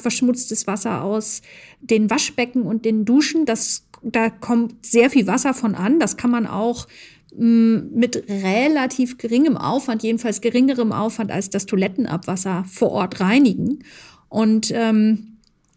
verschmutztes 0.00 0.66
Wasser 0.66 1.02
aus 1.02 1.42
den 1.80 2.10
Waschbecken 2.10 2.62
und 2.62 2.84
den 2.84 3.04
Duschen. 3.04 3.46
Das, 3.46 3.86
da 4.02 4.30
kommt 4.30 4.84
sehr 4.84 5.10
viel 5.10 5.26
Wasser 5.26 5.54
von 5.54 5.74
an. 5.74 5.98
Das 5.98 6.16
kann 6.16 6.30
man 6.30 6.46
auch 6.46 6.86
mm, 6.86 6.90
mit 7.36 8.24
relativ 8.28 9.18
geringem 9.18 9.56
Aufwand, 9.56 10.02
jedenfalls 10.02 10.40
geringerem 10.40 10.92
Aufwand 10.92 11.32
als 11.32 11.50
das 11.50 11.66
Toilettenabwasser 11.66 12.64
vor 12.70 12.90
Ort 12.90 13.20
reinigen. 13.20 13.80
Und 14.28 14.72
ähm, 14.74 15.34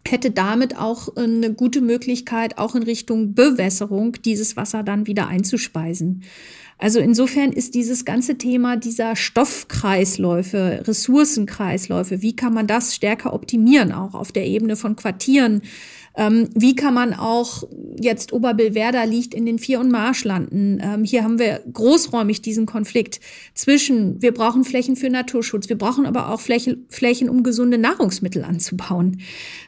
hätte 0.08 0.32
damit 0.32 0.78
auch 0.78 1.16
eine 1.16 1.54
gute 1.54 1.82
Möglichkeit, 1.82 2.58
auch 2.58 2.76
in 2.76 2.84
Richtung 2.84 3.34
Bewässerung 3.34 4.14
dieses 4.24 4.56
Wasser 4.56 4.84
dann 4.84 5.08
wieder 5.08 5.28
einzuspeisen. 5.28 6.24
Also 6.80 7.00
insofern 7.00 7.52
ist 7.52 7.74
dieses 7.74 8.06
ganze 8.06 8.38
Thema 8.38 8.78
dieser 8.78 9.16
Stoffkreisläufe, 9.16 10.84
Ressourcenkreisläufe, 10.86 12.22
wie 12.22 12.36
kann 12.36 12.54
man 12.54 12.68
das 12.68 12.94
stärker 12.94 13.34
optimieren, 13.34 13.92
auch 13.92 14.14
auf 14.14 14.32
der 14.32 14.46
Ebene 14.46 14.76
von 14.76 14.96
Quartieren, 14.96 15.62
ähm, 16.18 16.50
wie 16.56 16.76
kann 16.76 16.94
man 16.94 17.14
auch 17.14 17.64
jetzt 18.00 18.34
Oberbillwerder 18.34 19.06
liegt 19.06 19.34
in 19.34 19.46
den 19.46 19.60
Vier- 19.60 19.80
und 19.80 19.92
Marschlanden. 19.92 20.82
Ähm, 20.84 21.04
hier 21.04 21.24
haben 21.24 21.40
wir 21.40 21.62
großräumig 21.72 22.42
diesen 22.42 22.66
Konflikt 22.66 23.20
zwischen, 23.54 24.22
wir 24.22 24.34
brauchen 24.34 24.64
Flächen 24.64 24.96
für 24.96 25.10
Naturschutz, 25.10 25.70
wir 25.70 25.78
brauchen 25.78 26.06
aber 26.06 26.32
auch 26.32 26.42
Fläche, 26.42 26.78
Flächen, 26.90 27.30
um 27.30 27.44
gesunde 27.44 27.78
Nahrungsmittel 27.78 28.44
anzubauen. 28.44 29.22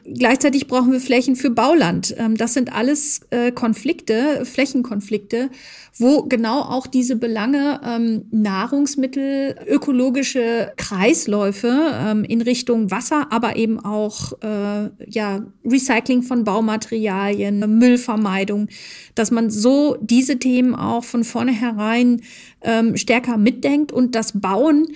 Gleichzeitig 0.04 0.66
brauchen 0.66 0.92
wir 0.92 1.00
Flächen 1.00 1.36
für 1.36 1.50
Bauland. 1.50 2.14
Ähm, 2.18 2.36
das 2.36 2.54
sind 2.54 2.72
alles 2.72 3.20
äh, 3.30 3.52
Konflikte, 3.52 4.44
Flächenkonflikte, 4.44 5.50
wo 5.96 6.22
genau 6.24 6.60
auch 6.60 6.86
diese 6.86 7.16
Belange 7.16 7.80
ähm, 7.84 8.24
Nahrungsmittel, 8.30 9.56
ökologische 9.66 10.72
Kreisläufe 10.76 11.92
ähm, 11.94 12.24
in 12.24 12.42
Richtung 12.42 12.90
Wasser, 12.90 13.28
aber 13.30 13.56
eben 13.56 13.78
auch 13.80 14.32
äh, 14.42 14.90
ja, 15.08 15.44
Recycling 15.64 16.22
von 16.22 16.39
Baumaterialien, 16.44 17.58
Müllvermeidung, 17.78 18.68
dass 19.14 19.30
man 19.30 19.50
so 19.50 19.96
diese 20.00 20.38
Themen 20.38 20.74
auch 20.74 21.04
von 21.04 21.24
vornherein 21.24 22.22
ähm, 22.62 22.96
stärker 22.96 23.36
mitdenkt 23.36 23.92
und 23.92 24.14
das 24.14 24.40
Bauen 24.40 24.88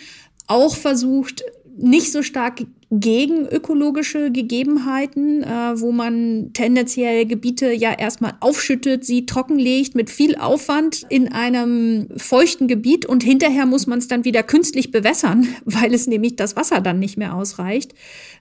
auch 0.46 0.76
versucht, 0.76 1.44
nicht 1.76 2.12
so 2.12 2.22
stark 2.22 2.64
gegen 3.00 3.46
ökologische 3.48 4.30
Gegebenheiten, 4.30 5.42
äh, 5.42 5.80
wo 5.80 5.92
man 5.92 6.50
tendenziell 6.52 7.26
Gebiete 7.26 7.72
ja 7.72 7.92
erstmal 7.92 8.34
aufschüttet, 8.40 9.04
sie 9.04 9.26
trockenlegt 9.26 9.94
mit 9.94 10.10
viel 10.10 10.36
Aufwand 10.36 11.04
in 11.08 11.32
einem 11.32 12.08
feuchten 12.16 12.68
Gebiet 12.68 13.06
und 13.06 13.22
hinterher 13.22 13.66
muss 13.66 13.86
man 13.86 13.98
es 13.98 14.08
dann 14.08 14.24
wieder 14.24 14.42
künstlich 14.42 14.90
bewässern, 14.90 15.48
weil 15.64 15.92
es 15.94 16.06
nämlich 16.06 16.36
das 16.36 16.56
Wasser 16.56 16.80
dann 16.80 16.98
nicht 16.98 17.16
mehr 17.16 17.34
ausreicht. 17.34 17.94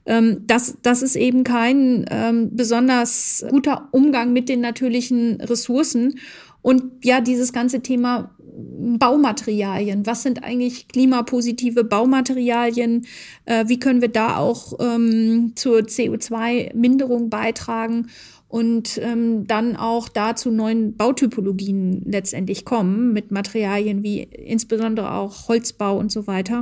Ähm, 0.05 0.43
das, 0.45 0.77
das 0.81 1.01
ist 1.01 1.15
eben 1.15 1.43
kein 1.43 2.05
ähm, 2.09 2.49
besonders 2.51 3.45
guter 3.49 3.87
Umgang 3.91 4.33
mit 4.33 4.49
den 4.49 4.61
natürlichen 4.61 5.39
Ressourcen. 5.41 6.19
Und 6.61 6.83
ja, 7.03 7.19
dieses 7.19 7.51
ganze 7.51 7.81
Thema 7.81 8.31
Baumaterialien. 8.55 10.05
Was 10.05 10.23
sind 10.23 10.43
eigentlich 10.43 10.87
klimapositive 10.87 11.83
Baumaterialien? 11.83 13.05
Äh, 13.45 13.65
wie 13.67 13.79
können 13.79 14.01
wir 14.01 14.09
da 14.09 14.37
auch 14.37 14.73
ähm, 14.79 15.53
zur 15.55 15.79
CO2-Minderung 15.79 17.29
beitragen? 17.29 18.07
Und 18.47 18.99
ähm, 19.01 19.47
dann 19.47 19.75
auch 19.75 20.09
da 20.09 20.35
zu 20.35 20.51
neuen 20.51 20.95
Bautypologien 20.95 22.03
letztendlich 22.05 22.65
kommen, 22.65 23.11
mit 23.11 23.31
Materialien 23.31 24.03
wie 24.03 24.21
insbesondere 24.21 25.13
auch 25.13 25.47
Holzbau 25.47 25.97
und 25.97 26.11
so 26.11 26.27
weiter. 26.27 26.61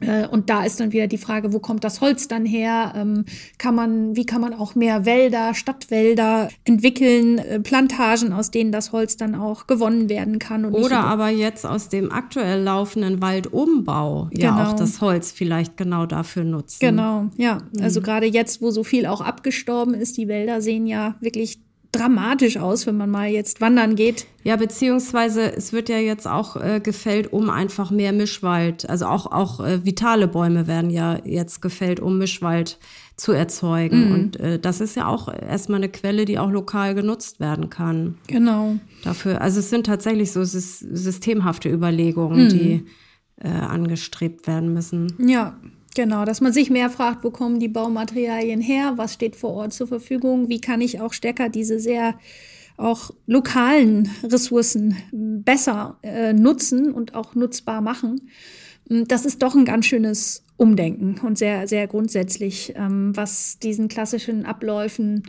Äh, 0.00 0.26
und 0.26 0.50
da 0.50 0.64
ist 0.64 0.80
dann 0.80 0.92
wieder 0.92 1.06
die 1.06 1.18
Frage, 1.18 1.52
wo 1.52 1.58
kommt 1.58 1.84
das 1.84 2.00
Holz 2.00 2.28
dann 2.28 2.44
her? 2.44 2.92
Ähm, 2.96 3.24
kann 3.58 3.74
man, 3.74 4.16
wie 4.16 4.26
kann 4.26 4.40
man 4.40 4.54
auch 4.54 4.74
mehr 4.74 5.04
Wälder, 5.04 5.54
Stadtwälder 5.54 6.48
entwickeln, 6.64 7.38
äh, 7.38 7.60
Plantagen, 7.60 8.32
aus 8.32 8.50
denen 8.50 8.72
das 8.72 8.92
Holz 8.92 9.16
dann 9.16 9.34
auch 9.34 9.66
gewonnen 9.66 10.08
werden 10.08 10.38
kann? 10.38 10.64
Oder 10.64 11.04
aber 11.04 11.28
jetzt 11.28 11.66
aus 11.66 11.88
dem 11.88 12.10
aktuell 12.10 12.62
laufenden 12.62 13.20
Waldumbau 13.20 14.28
genau. 14.30 14.44
ja 14.44 14.68
auch 14.68 14.72
das 14.74 15.00
Holz 15.00 15.32
vielleicht 15.32 15.76
genau 15.76 16.06
dafür 16.06 16.44
nutzen. 16.44 16.78
Genau, 16.80 17.26
ja. 17.36 17.58
Mhm. 17.72 17.82
Also 17.82 18.00
gerade 18.00 18.26
jetzt, 18.26 18.62
wo 18.62 18.70
so 18.70 18.84
viel 18.84 19.06
auch 19.06 19.20
abgestorben 19.20 19.94
ist, 19.94 20.16
die 20.16 20.28
Wälder 20.28 20.60
sehen 20.60 20.86
ja 20.86 21.16
wirklich 21.20 21.60
dramatisch 21.92 22.56
aus, 22.56 22.86
wenn 22.86 22.96
man 22.96 23.10
mal 23.10 23.28
jetzt 23.28 23.60
wandern 23.60 23.96
geht. 23.96 24.26
Ja, 24.44 24.56
beziehungsweise 24.56 25.52
es 25.54 25.72
wird 25.72 25.88
ja 25.88 25.98
jetzt 25.98 26.26
auch 26.26 26.56
äh, 26.56 26.80
gefällt, 26.80 27.32
um 27.32 27.50
einfach 27.50 27.90
mehr 27.90 28.12
Mischwald, 28.12 28.88
also 28.88 29.06
auch, 29.06 29.26
auch 29.26 29.60
äh, 29.60 29.84
vitale 29.84 30.28
Bäume 30.28 30.66
werden 30.66 30.90
ja 30.90 31.18
jetzt 31.24 31.60
gefällt, 31.60 32.00
um 32.00 32.18
Mischwald 32.18 32.78
zu 33.16 33.32
erzeugen. 33.32 34.08
Mhm. 34.08 34.14
Und 34.14 34.40
äh, 34.40 34.58
das 34.58 34.80
ist 34.80 34.96
ja 34.96 35.06
auch 35.06 35.28
erstmal 35.32 35.80
eine 35.80 35.88
Quelle, 35.88 36.24
die 36.24 36.38
auch 36.38 36.50
lokal 36.50 36.94
genutzt 36.94 37.40
werden 37.40 37.70
kann. 37.70 38.18
Genau. 38.28 38.76
Dafür, 39.04 39.40
also 39.40 39.60
es 39.60 39.68
sind 39.68 39.86
tatsächlich 39.86 40.32
so 40.32 40.44
systemhafte 40.44 41.68
Überlegungen, 41.68 42.44
mhm. 42.44 42.48
die 42.48 42.86
äh, 43.42 43.48
angestrebt 43.48 44.46
werden 44.46 44.72
müssen. 44.72 45.14
Ja, 45.18 45.56
Genau, 45.96 46.24
dass 46.24 46.40
man 46.40 46.52
sich 46.52 46.70
mehr 46.70 46.88
fragt, 46.88 47.24
wo 47.24 47.30
kommen 47.30 47.58
die 47.58 47.68
Baumaterialien 47.68 48.60
her, 48.60 48.92
was 48.96 49.14
steht 49.14 49.34
vor 49.34 49.50
Ort 49.50 49.72
zur 49.72 49.88
Verfügung, 49.88 50.48
wie 50.48 50.60
kann 50.60 50.80
ich 50.80 51.00
auch 51.00 51.12
stärker 51.12 51.48
diese 51.48 51.80
sehr 51.80 52.14
auch 52.76 53.10
lokalen 53.26 54.08
Ressourcen 54.22 54.96
besser 55.12 55.98
äh, 56.02 56.32
nutzen 56.32 56.92
und 56.92 57.14
auch 57.14 57.34
nutzbar 57.34 57.80
machen. 57.80 58.30
Hm, 58.88 59.06
das 59.06 59.24
ist 59.24 59.42
doch 59.42 59.54
ein 59.54 59.64
ganz 59.64 59.86
schönes 59.86 60.44
Umdenken 60.56 61.18
und 61.26 61.38
sehr, 61.38 61.66
sehr 61.66 61.86
grundsätzlich, 61.86 62.74
ähm, 62.76 63.16
was 63.16 63.58
diesen 63.58 63.88
klassischen 63.88 64.46
Abläufen 64.46 65.24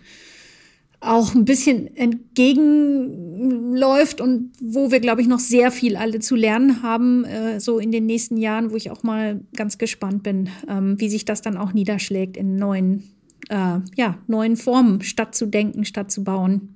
auch 1.01 1.33
ein 1.33 1.45
bisschen 1.45 1.97
entgegenläuft 1.97 4.21
und 4.21 4.51
wo 4.61 4.91
wir, 4.91 4.99
glaube 4.99 5.21
ich, 5.21 5.27
noch 5.27 5.39
sehr 5.39 5.71
viel 5.71 5.97
alle 5.97 6.19
zu 6.19 6.35
lernen 6.35 6.83
haben, 6.83 7.25
äh, 7.25 7.59
so 7.59 7.79
in 7.79 7.91
den 7.91 8.05
nächsten 8.05 8.37
Jahren, 8.37 8.69
wo 8.71 8.75
ich 8.75 8.91
auch 8.91 9.01
mal 9.01 9.41
ganz 9.55 9.79
gespannt 9.79 10.21
bin, 10.21 10.49
ähm, 10.69 10.99
wie 10.99 11.09
sich 11.09 11.25
das 11.25 11.41
dann 11.41 11.57
auch 11.57 11.73
niederschlägt 11.73 12.37
in 12.37 12.57
neuen, 12.57 13.01
äh, 13.49 13.79
ja, 13.95 14.19
neuen 14.27 14.55
Formen, 14.55 15.01
statt 15.01 15.33
zu 15.33 15.47
denken, 15.47 15.85
statt 15.85 16.11
zu 16.11 16.23
bauen. 16.23 16.75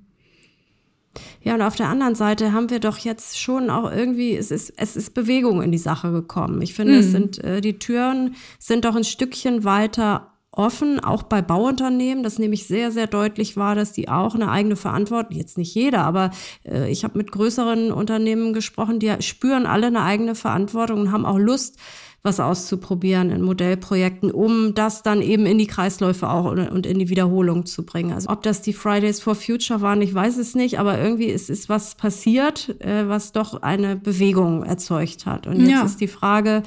Ja, 1.42 1.54
und 1.54 1.62
auf 1.62 1.76
der 1.76 1.88
anderen 1.88 2.16
Seite 2.16 2.52
haben 2.52 2.68
wir 2.68 2.80
doch 2.80 2.98
jetzt 2.98 3.38
schon 3.38 3.70
auch 3.70 3.90
irgendwie, 3.90 4.36
es 4.36 4.50
ist, 4.50 4.74
es 4.76 4.96
ist 4.96 5.14
Bewegung 5.14 5.62
in 5.62 5.72
die 5.72 5.78
Sache 5.78 6.10
gekommen. 6.10 6.60
Ich 6.62 6.74
finde, 6.74 6.94
mhm. 6.94 6.98
es 6.98 7.12
sind, 7.12 7.44
äh, 7.44 7.60
die 7.60 7.78
Türen 7.78 8.34
sind 8.58 8.84
doch 8.84 8.96
ein 8.96 9.04
Stückchen 9.04 9.62
weiter 9.64 10.32
offen, 10.56 11.00
auch 11.00 11.22
bei 11.22 11.42
Bauunternehmen, 11.42 12.22
das 12.22 12.38
nämlich 12.38 12.66
sehr, 12.66 12.90
sehr 12.90 13.06
deutlich 13.06 13.56
war, 13.56 13.74
dass 13.74 13.92
die 13.92 14.08
auch 14.08 14.34
eine 14.34 14.50
eigene 14.50 14.76
Verantwortung, 14.76 15.36
jetzt 15.36 15.58
nicht 15.58 15.74
jeder, 15.74 16.04
aber 16.04 16.30
äh, 16.64 16.90
ich 16.90 17.04
habe 17.04 17.18
mit 17.18 17.30
größeren 17.30 17.92
Unternehmen 17.92 18.52
gesprochen, 18.52 18.98
die 18.98 19.14
spüren 19.20 19.66
alle 19.66 19.88
eine 19.88 20.02
eigene 20.02 20.34
Verantwortung 20.34 21.00
und 21.00 21.12
haben 21.12 21.26
auch 21.26 21.38
Lust, 21.38 21.78
was 22.26 22.40
auszuprobieren 22.40 23.30
in 23.30 23.40
Modellprojekten, 23.40 24.30
um 24.32 24.74
das 24.74 25.02
dann 25.02 25.22
eben 25.22 25.46
in 25.46 25.58
die 25.58 25.68
Kreisläufe 25.68 26.28
auch 26.28 26.50
und 26.50 26.84
in 26.84 26.98
die 26.98 27.08
Wiederholung 27.08 27.64
zu 27.64 27.86
bringen. 27.86 28.12
Also 28.12 28.28
ob 28.28 28.42
das 28.42 28.60
die 28.60 28.72
Fridays 28.72 29.20
for 29.20 29.34
Future 29.34 29.80
waren, 29.80 30.02
ich 30.02 30.12
weiß 30.12 30.36
es 30.36 30.54
nicht, 30.54 30.78
aber 30.78 30.98
irgendwie 31.00 31.26
ist, 31.26 31.48
ist 31.48 31.68
was 31.68 31.94
passiert, 31.94 32.80
äh, 32.80 33.08
was 33.08 33.32
doch 33.32 33.62
eine 33.62 33.96
Bewegung 33.96 34.64
erzeugt 34.64 35.24
hat. 35.24 35.46
Und 35.46 35.60
jetzt 35.60 35.70
ja. 35.70 35.84
ist 35.84 36.00
die 36.00 36.08
Frage, 36.08 36.64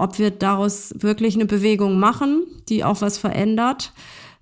ob 0.00 0.18
wir 0.18 0.30
daraus 0.30 0.94
wirklich 0.98 1.34
eine 1.34 1.46
Bewegung 1.46 1.98
machen, 1.98 2.46
die 2.68 2.84
auch 2.84 3.00
was 3.00 3.18
verändert, 3.18 3.92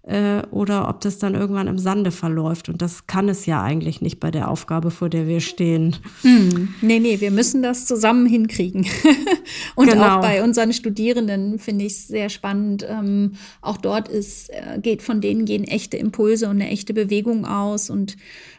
äh, 0.09 0.42
oder 0.50 0.88
ob 0.88 1.02
das 1.02 1.18
dann 1.18 1.34
irgendwann 1.34 1.66
im 1.66 1.78
Sande 1.78 2.11
verläuft. 2.11 2.70
Und 2.70 2.80
das 2.80 3.06
kann 3.06 3.28
es 3.28 3.44
ja 3.44 3.62
eigentlich 3.62 4.00
nicht 4.00 4.20
bei 4.20 4.30
der 4.30 4.50
Aufgabe, 4.50 4.90
vor 4.90 5.11
der 5.11 5.28
wir 5.28 5.40
stehen. 5.40 5.96
Hm. 6.22 6.74
Nee, 6.80 6.98
nee, 6.98 7.20
wir 7.20 7.30
müssen 7.30 7.62
das 7.62 7.84
zusammen 7.84 8.26
hinkriegen. 8.26 8.86
und 9.74 9.90
genau. 9.90 10.16
auch 10.16 10.20
bei 10.22 10.42
unseren 10.42 10.72
Studierenden 10.72 11.59
finde 11.59 11.84
ich 11.84 11.92
es 11.92 12.09
sehr 12.09 12.30
spannend. 12.30 12.86
Ähm, 12.88 13.32
auch 13.61 13.76
dort 13.76 14.09
ist, 14.09 14.48
äh, 14.48 14.78
geht 14.80 15.02
von 15.02 15.20
denen 15.20 15.44
gehen 15.44 15.64
echte 15.64 15.98
Impulse 15.98 16.46
und 16.46 16.62
eine 16.62 16.70
echte 16.70 16.94
Bewegung 16.94 17.44
aus. 17.44 17.90
Und 17.90 18.16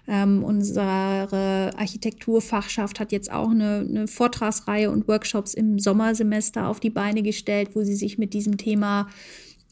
ähm, 0.08 0.44
unsere 0.44 1.72
Architekturfachschaft 1.76 3.00
hat 3.00 3.12
jetzt 3.12 3.32
auch 3.32 3.50
eine, 3.50 3.86
eine 3.90 4.08
Vortragsreihe 4.08 4.92
und 4.92 5.08
Workshops 5.08 5.56
im 5.56 5.80
Sommersemester 5.80 6.68
auf 6.68 6.80
die 6.80 6.92
Beine 6.92 7.24
gestellt, 7.24 7.72
wo 7.74 7.84
sie 7.84 7.96
sich 7.96 8.20
mit 8.20 8.36
diesem 8.36 8.58
Thema 8.58 9.08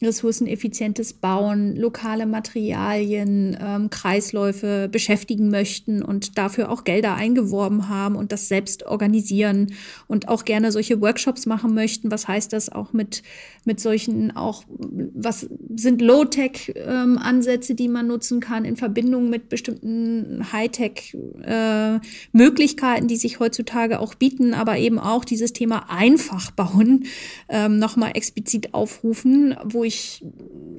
ressourceneffizientes 0.00 1.12
Bauen, 1.12 1.76
lokale 1.76 2.24
Materialien, 2.26 3.58
ähm, 3.60 3.90
Kreisläufe 3.90 4.88
beschäftigen 4.90 5.50
möchten 5.50 6.02
und 6.02 6.38
dafür 6.38 6.70
auch 6.70 6.84
Gelder 6.84 7.14
eingeworben 7.14 7.88
haben 7.88 8.14
und 8.14 8.30
das 8.30 8.46
selbst 8.48 8.86
organisieren 8.86 9.72
und 10.06 10.28
auch 10.28 10.44
gerne 10.44 10.70
solche 10.70 11.00
Workshops 11.00 11.46
machen 11.46 11.74
möchten. 11.74 12.12
Was 12.12 12.28
heißt 12.28 12.52
das 12.52 12.70
auch 12.70 12.92
mit, 12.92 13.24
mit 13.64 13.80
solchen 13.80 14.36
auch, 14.36 14.62
was 14.68 15.48
sind 15.74 16.00
Low-Tech-Ansätze, 16.00 17.72
ähm, 17.72 17.76
die 17.76 17.88
man 17.88 18.06
nutzen 18.06 18.38
kann 18.40 18.64
in 18.64 18.76
Verbindung 18.76 19.30
mit 19.30 19.48
bestimmten 19.48 20.52
High-Tech-Möglichkeiten, 20.52 23.04
äh, 23.04 23.08
die 23.08 23.16
sich 23.16 23.40
heutzutage 23.40 23.98
auch 23.98 24.14
bieten, 24.14 24.54
aber 24.54 24.78
eben 24.78 25.00
auch 25.00 25.24
dieses 25.24 25.52
Thema 25.52 25.90
einfach 25.90 26.52
bauen 26.52 27.06
ähm, 27.48 27.78
nochmal 27.78 28.12
explizit 28.14 28.74
aufrufen, 28.74 29.56
wo 29.64 29.87
ich 29.88 30.24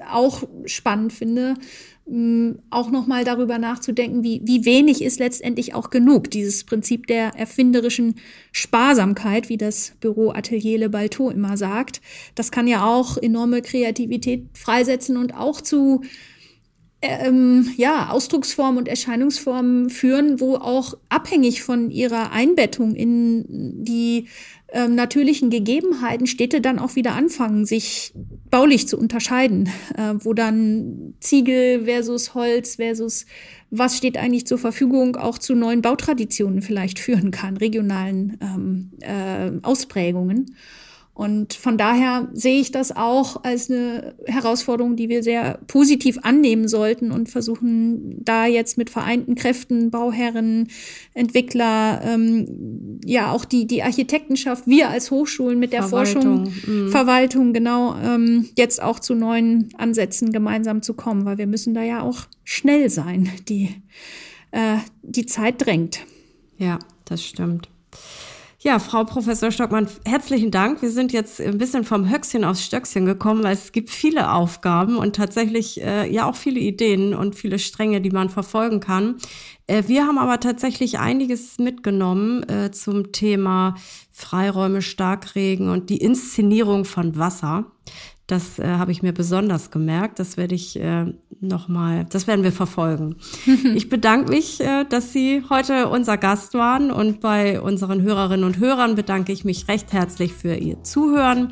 auch 0.10 0.44
spannend 0.66 1.12
finde, 1.14 1.56
mm, 2.08 2.52
auch 2.70 2.90
nochmal 2.90 3.24
darüber 3.26 3.58
nachzudenken, 3.58 4.24
wie, 4.24 4.42
wie 4.46 4.66
wenig 4.66 5.04
ist 5.04 5.20
letztendlich 5.20 5.74
auch 5.74 5.90
genug. 5.90 6.32
Dieses 6.32 6.64
Prinzip 6.64 7.08
der 7.08 7.36
erfinderischen 7.36 8.16
Sparsamkeit, 8.52 9.50
wie 9.50 9.58
das 9.58 9.94
Büro 10.00 10.32
Atelier 10.32 10.80
Le 10.80 10.90
Balto 10.90 11.30
immer 11.30 11.58
sagt, 11.58 12.02
das 12.36 12.52
kann 12.52 12.68
ja 12.68 12.86
auch 12.86 13.18
enorme 13.18 13.62
Kreativität 13.62 14.46
freisetzen 14.54 15.18
und 15.18 15.36
auch 15.36 15.62
zu 15.62 16.02
ähm, 17.02 17.72
ja, 17.78 18.10
Ausdrucksformen 18.10 18.78
und 18.78 18.88
Erscheinungsformen 18.88 19.90
führen, 19.90 20.40
wo 20.40 20.56
auch 20.56 20.96
abhängig 21.08 21.64
von 21.64 21.92
ihrer 21.92 22.32
Einbettung 22.32 22.94
in 22.96 23.84
die 23.84 24.28
ähm, 24.72 24.96
natürlichen 24.96 25.50
Gegebenheiten 25.50 26.28
Städte 26.28 26.62
dann 26.62 26.80
auch 26.80 26.96
wieder 26.96 27.14
anfangen, 27.14 27.66
sich 27.66 28.14
baulich 28.52 28.88
zu 28.88 28.98
unterscheiden, 28.98 29.70
äh, 29.98 30.14
wo 30.20 30.34
dann 30.34 31.16
Ziegel 31.20 31.86
versus 31.86 32.34
Holz 32.34 32.76
versus 32.76 33.26
was 33.72 33.98
steht 33.98 34.18
eigentlich 34.18 34.48
zur 34.48 34.58
Verfügung, 34.58 35.16
auch 35.16 35.38
zu 35.38 35.56
neuen 35.56 35.82
Bautraditionen 35.82 36.62
vielleicht 36.62 37.00
führen 37.00 37.32
kann, 37.32 37.58
regionalen 37.58 38.38
ähm, 38.42 38.92
äh, 39.02 39.52
Ausprägungen. 39.64 40.56
Und 41.20 41.54
von 41.54 41.78
daher 41.78 42.30
sehe 42.32 42.62
ich 42.62 42.72
das 42.72 42.96
auch 42.96 43.44
als 43.44 43.70
eine 43.70 44.16
Herausforderung, 44.26 44.96
die 44.96 45.10
wir 45.10 45.22
sehr 45.22 45.60
positiv 45.68 46.20
annehmen 46.22 46.70
sollten 46.70 47.12
und 47.12 47.28
versuchen, 47.28 48.24
da 48.24 48.46
jetzt 48.46 48.78
mit 48.78 48.90
vereinten 48.90 49.36
Kräften, 49.36 49.92
Bauherren, 49.92 50.70
Entwickler, 51.14 52.02
ähm, 52.06 52.69
ja 53.10 53.32
auch 53.32 53.44
die, 53.44 53.66
die 53.66 53.82
Architektenschaft, 53.82 54.68
wir 54.68 54.90
als 54.90 55.10
Hochschulen 55.12 55.60
mit 55.60 55.74
der 55.74 55.84
Verwaltung. 55.84 56.46
Forschung, 56.46 56.86
mhm. 56.86 56.90
Verwaltung, 56.92 57.54
genau, 57.54 57.96
ähm, 57.96 58.50
jetzt 58.56 58.82
auch 58.82 59.00
zu 59.00 59.16
neuen 59.16 59.70
Ansätzen 59.78 60.32
gemeinsam 60.32 60.82
zu 60.82 60.94
kommen, 60.94 61.26
weil 61.26 61.38
wir 61.38 61.48
müssen 61.48 61.74
da 61.74 61.82
ja 61.82 62.02
auch 62.02 62.22
schnell 62.44 62.90
sein. 62.90 63.30
Die, 63.50 63.76
äh, 64.52 64.78
die 65.02 65.26
Zeit 65.26 65.66
drängt. 65.66 66.06
Ja, 66.58 66.78
das 67.06 67.24
stimmt. 67.24 67.68
Ja, 68.62 68.78
Frau 68.78 69.06
Professor 69.06 69.52
Stockmann, 69.52 69.88
herzlichen 70.04 70.52
Dank. 70.52 70.82
Wir 70.82 70.92
sind 70.92 71.14
jetzt 71.14 71.40
ein 71.40 71.58
bisschen 71.58 71.86
vom 71.86 72.10
Höchstchen 72.10 72.44
aufs 72.44 72.66
Stöckchen 72.66 73.06
gekommen, 73.06 73.42
weil 73.42 73.54
es 73.54 73.72
gibt 73.72 73.90
viele 73.90 74.34
Aufgaben 74.34 74.98
und 74.98 75.16
tatsächlich 75.16 75.82
äh, 75.82 76.12
ja 76.12 76.30
auch 76.30 76.36
viele 76.36 76.60
Ideen 76.60 77.14
und 77.14 77.36
viele 77.36 77.58
Stränge, 77.58 78.02
die 78.02 78.10
man 78.10 78.28
verfolgen 78.28 78.82
kann. 78.82 79.16
Äh, 79.68 79.84
wir 79.88 80.06
haben 80.06 80.18
aber 80.18 80.42
tatsächlich 80.42 81.00
einiges 81.00 81.58
mitgenommen 81.58 82.44
äh, 82.50 82.70
zum 82.72 83.14
Thema 83.14 83.76
Freiräume, 84.12 84.82
Starkregen 84.82 85.70
und 85.70 85.90
die 85.90 86.00
Inszenierung 86.00 86.84
von 86.84 87.18
Wasser. 87.18 87.72
Das 88.28 88.60
äh, 88.60 88.68
habe 88.68 88.92
ich 88.92 89.02
mir 89.02 89.14
besonders 89.14 89.72
gemerkt. 89.72 90.20
Das 90.20 90.36
werde 90.36 90.56
ich 90.56 90.78
äh, 91.42 91.46
noch 91.46 91.68
mal, 91.68 92.06
das 92.10 92.28
werden 92.28 92.44
wir 92.44 92.52
verfolgen. 92.52 93.16
ich 93.76 93.90
bedanke 93.90 94.32
mich, 94.32 94.60
äh, 94.62 94.86
dass 94.86 95.14
Sie 95.14 95.44
heute 95.50 95.90
unser 95.90 96.18
Gast 96.18 96.54
waren 96.54 96.92
und 96.92 97.22
bei 97.22 97.62
unseren 97.62 98.02
Hörerinnen 98.02 98.46
und 98.46 98.60
Hörern 98.60 98.96
bedanke 98.96 99.32
ich 99.32 99.46
mich 99.46 99.68
recht 99.68 99.94
herzlich 99.94 100.34
für 100.34 100.56
Ihr 100.56 100.84
Zuhören. 100.84 101.50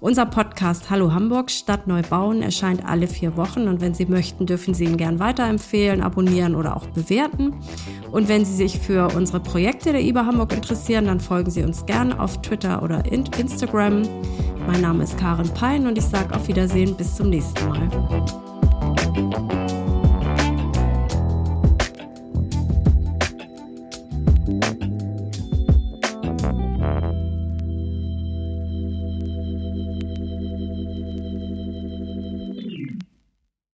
Unser 0.00 0.26
Podcast 0.26 0.90
Hallo 0.90 1.12
Hamburg 1.12 1.50
Stadt 1.50 1.88
neu 1.88 2.02
bauen 2.02 2.40
erscheint 2.40 2.84
alle 2.84 3.08
vier 3.08 3.36
Wochen 3.36 3.66
und 3.66 3.80
wenn 3.80 3.94
Sie 3.94 4.06
möchten, 4.06 4.46
dürfen 4.46 4.72
Sie 4.72 4.84
ihn 4.84 4.96
gern 4.96 5.18
weiterempfehlen, 5.18 6.02
abonnieren 6.02 6.54
oder 6.54 6.76
auch 6.76 6.86
bewerten. 6.86 7.54
Und 8.12 8.28
wenn 8.28 8.44
Sie 8.44 8.54
sich 8.54 8.78
für 8.78 9.08
unsere 9.16 9.40
Projekte 9.40 9.90
der 9.90 10.02
IBA 10.02 10.24
Hamburg 10.24 10.52
interessieren, 10.52 11.06
dann 11.06 11.18
folgen 11.18 11.50
Sie 11.50 11.64
uns 11.64 11.84
gern 11.84 12.12
auf 12.12 12.40
Twitter 12.42 12.82
oder 12.84 13.04
Instagram. 13.10 14.02
Mein 14.68 14.82
Name 14.82 15.02
ist 15.02 15.18
Karin 15.18 15.48
Pein 15.52 15.88
und 15.88 15.98
ich 15.98 16.04
sage 16.04 16.32
auf 16.32 16.46
Wiedersehen 16.46 16.96
bis 16.96 17.16
zum 17.16 17.30
nächsten 17.30 17.68
Mal. 17.68 18.47
Thank 18.98 19.62
you. 19.62 19.77